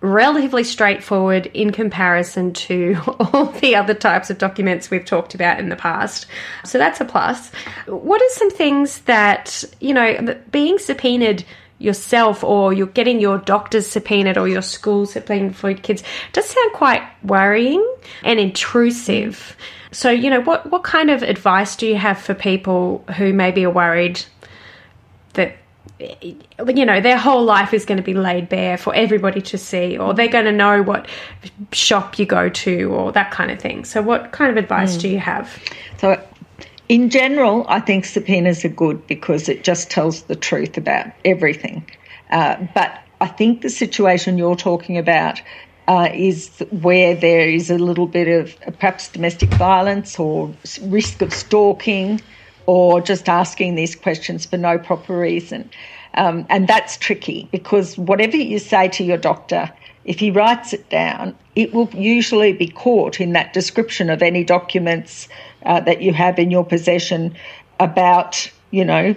relatively 0.00 0.62
straightforward 0.62 1.46
in 1.46 1.72
comparison 1.72 2.52
to 2.52 2.96
all 3.32 3.46
the 3.46 3.74
other 3.74 3.94
types 3.94 4.30
of 4.30 4.38
documents 4.38 4.90
we've 4.90 5.04
talked 5.04 5.34
about 5.34 5.58
in 5.58 5.68
the 5.68 5.76
past. 5.76 6.26
So 6.64 6.78
that's 6.78 7.00
a 7.00 7.04
plus. 7.04 7.50
What 7.86 8.22
are 8.22 8.30
some 8.30 8.50
things 8.50 9.00
that, 9.02 9.64
you 9.80 9.92
know, 9.92 10.36
being 10.50 10.78
subpoenaed 10.78 11.44
yourself 11.78 12.42
or 12.42 12.72
you're 12.72 12.86
getting 12.86 13.20
your 13.20 13.38
doctor's 13.38 13.86
subpoenaed 13.86 14.36
or 14.36 14.48
your 14.48 14.62
school 14.62 15.06
subpoenaed 15.06 15.54
for 15.54 15.70
your 15.70 15.78
kids 15.78 16.02
does 16.32 16.46
sound 16.46 16.72
quite 16.72 17.02
worrying 17.22 17.84
and 18.24 18.40
intrusive. 18.40 19.56
So, 19.92 20.10
you 20.10 20.28
know, 20.28 20.40
what, 20.40 20.70
what 20.70 20.82
kind 20.82 21.10
of 21.10 21.22
advice 21.22 21.76
do 21.76 21.86
you 21.86 21.96
have 21.96 22.18
for 22.18 22.34
people 22.34 23.04
who 23.16 23.32
maybe 23.32 23.64
are 23.64 23.70
worried 23.70 24.20
that 25.34 25.56
you 26.00 26.86
know 26.86 27.00
their 27.00 27.18
whole 27.18 27.42
life 27.42 27.74
is 27.74 27.84
going 27.84 27.96
to 27.96 28.04
be 28.04 28.14
laid 28.14 28.48
bare 28.48 28.76
for 28.76 28.94
everybody 28.94 29.40
to 29.40 29.58
see 29.58 29.98
or 29.98 30.14
they're 30.14 30.28
going 30.28 30.44
to 30.44 30.52
know 30.52 30.80
what 30.80 31.08
shop 31.72 32.20
you 32.20 32.26
go 32.26 32.48
to 32.48 32.84
or 32.92 33.12
that 33.12 33.30
kind 33.30 33.50
of 33.50 33.58
thing? 33.58 33.84
So 33.84 34.02
what 34.02 34.32
kind 34.32 34.50
of 34.50 34.56
advice 34.56 34.94
hmm. 34.94 35.00
do 35.00 35.08
you 35.08 35.18
have? 35.18 35.58
So, 36.00 36.20
in 36.88 37.10
general, 37.10 37.66
I 37.68 37.80
think 37.80 38.04
subpoenas 38.04 38.64
are 38.64 38.70
good 38.70 39.06
because 39.06 39.48
it 39.48 39.62
just 39.62 39.90
tells 39.90 40.22
the 40.22 40.36
truth 40.36 40.76
about 40.76 41.06
everything. 41.24 41.86
Uh, 42.30 42.56
but 42.74 43.00
I 43.20 43.26
think 43.26 43.62
the 43.62 43.70
situation 43.70 44.38
you're 44.38 44.56
talking 44.56 44.96
about 44.96 45.40
uh, 45.86 46.08
is 46.12 46.62
where 46.70 47.14
there 47.14 47.48
is 47.48 47.70
a 47.70 47.78
little 47.78 48.06
bit 48.06 48.28
of 48.28 48.56
uh, 48.66 48.70
perhaps 48.72 49.08
domestic 49.08 49.48
violence 49.50 50.18
or 50.18 50.54
risk 50.82 51.22
of 51.22 51.32
stalking 51.32 52.20
or 52.66 53.00
just 53.00 53.28
asking 53.28 53.74
these 53.74 53.96
questions 53.96 54.44
for 54.44 54.58
no 54.58 54.78
proper 54.78 55.18
reason. 55.18 55.70
Um, 56.14 56.46
and 56.50 56.68
that's 56.68 56.96
tricky 56.96 57.48
because 57.50 57.96
whatever 57.96 58.36
you 58.36 58.58
say 58.58 58.88
to 58.88 59.04
your 59.04 59.16
doctor, 59.16 59.70
if 60.04 60.18
he 60.18 60.30
writes 60.30 60.72
it 60.72 60.88
down, 60.90 61.36
it 61.54 61.72
will 61.72 61.88
usually 61.94 62.52
be 62.52 62.68
caught 62.68 63.20
in 63.20 63.32
that 63.32 63.52
description 63.52 64.10
of 64.10 64.22
any 64.22 64.44
documents 64.44 65.28
uh, 65.64 65.80
that 65.80 66.02
you 66.02 66.12
have 66.12 66.38
in 66.38 66.50
your 66.50 66.64
possession 66.64 67.36
about, 67.80 68.50
you 68.70 68.84
know, 68.84 69.14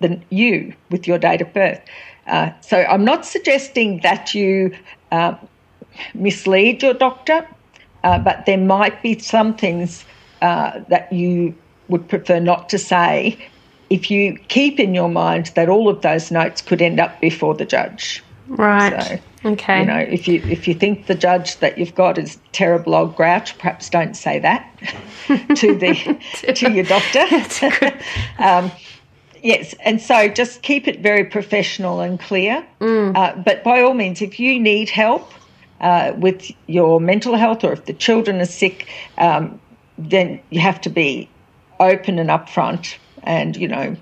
the, 0.00 0.20
you 0.30 0.74
with 0.90 1.06
your 1.06 1.18
date 1.18 1.40
of 1.40 1.52
birth. 1.52 1.80
Uh, 2.26 2.50
so 2.60 2.78
I'm 2.78 3.04
not 3.04 3.24
suggesting 3.24 4.00
that 4.02 4.34
you 4.34 4.76
uh, 5.12 5.34
mislead 6.14 6.82
your 6.82 6.94
doctor, 6.94 7.46
uh, 8.04 8.18
but 8.18 8.46
there 8.46 8.58
might 8.58 9.02
be 9.02 9.18
some 9.18 9.56
things 9.56 10.04
uh, 10.42 10.80
that 10.88 11.12
you 11.12 11.54
would 11.88 12.08
prefer 12.08 12.40
not 12.40 12.68
to 12.70 12.78
say 12.78 13.38
if 13.90 14.10
you 14.10 14.36
keep 14.48 14.80
in 14.80 14.94
your 14.94 15.08
mind 15.08 15.52
that 15.54 15.68
all 15.68 15.88
of 15.88 16.02
those 16.02 16.30
notes 16.30 16.60
could 16.60 16.82
end 16.82 16.98
up 16.98 17.20
before 17.20 17.54
the 17.54 17.64
judge. 17.64 18.25
Right 18.48 19.02
So, 19.02 19.50
okay 19.50 19.80
You 19.80 19.86
know, 19.86 19.98
if 19.98 20.26
you 20.28 20.42
if 20.44 20.66
you 20.68 20.74
think 20.74 21.06
the 21.06 21.14
judge 21.14 21.58
that 21.58 21.78
you've 21.78 21.94
got 21.94 22.18
is 22.18 22.38
terrible 22.52 22.94
old 22.94 23.16
grouch, 23.16 23.56
perhaps 23.58 23.88
don't 23.90 24.16
say 24.16 24.38
that 24.40 24.70
to 25.28 25.74
the 25.76 26.52
to 26.54 26.72
your 26.72 26.84
doctor. 26.84 27.24
um, 28.38 28.70
yes, 29.42 29.74
and 29.84 30.00
so 30.00 30.28
just 30.28 30.62
keep 30.62 30.88
it 30.88 31.00
very 31.00 31.24
professional 31.24 32.00
and 32.00 32.18
clear. 32.20 32.66
Uh, 33.16 33.36
but 33.36 33.64
by 33.64 33.80
all 33.82 33.94
means, 33.94 34.22
if 34.22 34.38
you 34.38 34.58
need 34.60 34.90
help 34.90 35.32
uh, 35.80 36.12
with 36.16 36.50
your 36.66 37.00
mental 37.00 37.36
health, 37.36 37.64
or 37.64 37.72
if 37.72 37.84
the 37.84 37.92
children 37.92 38.40
are 38.40 38.46
sick, 38.46 38.88
um, 39.18 39.60
then 39.98 40.40
you 40.50 40.60
have 40.60 40.80
to 40.82 40.90
be 40.90 41.28
open 41.80 42.18
and 42.18 42.30
upfront. 42.30 42.96
And 43.22 43.56
you 43.56 43.68
know, 43.68 43.96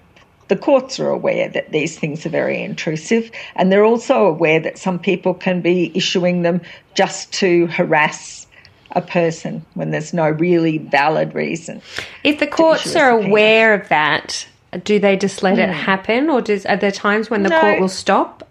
the 0.48 0.56
courts 0.56 1.00
are 1.00 1.08
aware 1.08 1.48
that 1.48 1.72
these 1.72 1.98
things 1.98 2.26
are 2.26 2.30
very 2.30 2.62
intrusive, 2.62 3.30
and 3.56 3.72
they're 3.72 3.84
also 3.84 4.26
aware 4.26 4.60
that 4.60 4.78
some 4.78 4.98
people 4.98 5.34
can 5.34 5.60
be 5.60 5.90
issuing 5.94 6.42
them 6.42 6.60
just 6.94 7.32
to 7.34 7.66
harass 7.68 8.46
a 8.92 9.00
person 9.02 9.64
when 9.74 9.90
there's 9.90 10.12
no 10.12 10.28
really 10.30 10.78
valid 10.78 11.34
reason. 11.34 11.82
if 12.22 12.38
the 12.38 12.46
courts 12.46 12.94
are 12.94 13.10
aware 13.10 13.74
of 13.74 13.88
that 13.88 14.46
do 14.84 14.98
they 14.98 15.16
just 15.16 15.42
let 15.42 15.58
it 15.58 15.68
mm. 15.68 15.72
happen 15.72 16.28
or 16.30 16.40
does 16.40 16.66
are 16.66 16.76
there 16.76 16.90
times 16.92 17.30
when 17.30 17.42
the 17.42 17.48
No. 17.48 17.60
court 17.60 17.80
will 17.80 17.88
stop 17.88 18.48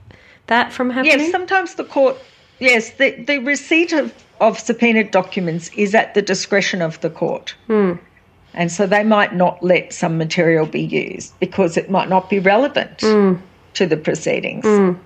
that 0.47 0.71
from 0.71 0.89
happening 0.89 1.19
Yes, 1.19 1.31
sometimes 1.31 1.75
the 1.75 1.83
court, 1.83 2.17
yes, 2.59 2.91
the, 2.91 3.11
the 3.11 3.39
receipt 3.39 3.93
of, 3.93 4.13
of 4.41 4.59
subpoenaed 4.59 5.11
documents 5.11 5.69
is 5.75 5.95
at 5.95 6.13
the 6.13 6.21
discretion 6.21 6.81
of 6.81 6.99
the 7.01 7.09
court. 7.09 7.55
Hmm. 7.67 7.93
And 8.53 8.71
so 8.71 8.85
they 8.85 9.03
might 9.03 9.33
not 9.33 9.63
let 9.63 9.93
some 9.93 10.17
material 10.17 10.65
be 10.65 10.81
used 10.81 11.37
because 11.39 11.77
it 11.77 11.89
might 11.89 12.09
not 12.09 12.29
be 12.29 12.39
relevant 12.39 12.99
mm. 12.99 13.39
to 13.75 13.85
the 13.85 13.97
proceedings. 13.97 14.65
Mm. 14.65 14.99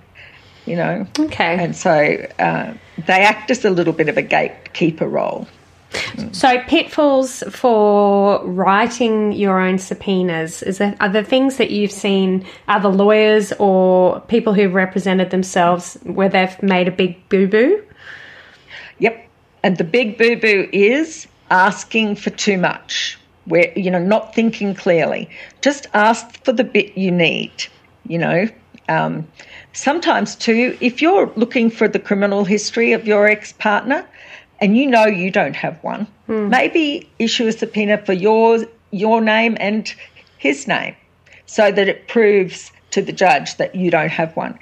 You 0.66 0.76
know? 0.76 1.06
okay 1.18 1.56
And 1.58 1.74
so 1.74 2.26
uh, 2.38 2.74
they 3.06 3.22
act 3.22 3.50
as 3.50 3.64
a 3.64 3.70
little 3.70 3.94
bit 3.94 4.08
of 4.08 4.18
a 4.18 4.22
gatekeeper 4.22 5.08
role. 5.08 5.48
Mm. 5.90 6.34
So 6.34 6.58
pitfalls 6.64 7.42
for 7.50 8.44
writing 8.44 9.32
your 9.32 9.58
own 9.58 9.78
subpoenas 9.78 10.62
is 10.62 10.76
there 10.76 10.94
are 11.00 11.08
there 11.08 11.24
things 11.24 11.56
that 11.56 11.70
you've 11.70 11.92
seen 11.92 12.44
other 12.68 12.90
lawyers 12.90 13.52
or 13.58 14.20
people 14.20 14.52
who've 14.52 14.74
represented 14.74 15.30
themselves 15.30 15.96
where 16.02 16.28
they've 16.28 16.62
made 16.62 16.88
a 16.88 16.90
big 16.90 17.26
boo 17.30 17.48
boo? 17.48 17.82
Yep. 18.98 19.26
And 19.62 19.78
the 19.78 19.84
big 19.84 20.18
boo 20.18 20.36
boo 20.36 20.68
is 20.72 21.26
asking 21.50 22.16
for 22.16 22.30
too 22.30 22.58
much. 22.58 23.18
Where 23.48 23.72
you 23.76 23.90
know, 23.90 23.98
not 23.98 24.34
thinking 24.34 24.74
clearly. 24.74 25.28
Just 25.62 25.86
ask 25.94 26.44
for 26.44 26.52
the 26.52 26.64
bit 26.64 26.96
you 26.96 27.10
need. 27.10 27.52
You 28.06 28.18
know. 28.18 28.48
Um, 28.88 29.28
sometimes 29.74 30.34
too, 30.34 30.76
if 30.80 31.02
you're 31.02 31.30
looking 31.36 31.68
for 31.70 31.88
the 31.88 31.98
criminal 31.98 32.44
history 32.44 32.92
of 32.92 33.06
your 33.06 33.26
ex 33.26 33.52
partner, 33.52 34.06
and 34.60 34.76
you 34.76 34.86
know 34.86 35.04
you 35.04 35.30
don't 35.30 35.56
have 35.56 35.82
one, 35.82 36.06
maybe 36.48 37.08
issue 37.18 37.46
a 37.46 37.52
subpoena 37.52 37.98
for 37.98 38.12
your 38.12 38.64
your 38.90 39.20
name 39.20 39.56
and 39.60 39.94
his 40.38 40.66
name, 40.66 40.94
so 41.46 41.70
that 41.70 41.88
it 41.88 42.08
proves 42.08 42.72
to 42.90 43.02
the 43.02 43.12
judge 43.12 43.56
that 43.56 43.74
you 43.74 43.90
don't 43.90 44.10
have 44.10 44.34
one. 44.36 44.58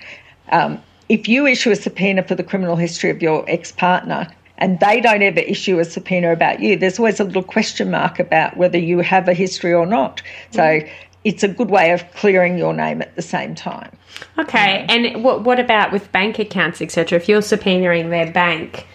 Um, 0.50 0.82
if 1.08 1.28
you 1.28 1.46
issue 1.46 1.70
a 1.70 1.76
subpoena 1.76 2.24
for 2.24 2.34
the 2.34 2.42
criminal 2.42 2.76
history 2.76 3.10
of 3.10 3.22
your 3.22 3.44
ex 3.48 3.72
partner 3.72 4.28
and 4.58 4.80
they 4.80 5.00
don't 5.00 5.22
ever 5.22 5.40
issue 5.40 5.78
a 5.78 5.84
subpoena 5.84 6.32
about 6.32 6.60
you, 6.60 6.76
there's 6.76 6.98
always 6.98 7.20
a 7.20 7.24
little 7.24 7.42
question 7.42 7.90
mark 7.90 8.18
about 8.18 8.56
whether 8.56 8.78
you 8.78 9.00
have 9.00 9.28
a 9.28 9.34
history 9.34 9.72
or 9.72 9.86
not. 9.86 10.22
So 10.50 10.62
mm. 10.62 10.90
it's 11.24 11.42
a 11.42 11.48
good 11.48 11.70
way 11.70 11.92
of 11.92 12.04
clearing 12.14 12.58
your 12.58 12.72
name 12.72 13.02
at 13.02 13.14
the 13.16 13.22
same 13.22 13.54
time. 13.54 13.90
Okay, 14.38 14.86
and 14.88 15.22
what 15.22 15.44
what 15.44 15.60
about 15.60 15.92
with 15.92 16.10
bank 16.12 16.38
accounts, 16.38 16.80
etc.? 16.80 17.18
If 17.18 17.28
you're 17.28 17.42
subpoenaing 17.42 18.08
their 18.10 18.30
bank, 18.32 18.86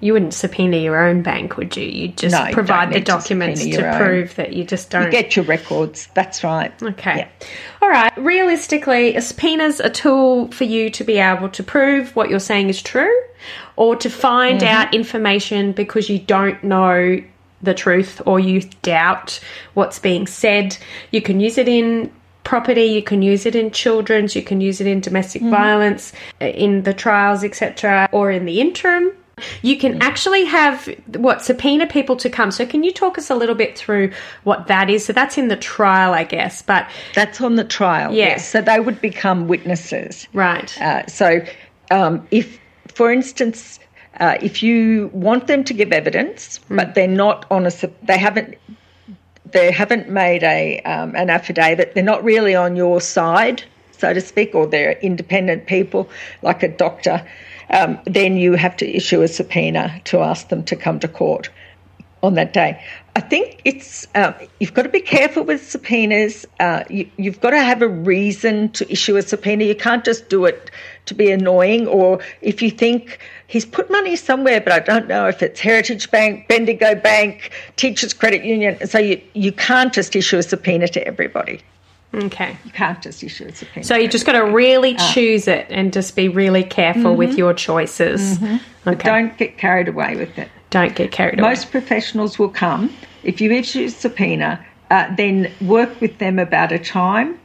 you 0.00 0.12
wouldn't 0.12 0.34
subpoena 0.34 0.76
your 0.76 0.96
own 0.96 1.22
bank, 1.22 1.56
would 1.56 1.76
you? 1.76 1.84
You 1.84 2.08
just 2.08 2.32
no, 2.32 2.52
provide 2.52 2.92
the 2.92 3.00
documents 3.00 3.64
to, 3.64 3.70
to 3.72 3.96
prove 3.96 4.36
that 4.36 4.52
you 4.52 4.64
just 4.64 4.90
don't. 4.90 5.06
You 5.06 5.10
get 5.10 5.34
your 5.34 5.44
records. 5.44 6.08
That's 6.14 6.44
right. 6.44 6.72
Okay. 6.80 7.18
Yeah. 7.18 7.28
All 7.82 7.88
right. 7.88 8.12
Realistically, 8.16 9.16
a 9.16 9.20
subpoena's 9.20 9.80
a 9.80 9.90
tool 9.90 10.52
for 10.52 10.64
you 10.64 10.90
to 10.90 11.02
be 11.02 11.18
able 11.18 11.48
to 11.48 11.62
prove 11.64 12.14
what 12.14 12.30
you're 12.30 12.38
saying 12.38 12.68
is 12.68 12.80
true, 12.80 13.12
or 13.76 13.96
to 13.96 14.10
find 14.10 14.60
mm-hmm. 14.60 14.68
out 14.68 14.94
information 14.94 15.72
because 15.72 16.08
you 16.08 16.18
don't 16.18 16.62
know 16.62 17.22
the 17.62 17.74
truth 17.74 18.22
or 18.24 18.38
you 18.38 18.62
doubt 18.82 19.40
what's 19.74 19.98
being 19.98 20.26
said. 20.26 20.76
You 21.10 21.20
can 21.20 21.40
use 21.40 21.58
it 21.58 21.68
in 21.68 22.12
property, 22.44 22.84
you 22.84 23.02
can 23.02 23.20
use 23.20 23.46
it 23.46 23.54
in 23.54 23.70
children's, 23.70 24.34
you 24.34 24.42
can 24.42 24.60
use 24.60 24.80
it 24.80 24.86
in 24.86 25.00
domestic 25.00 25.42
mm-hmm. 25.42 25.50
violence, 25.50 26.12
in 26.40 26.82
the 26.82 26.94
trials, 26.94 27.44
etc., 27.44 28.08
or 28.12 28.30
in 28.30 28.44
the 28.44 28.60
interim 28.60 29.12
you 29.62 29.76
can 29.76 30.00
actually 30.02 30.44
have 30.44 30.86
what 31.16 31.42
subpoena 31.42 31.86
people 31.86 32.16
to 32.16 32.30
come. 32.30 32.50
So, 32.50 32.66
can 32.66 32.82
you 32.82 32.92
talk 32.92 33.18
us 33.18 33.30
a 33.30 33.34
little 33.34 33.54
bit 33.54 33.78
through 33.78 34.12
what 34.44 34.66
that 34.66 34.90
is? 34.90 35.04
So, 35.04 35.12
that's 35.12 35.38
in 35.38 35.48
the 35.48 35.56
trial, 35.56 36.12
I 36.12 36.24
guess, 36.24 36.62
but 36.62 36.88
that's 37.14 37.40
on 37.40 37.56
the 37.56 37.64
trial. 37.64 38.12
Yeah. 38.12 38.28
Yes, 38.28 38.48
so 38.48 38.60
they 38.60 38.80
would 38.80 39.00
become 39.00 39.48
witnesses, 39.48 40.26
right? 40.32 40.80
Uh, 40.80 41.06
so, 41.06 41.40
um, 41.90 42.26
if, 42.30 42.58
for 42.98 43.10
instance, 43.10 43.80
uh, 44.20 44.36
if 44.42 44.62
you 44.62 45.10
want 45.12 45.46
them 45.46 45.64
to 45.64 45.74
give 45.80 45.92
evidence, 45.92 46.58
mm. 46.58 46.76
but 46.76 46.94
they're 46.94 47.16
not 47.24 47.46
on 47.50 47.66
a, 47.66 47.72
they 48.02 48.18
haven't 48.18 48.56
they 49.56 49.72
haven't 49.72 50.10
made 50.10 50.42
a 50.42 50.80
um, 50.82 51.14
an 51.16 51.30
affidavit. 51.30 51.94
They're 51.94 52.12
not 52.14 52.22
really 52.22 52.54
on 52.54 52.76
your 52.76 53.00
side, 53.00 53.62
so 53.92 54.12
to 54.12 54.20
speak, 54.20 54.54
or 54.54 54.66
they're 54.66 54.98
independent 55.10 55.66
people 55.66 56.10
like 56.42 56.62
a 56.62 56.68
doctor 56.68 57.26
um, 57.70 57.98
then 58.04 58.36
you 58.36 58.54
have 58.54 58.76
to 58.78 58.88
issue 58.88 59.22
a 59.22 59.28
subpoena 59.28 60.00
to 60.04 60.20
ask 60.20 60.48
them 60.48 60.64
to 60.64 60.76
come 60.76 60.98
to 61.00 61.08
court 61.08 61.50
on 62.22 62.34
that 62.34 62.52
day. 62.52 62.82
I 63.14 63.20
think 63.20 63.60
it's 63.64 64.06
um, 64.14 64.34
you've 64.60 64.74
got 64.74 64.82
to 64.82 64.88
be 64.88 65.00
careful 65.00 65.42
with 65.44 65.66
subpoenas. 65.68 66.46
Uh, 66.60 66.84
you, 66.88 67.10
have 67.18 67.40
got 67.40 67.50
to 67.50 67.62
have 67.62 67.82
a 67.82 67.88
reason 67.88 68.70
to 68.70 68.90
issue 68.90 69.16
a 69.16 69.22
subpoena. 69.22 69.64
You 69.64 69.74
can't 69.74 70.04
just 70.04 70.28
do 70.28 70.44
it 70.44 70.70
to 71.08 71.14
be 71.14 71.30
annoying, 71.30 71.86
or 71.86 72.20
if 72.40 72.62
you 72.62 72.70
think 72.70 73.18
he's 73.46 73.66
put 73.66 73.90
money 73.90 74.16
somewhere, 74.16 74.60
but 74.60 74.72
I 74.72 74.78
don't 74.78 75.08
know 75.08 75.26
if 75.26 75.42
it's 75.42 75.60
Heritage 75.60 76.10
Bank, 76.10 76.48
Bendigo 76.48 76.94
Bank, 76.94 77.50
Teachers 77.76 78.12
Credit 78.14 78.44
Union. 78.44 78.86
So 78.86 78.98
you, 78.98 79.20
you 79.34 79.52
can't 79.52 79.92
just 79.92 80.14
issue 80.14 80.38
a 80.38 80.42
subpoena 80.42 80.88
to 80.88 81.06
everybody. 81.06 81.60
Okay. 82.14 82.56
You 82.64 82.70
can't 82.70 83.02
just 83.02 83.22
issue 83.22 83.46
a 83.46 83.54
subpoena. 83.54 83.84
So 83.84 83.96
you 83.96 84.08
just 84.08 84.24
got 84.24 84.32
to 84.32 84.44
really 84.44 84.96
uh, 84.96 85.12
choose 85.12 85.46
it 85.46 85.66
and 85.68 85.92
just 85.92 86.16
be 86.16 86.28
really 86.28 86.64
careful 86.64 87.02
mm-hmm. 87.02 87.18
with 87.18 87.36
your 87.36 87.52
choices. 87.52 88.38
Mm-hmm. 88.38 88.88
Okay. 88.88 89.08
don't 89.08 89.36
get 89.36 89.58
carried 89.58 89.88
away 89.88 90.16
with 90.16 90.38
it. 90.38 90.48
Don't 90.70 90.94
get 90.94 91.12
carried 91.12 91.38
away. 91.38 91.50
Most 91.50 91.70
professionals 91.70 92.38
will 92.38 92.48
come. 92.48 92.94
If 93.22 93.40
you 93.40 93.50
issue 93.52 93.84
a 93.84 93.90
subpoena, 93.90 94.64
uh, 94.90 95.14
then 95.16 95.52
work 95.60 96.00
with 96.00 96.18
them 96.18 96.38
about 96.38 96.72
a 96.72 96.78
time 96.78 97.38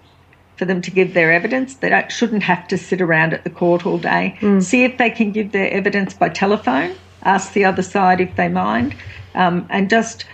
for 0.58 0.66
them 0.66 0.82
to 0.82 0.92
give 0.92 1.14
their 1.14 1.32
evidence. 1.32 1.76
They 1.76 1.90
don't, 1.90 2.12
shouldn't 2.12 2.44
have 2.44 2.68
to 2.68 2.78
sit 2.78 3.02
around 3.02 3.34
at 3.34 3.44
the 3.44 3.50
court 3.50 3.86
all 3.86 3.98
day. 3.98 4.38
Mm. 4.42 4.62
See 4.62 4.84
if 4.84 4.98
they 4.98 5.10
can 5.10 5.32
give 5.32 5.52
their 5.52 5.70
evidence 5.72 6.14
by 6.14 6.30
telephone. 6.30 6.96
Ask 7.24 7.54
the 7.54 7.66
other 7.66 7.82
side 7.82 8.22
if 8.22 8.36
they 8.36 8.50
mind. 8.50 8.96
Um, 9.36 9.66
and 9.70 9.90
just 9.90 10.26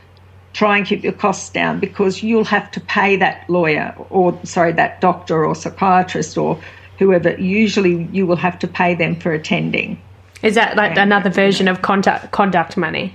try 0.53 0.77
and 0.77 0.85
keep 0.85 1.03
your 1.03 1.13
costs 1.13 1.49
down 1.49 1.79
because 1.79 2.21
you'll 2.23 2.43
have 2.43 2.69
to 2.71 2.81
pay 2.81 3.15
that 3.17 3.49
lawyer 3.49 3.95
or, 4.09 4.37
sorry, 4.43 4.73
that 4.73 4.99
doctor 4.99 5.45
or 5.45 5.55
psychiatrist 5.55 6.37
or 6.37 6.59
whoever. 6.97 7.35
Usually 7.39 8.09
you 8.11 8.27
will 8.27 8.35
have 8.35 8.59
to 8.59 8.67
pay 8.67 8.95
them 8.95 9.15
for 9.15 9.31
attending. 9.31 10.01
Is 10.41 10.55
that 10.55 10.75
like 10.75 10.97
another 10.97 11.29
version 11.29 11.67
of 11.67 11.81
conduct, 11.81 12.31
conduct 12.31 12.77
money? 12.77 13.13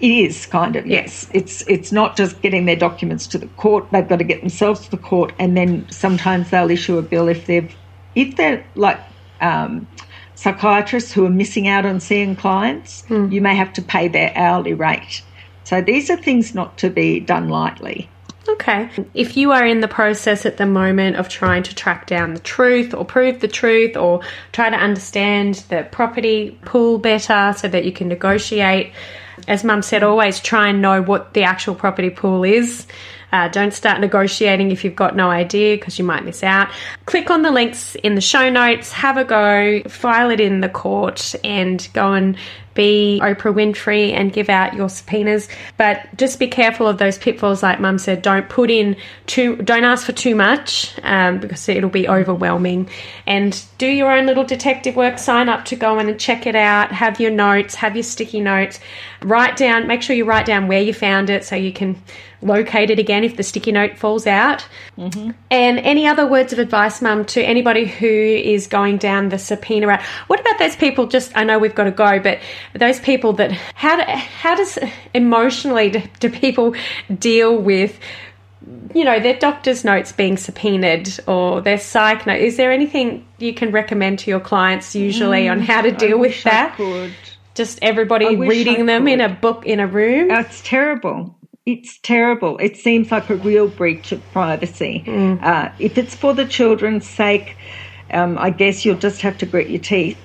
It 0.00 0.10
is 0.10 0.46
kind 0.46 0.76
of 0.76 0.86
yes. 0.86 1.28
It's 1.32 1.62
it's 1.68 1.90
not 1.90 2.16
just 2.16 2.42
getting 2.42 2.66
their 2.66 2.76
documents 2.76 3.26
to 3.28 3.38
the 3.38 3.46
court. 3.48 3.86
They've 3.92 4.06
got 4.06 4.18
to 4.18 4.24
get 4.24 4.40
themselves 4.40 4.80
to 4.80 4.90
the 4.90 4.98
court, 4.98 5.32
and 5.38 5.56
then 5.56 5.86
sometimes 5.90 6.50
they'll 6.50 6.70
issue 6.70 6.98
a 6.98 7.02
bill 7.02 7.28
if 7.28 7.46
they've 7.46 7.74
if 8.14 8.36
they're 8.36 8.64
like 8.74 9.00
um, 9.40 9.86
psychiatrists 10.34 11.12
who 11.12 11.24
are 11.24 11.30
missing 11.30 11.66
out 11.66 11.86
on 11.86 12.00
seeing 12.00 12.36
clients. 12.36 13.02
Mm. 13.08 13.32
You 13.32 13.40
may 13.40 13.54
have 13.54 13.72
to 13.74 13.82
pay 13.82 14.08
their 14.08 14.32
hourly 14.36 14.74
rate. 14.74 15.22
So 15.64 15.80
these 15.80 16.10
are 16.10 16.16
things 16.16 16.54
not 16.54 16.78
to 16.78 16.90
be 16.90 17.18
done 17.20 17.48
lightly. 17.48 18.08
Okay. 18.48 18.88
If 19.14 19.36
you 19.36 19.50
are 19.50 19.66
in 19.66 19.80
the 19.80 19.88
process 19.88 20.46
at 20.46 20.56
the 20.56 20.66
moment 20.66 21.16
of 21.16 21.28
trying 21.28 21.64
to 21.64 21.74
track 21.74 22.06
down 22.06 22.34
the 22.34 22.40
truth 22.40 22.94
or 22.94 23.04
prove 23.04 23.40
the 23.40 23.48
truth 23.48 23.96
or 23.96 24.20
try 24.52 24.70
to 24.70 24.76
understand 24.76 25.56
the 25.68 25.88
property 25.90 26.56
pool 26.64 26.98
better 26.98 27.54
so 27.56 27.66
that 27.66 27.84
you 27.84 27.92
can 27.92 28.06
negotiate, 28.08 28.92
as 29.48 29.64
Mum 29.64 29.82
said, 29.82 30.02
always 30.02 30.40
try 30.40 30.68
and 30.68 30.82
know 30.82 31.02
what 31.02 31.34
the 31.34 31.42
actual 31.42 31.74
property 31.74 32.10
pool 32.10 32.44
is. 32.44 32.86
Uh, 33.32 33.48
don't 33.48 33.72
start 33.72 34.00
negotiating 34.00 34.70
if 34.70 34.84
you've 34.84 34.96
got 34.96 35.16
no 35.16 35.28
idea 35.28 35.76
because 35.76 35.98
you 35.98 36.04
might 36.04 36.24
miss 36.24 36.42
out. 36.42 36.68
Click 37.06 37.30
on 37.30 37.42
the 37.42 37.50
links 37.50 37.96
in 37.96 38.14
the 38.14 38.20
show 38.20 38.48
notes, 38.48 38.92
have 38.92 39.16
a 39.16 39.24
go, 39.24 39.82
file 39.88 40.30
it 40.30 40.40
in 40.40 40.60
the 40.60 40.68
court, 40.68 41.34
and 41.42 41.88
go 41.92 42.12
and 42.12 42.36
be 42.76 43.18
Oprah 43.22 43.52
Winfrey 43.52 44.12
and 44.12 44.32
give 44.32 44.48
out 44.48 44.74
your 44.74 44.88
subpoenas. 44.88 45.48
But 45.76 46.16
just 46.16 46.38
be 46.38 46.46
careful 46.46 46.86
of 46.86 46.98
those 46.98 47.18
pitfalls, 47.18 47.62
like 47.62 47.80
Mum 47.80 47.98
said. 47.98 48.22
Don't 48.22 48.48
put 48.48 48.70
in 48.70 48.96
too, 49.26 49.56
don't 49.56 49.84
ask 49.84 50.06
for 50.06 50.12
too 50.12 50.36
much 50.36 50.94
um, 51.02 51.40
because 51.40 51.68
it'll 51.68 51.90
be 51.90 52.08
overwhelming. 52.08 52.88
And 53.26 53.60
do 53.78 53.88
your 53.88 54.12
own 54.12 54.26
little 54.26 54.44
detective 54.44 54.94
work. 54.94 55.18
Sign 55.18 55.48
up 55.48 55.64
to 55.66 55.76
go 55.76 55.98
in 55.98 56.08
and 56.08 56.20
check 56.20 56.46
it 56.46 56.54
out. 56.54 56.92
Have 56.92 57.18
your 57.18 57.32
notes, 57.32 57.74
have 57.74 57.96
your 57.96 58.04
sticky 58.04 58.40
notes. 58.40 58.78
Write 59.22 59.56
down, 59.56 59.88
make 59.88 60.02
sure 60.02 60.14
you 60.14 60.24
write 60.24 60.46
down 60.46 60.68
where 60.68 60.80
you 60.80 60.94
found 60.94 61.30
it 61.30 61.44
so 61.44 61.56
you 61.56 61.72
can 61.72 62.00
locate 62.42 62.90
it 62.90 62.98
again 62.98 63.24
if 63.24 63.36
the 63.36 63.42
sticky 63.42 63.72
note 63.72 63.96
falls 63.96 64.26
out. 64.26 64.66
Mm-hmm. 64.98 65.30
And 65.50 65.78
any 65.78 66.06
other 66.06 66.26
words 66.26 66.52
of 66.52 66.58
advice, 66.58 67.00
Mum, 67.02 67.24
to 67.26 67.42
anybody 67.42 67.86
who 67.86 68.06
is 68.06 68.66
going 68.66 68.98
down 68.98 69.28
the 69.28 69.38
subpoena 69.38 69.86
route? 69.86 70.02
What 70.26 70.40
about 70.40 70.58
those 70.58 70.76
people? 70.76 71.06
Just 71.06 71.36
I 71.36 71.44
know 71.44 71.58
we've 71.58 71.74
got 71.74 71.84
to 71.84 71.90
go, 71.90 72.20
but 72.20 72.38
those 72.74 73.00
people 73.00 73.32
that 73.34 73.52
how 73.52 73.96
do, 73.96 74.02
how 74.02 74.54
does 74.54 74.78
emotionally 75.14 75.90
do, 75.90 76.02
do 76.20 76.30
people 76.30 76.74
deal 77.18 77.56
with? 77.56 77.98
You 78.94 79.04
know, 79.04 79.20
their 79.20 79.38
doctor's 79.38 79.84
notes 79.84 80.12
being 80.12 80.36
subpoenaed 80.36 81.20
or 81.28 81.60
their 81.60 81.78
psych 81.78 82.26
note. 82.26 82.40
Is 82.40 82.56
there 82.56 82.72
anything 82.72 83.26
you 83.38 83.54
can 83.54 83.70
recommend 83.70 84.18
to 84.20 84.30
your 84.30 84.40
clients 84.40 84.96
usually 84.96 85.44
mm, 85.44 85.52
on 85.52 85.60
how 85.60 85.82
to 85.82 85.92
deal 85.92 86.18
with 86.18 86.42
that? 86.44 86.76
Just 87.54 87.78
everybody 87.80 88.36
reading 88.36 88.86
them 88.86 89.06
in 89.08 89.20
a 89.20 89.28
book 89.28 89.64
in 89.66 89.80
a 89.80 89.86
room. 89.86 90.30
It's 90.30 90.60
terrible 90.62 91.36
it's 91.66 91.98
terrible. 91.98 92.56
It 92.58 92.76
seems 92.76 93.10
like 93.10 93.28
a 93.28 93.34
real 93.34 93.66
breach 93.66 94.12
of 94.12 94.22
privacy. 94.32 95.02
Mm. 95.04 95.42
Uh, 95.42 95.72
if 95.80 95.98
it's 95.98 96.14
for 96.14 96.32
the 96.32 96.46
children's 96.46 97.06
sake, 97.06 97.56
um, 98.12 98.38
I 98.38 98.50
guess 98.50 98.84
you'll 98.84 98.98
just 98.98 99.20
have 99.22 99.36
to 99.38 99.46
grit 99.46 99.68
your 99.68 99.80
teeth. 99.80 100.16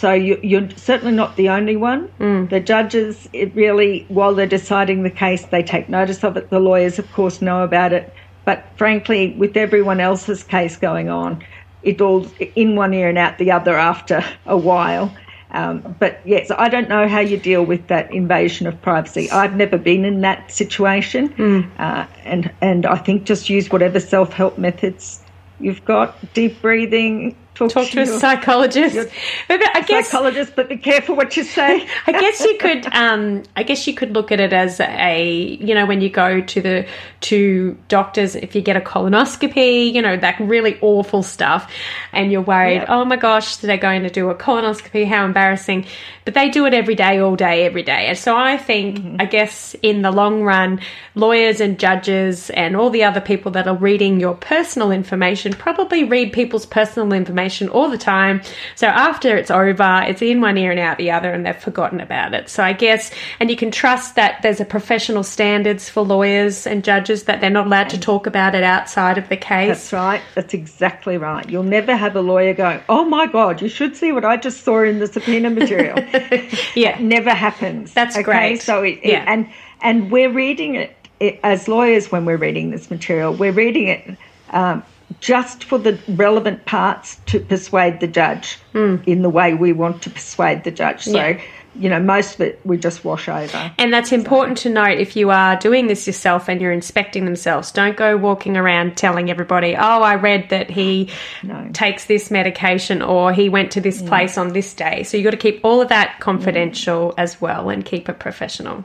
So 0.00 0.14
you, 0.14 0.58
are 0.58 0.70
certainly 0.78 1.12
not 1.12 1.36
the 1.36 1.50
only 1.50 1.76
one. 1.76 2.08
Mm. 2.18 2.48
The 2.48 2.58
judges, 2.60 3.28
it 3.34 3.54
really, 3.54 4.06
while 4.08 4.34
they're 4.34 4.46
deciding 4.46 5.02
the 5.02 5.10
case, 5.10 5.44
they 5.44 5.62
take 5.62 5.90
notice 5.90 6.24
of 6.24 6.38
it. 6.38 6.48
The 6.48 6.58
lawyers, 6.58 6.98
of 6.98 7.12
course, 7.12 7.42
know 7.42 7.64
about 7.64 7.92
it. 7.92 8.10
But 8.46 8.64
frankly, 8.76 9.34
with 9.36 9.58
everyone 9.58 10.00
else's 10.00 10.42
case 10.42 10.78
going 10.78 11.10
on, 11.10 11.44
it 11.82 12.00
all 12.00 12.26
in 12.56 12.76
one 12.76 12.94
ear 12.94 13.10
and 13.10 13.18
out 13.18 13.36
the 13.36 13.52
other 13.52 13.76
after 13.76 14.24
a 14.46 14.56
while. 14.56 15.14
Um, 15.50 15.94
but 15.98 16.20
yes, 16.24 16.50
I 16.50 16.70
don't 16.70 16.88
know 16.88 17.06
how 17.06 17.20
you 17.20 17.36
deal 17.36 17.62
with 17.62 17.88
that 17.88 18.10
invasion 18.10 18.66
of 18.66 18.80
privacy. 18.80 19.30
I've 19.30 19.54
never 19.54 19.76
been 19.76 20.06
in 20.06 20.22
that 20.22 20.50
situation, 20.50 21.28
mm. 21.30 21.70
uh, 21.78 22.06
and 22.24 22.50
and 22.62 22.86
I 22.86 22.96
think 22.96 23.24
just 23.24 23.50
use 23.50 23.68
whatever 23.68 24.00
self 24.00 24.32
help 24.32 24.56
methods 24.56 25.22
you've 25.58 25.84
got. 25.84 26.32
Deep 26.32 26.62
breathing, 26.62 27.36
talk, 27.68 27.84
talk 27.84 27.86
to, 27.88 28.04
to, 28.04 28.14
a 28.14 28.18
psychologist. 28.18 29.10
But 29.48 29.60
I 29.76 29.82
guess 29.82 30.08
psychologist, 30.08 30.54
but 30.56 30.68
be 30.68 30.76
careful 30.76 31.16
what 31.16 31.36
you 31.36 31.44
say. 31.44 31.86
I 32.06 32.12
guess 32.12 32.40
you 32.40 32.56
could. 32.58 32.86
Um, 32.92 33.42
I 33.56 33.62
guess 33.62 33.86
you 33.86 33.94
could 33.94 34.12
look 34.12 34.32
at 34.32 34.40
it 34.40 34.52
as 34.52 34.80
a 34.80 35.56
you 35.60 35.74
know 35.74 35.86
when 35.86 36.00
you 36.00 36.10
go 36.10 36.40
to 36.40 36.60
the 36.60 36.86
to 37.20 37.76
doctors 37.88 38.34
if 38.34 38.54
you 38.54 38.62
get 38.62 38.76
a 38.76 38.80
colonoscopy, 38.80 39.92
you 39.92 40.02
know 40.02 40.16
that 40.16 40.38
really 40.40 40.78
awful 40.80 41.22
stuff, 41.22 41.70
and 42.12 42.32
you're 42.32 42.42
worried. 42.42 42.76
Yep. 42.76 42.86
Oh 42.88 43.04
my 43.04 43.16
gosh, 43.16 43.56
they're 43.56 43.76
going 43.76 44.02
to 44.02 44.10
do 44.10 44.30
a 44.30 44.34
colonoscopy. 44.34 45.06
How 45.06 45.24
embarrassing! 45.24 45.86
But 46.24 46.34
they 46.34 46.48
do 46.48 46.66
it 46.66 46.74
every 46.74 46.94
day, 46.94 47.18
all 47.18 47.34
day, 47.34 47.64
every 47.64 47.82
day. 47.82 48.06
And 48.06 48.18
so 48.18 48.36
I 48.36 48.56
think, 48.56 48.98
mm-hmm. 48.98 49.16
I 49.18 49.24
guess, 49.24 49.74
in 49.82 50.02
the 50.02 50.10
long 50.10 50.42
run, 50.42 50.80
lawyers 51.14 51.60
and 51.60 51.78
judges 51.78 52.50
and 52.50 52.76
all 52.76 52.90
the 52.90 53.04
other 53.04 53.20
people 53.20 53.50
that 53.52 53.66
are 53.66 53.76
reading 53.76 54.20
your 54.20 54.34
personal 54.34 54.92
information 54.92 55.52
probably 55.52 56.04
read 56.04 56.32
people's 56.32 56.66
personal 56.66 57.12
information 57.12 57.49
information 57.50 57.68
all 57.68 57.90
the 57.90 57.98
time. 57.98 58.42
So 58.76 58.86
after 58.86 59.36
it's 59.36 59.50
over, 59.50 60.04
it's 60.06 60.22
in 60.22 60.40
one 60.40 60.56
ear 60.56 60.70
and 60.70 60.80
out 60.80 60.98
the 60.98 61.10
other, 61.10 61.32
and 61.32 61.44
they've 61.44 61.56
forgotten 61.56 62.00
about 62.00 62.34
it. 62.34 62.48
So 62.48 62.62
I 62.62 62.72
guess, 62.72 63.10
and 63.40 63.50
you 63.50 63.56
can 63.56 63.70
trust 63.70 64.14
that 64.16 64.42
there's 64.42 64.60
a 64.60 64.64
professional 64.64 65.22
standards 65.22 65.88
for 65.88 66.02
lawyers 66.02 66.66
and 66.66 66.84
judges 66.84 67.24
that 67.24 67.40
they're 67.40 67.50
not 67.50 67.66
allowed 67.66 67.90
to 67.90 67.98
talk 67.98 68.26
about 68.26 68.54
it 68.54 68.62
outside 68.62 69.18
of 69.18 69.28
the 69.28 69.36
case. 69.36 69.68
That's 69.68 69.92
right. 69.92 70.22
That's 70.34 70.54
exactly 70.54 71.16
right. 71.16 71.48
You'll 71.48 71.62
never 71.62 71.96
have 71.96 72.16
a 72.16 72.22
lawyer 72.22 72.54
going, 72.54 72.80
"Oh 72.88 73.04
my 73.04 73.26
God, 73.26 73.60
you 73.60 73.68
should 73.68 73.96
see 73.96 74.12
what 74.12 74.24
I 74.24 74.36
just 74.36 74.64
saw 74.64 74.82
in 74.82 74.98
the 74.98 75.06
subpoena 75.06 75.50
material." 75.50 75.98
yeah, 76.74 76.98
never 77.00 77.30
happens. 77.30 77.92
That's 77.92 78.16
okay? 78.16 78.22
great. 78.22 78.62
So 78.62 78.82
it, 78.82 79.00
yeah. 79.02 79.22
It, 79.22 79.28
and 79.28 79.48
and 79.82 80.10
we're 80.10 80.32
reading 80.32 80.76
it, 80.76 80.96
it, 81.18 81.40
as 81.42 81.68
lawyers 81.68 82.12
when 82.12 82.24
we're 82.24 82.36
reading 82.36 82.70
this 82.70 82.90
material. 82.90 83.32
We're 83.34 83.52
reading 83.52 83.88
it. 83.88 84.16
Um, 84.50 84.82
just 85.18 85.64
for 85.64 85.78
the 85.78 85.98
relevant 86.08 86.64
parts 86.64 87.16
to 87.26 87.40
persuade 87.40 88.00
the 88.00 88.06
judge 88.06 88.58
mm. 88.72 89.02
in 89.06 89.22
the 89.22 89.30
way 89.30 89.54
we 89.54 89.72
want 89.72 90.02
to 90.02 90.10
persuade 90.10 90.64
the 90.64 90.70
judge. 90.70 91.04
So 91.04 91.12
yeah 91.12 91.40
you 91.74 91.88
know, 91.88 92.00
most 92.00 92.34
of 92.34 92.40
it 92.40 92.60
we 92.64 92.76
just 92.76 93.04
wash 93.04 93.28
over. 93.28 93.72
And 93.78 93.92
that's 93.92 94.12
important 94.12 94.58
so. 94.58 94.64
to 94.64 94.74
note 94.74 94.98
if 94.98 95.14
you 95.14 95.30
are 95.30 95.56
doing 95.56 95.86
this 95.86 96.06
yourself 96.06 96.48
and 96.48 96.60
you're 96.60 96.72
inspecting 96.72 97.24
themselves. 97.24 97.70
Don't 97.70 97.96
go 97.96 98.16
walking 98.16 98.56
around 98.56 98.96
telling 98.96 99.30
everybody, 99.30 99.76
oh, 99.76 100.02
I 100.02 100.16
read 100.16 100.50
that 100.50 100.68
he 100.68 101.10
no. 101.42 101.70
takes 101.72 102.06
this 102.06 102.30
medication 102.30 103.02
or 103.02 103.32
he 103.32 103.48
went 103.48 103.70
to 103.72 103.80
this 103.80 104.02
place 104.02 104.36
on 104.36 104.52
this 104.52 104.74
day. 104.74 105.04
So 105.04 105.16
you've 105.16 105.24
got 105.24 105.30
to 105.30 105.36
keep 105.36 105.60
all 105.64 105.80
of 105.80 105.88
that 105.88 106.18
confidential 106.20 107.14
yeah. 107.16 107.22
as 107.22 107.40
well 107.40 107.70
and 107.70 107.84
keep 107.84 108.08
it 108.08 108.18
professional. 108.18 108.84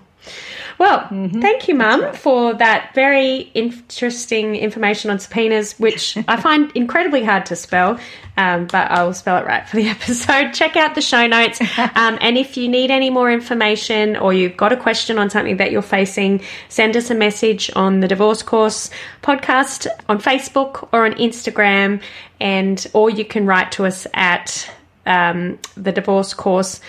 Well, 0.77 0.99
mm-hmm. 1.01 1.41
thank 1.41 1.67
you, 1.67 1.75
Mum, 1.75 2.01
right. 2.01 2.15
for 2.15 2.53
that 2.55 2.93
very 2.93 3.51
interesting 3.53 4.55
information 4.55 5.09
on 5.09 5.19
subpoenas, 5.19 5.73
which 5.79 6.17
I 6.27 6.39
find 6.39 6.71
incredibly 6.75 7.23
hard 7.23 7.45
to 7.47 7.55
spell, 7.55 7.99
um, 8.37 8.67
but 8.67 8.91
I 8.91 9.03
will 9.03 9.13
spell 9.13 9.37
it 9.37 9.45
right 9.45 9.67
for 9.67 9.77
the 9.77 9.87
episode. 9.89 10.53
Check 10.53 10.75
out 10.75 10.95
the 10.95 11.01
show 11.01 11.27
notes. 11.27 11.61
Um, 11.61 12.17
and 12.19 12.37
if 12.37 12.57
you 12.57 12.67
need 12.67 12.91
any 12.91 13.09
more 13.09 13.31
information 13.31 14.17
or 14.17 14.33
you've 14.33 14.57
got 14.57 14.73
a 14.73 14.77
question 14.77 15.17
on 15.17 15.29
something 15.29 15.57
that 15.57 15.71
you're 15.71 15.81
facing, 15.81 16.41
send 16.67 16.97
us 16.97 17.09
a 17.09 17.15
message 17.15 17.71
on 17.75 18.01
the 18.01 18.07
Divorce 18.07 18.43
Course 18.43 18.89
podcast 19.23 19.87
on 20.09 20.19
Facebook 20.19 20.89
or 20.91 21.05
on 21.05 21.13
Instagram, 21.13 22.01
and 22.39 22.85
or 22.93 23.09
you 23.09 23.23
can 23.23 23.45
write 23.45 23.71
to 23.73 23.85
us 23.85 24.07
at 24.13 24.69
um, 25.05 25.57
the 25.75 25.91
Divorce 25.91 26.33
Course 26.33 26.81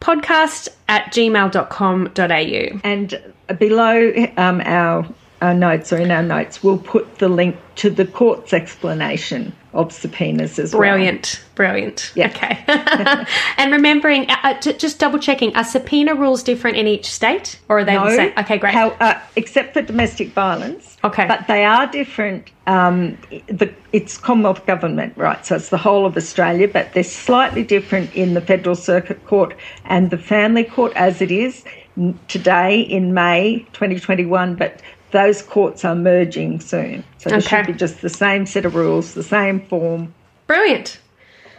podcast 0.00 0.68
at 0.88 1.12
gmail.com.au. 1.12 2.80
And 2.84 3.32
below 3.58 4.12
um, 4.36 4.60
our, 4.64 5.06
our 5.40 5.54
notes 5.54 5.92
or 5.92 5.98
in 5.98 6.10
our 6.10 6.22
notes, 6.22 6.62
we'll 6.62 6.78
put 6.78 7.18
the 7.18 7.28
link 7.28 7.56
to 7.76 7.90
the 7.90 8.06
court's 8.06 8.52
explanation 8.52 9.54
of 9.72 9.92
subpoenas 9.92 10.58
as 10.58 10.72
brilliant, 10.72 11.40
well. 11.40 11.70
Brilliant, 11.70 12.12
Yeah. 12.14 12.28
Okay. 12.28 12.64
and 13.56 13.72
remembering, 13.72 14.28
uh, 14.30 14.36
uh 14.42 14.54
just 14.54 14.98
double 14.98 15.18
checking, 15.18 15.54
are 15.54 15.64
subpoena 15.64 16.14
rules 16.14 16.42
different 16.42 16.76
in 16.76 16.86
each 16.86 17.06
state 17.06 17.60
or 17.68 17.78
are 17.78 17.84
they 17.84 17.94
no, 17.94 18.10
the 18.10 18.16
same? 18.16 18.32
Okay, 18.38 18.58
great. 18.58 18.74
How, 18.74 18.90
uh, 19.00 19.20
except 19.36 19.74
for 19.74 19.82
domestic 19.82 20.30
violence. 20.30 20.96
Okay. 21.04 21.26
But 21.26 21.46
they 21.46 21.64
are 21.64 21.86
different. 21.86 22.50
Um, 22.66 23.16
the, 23.46 23.72
it's 23.92 24.18
Commonwealth 24.18 24.66
Government, 24.66 25.16
right? 25.16 25.44
So 25.46 25.56
it's 25.56 25.68
the 25.68 25.78
whole 25.78 26.04
of 26.04 26.16
Australia, 26.16 26.66
but 26.66 26.92
they're 26.92 27.04
slightly 27.04 27.62
different 27.62 28.14
in 28.14 28.34
the 28.34 28.40
Federal 28.40 28.76
Circuit 28.76 29.24
Court 29.26 29.56
and 29.84 30.10
the 30.10 30.18
Family 30.18 30.64
Court 30.64 30.92
as 30.96 31.22
it 31.22 31.30
is 31.30 31.64
today 32.28 32.80
in 32.80 33.14
May 33.14 33.66
2021, 33.72 34.54
but 34.54 34.80
those 35.12 35.42
courts 35.42 35.84
are 35.84 35.94
merging 35.94 36.60
soon. 36.60 37.04
So 37.18 37.30
okay. 37.30 37.40
should 37.40 37.66
be 37.66 37.72
just 37.72 38.00
the 38.00 38.08
same 38.08 38.46
set 38.46 38.64
of 38.64 38.74
rules, 38.74 39.14
the 39.14 39.22
same 39.22 39.60
form. 39.60 40.14
Brilliant. 40.46 41.00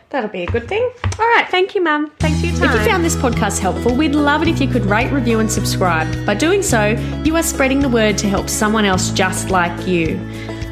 That'll 0.09 0.29
be 0.29 0.43
a 0.43 0.47
good 0.47 0.67
thing. 0.67 0.83
All 1.17 1.25
right. 1.25 1.47
Thank 1.49 1.73
you, 1.73 1.81
Mum. 1.81 2.11
Thanks 2.19 2.41
for 2.41 2.47
your 2.47 2.57
time. 2.57 2.69
If 2.69 2.81
you 2.81 2.91
found 2.91 3.05
this 3.05 3.15
podcast 3.15 3.59
helpful, 3.59 3.95
we'd 3.95 4.13
love 4.13 4.41
it 4.41 4.49
if 4.49 4.59
you 4.59 4.67
could 4.67 4.85
rate, 4.85 5.09
review, 5.09 5.39
and 5.39 5.49
subscribe. 5.49 6.25
By 6.25 6.33
doing 6.33 6.61
so, 6.61 6.89
you 7.23 7.37
are 7.37 7.43
spreading 7.43 7.79
the 7.79 7.87
word 7.87 8.17
to 8.17 8.27
help 8.27 8.49
someone 8.49 8.83
else 8.83 9.11
just 9.11 9.49
like 9.49 9.87
you. 9.87 10.19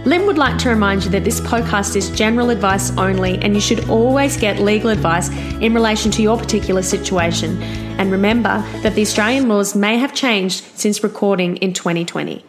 Lyn 0.05 0.25
would 0.25 0.38
like 0.38 0.57
to 0.59 0.69
remind 0.69 1.05
you 1.05 1.09
that 1.11 1.23
this 1.23 1.39
podcast 1.39 1.95
is 1.95 2.09
general 2.09 2.49
advice 2.49 2.91
only, 2.97 3.38
and 3.38 3.53
you 3.53 3.61
should 3.61 3.89
always 3.89 4.36
get 4.36 4.59
legal 4.59 4.89
advice 4.89 5.30
in 5.61 5.73
relation 5.73 6.11
to 6.11 6.21
your 6.21 6.38
particular 6.38 6.82
situation. 6.82 7.61
And 7.97 8.11
remember 8.11 8.61
that 8.82 8.95
the 8.95 9.01
Australian 9.01 9.47
laws 9.47 9.73
may 9.73 9.97
have 9.97 10.13
changed 10.13 10.63
since 10.75 11.01
recording 11.01 11.57
in 11.57 11.71
2020. 11.73 12.43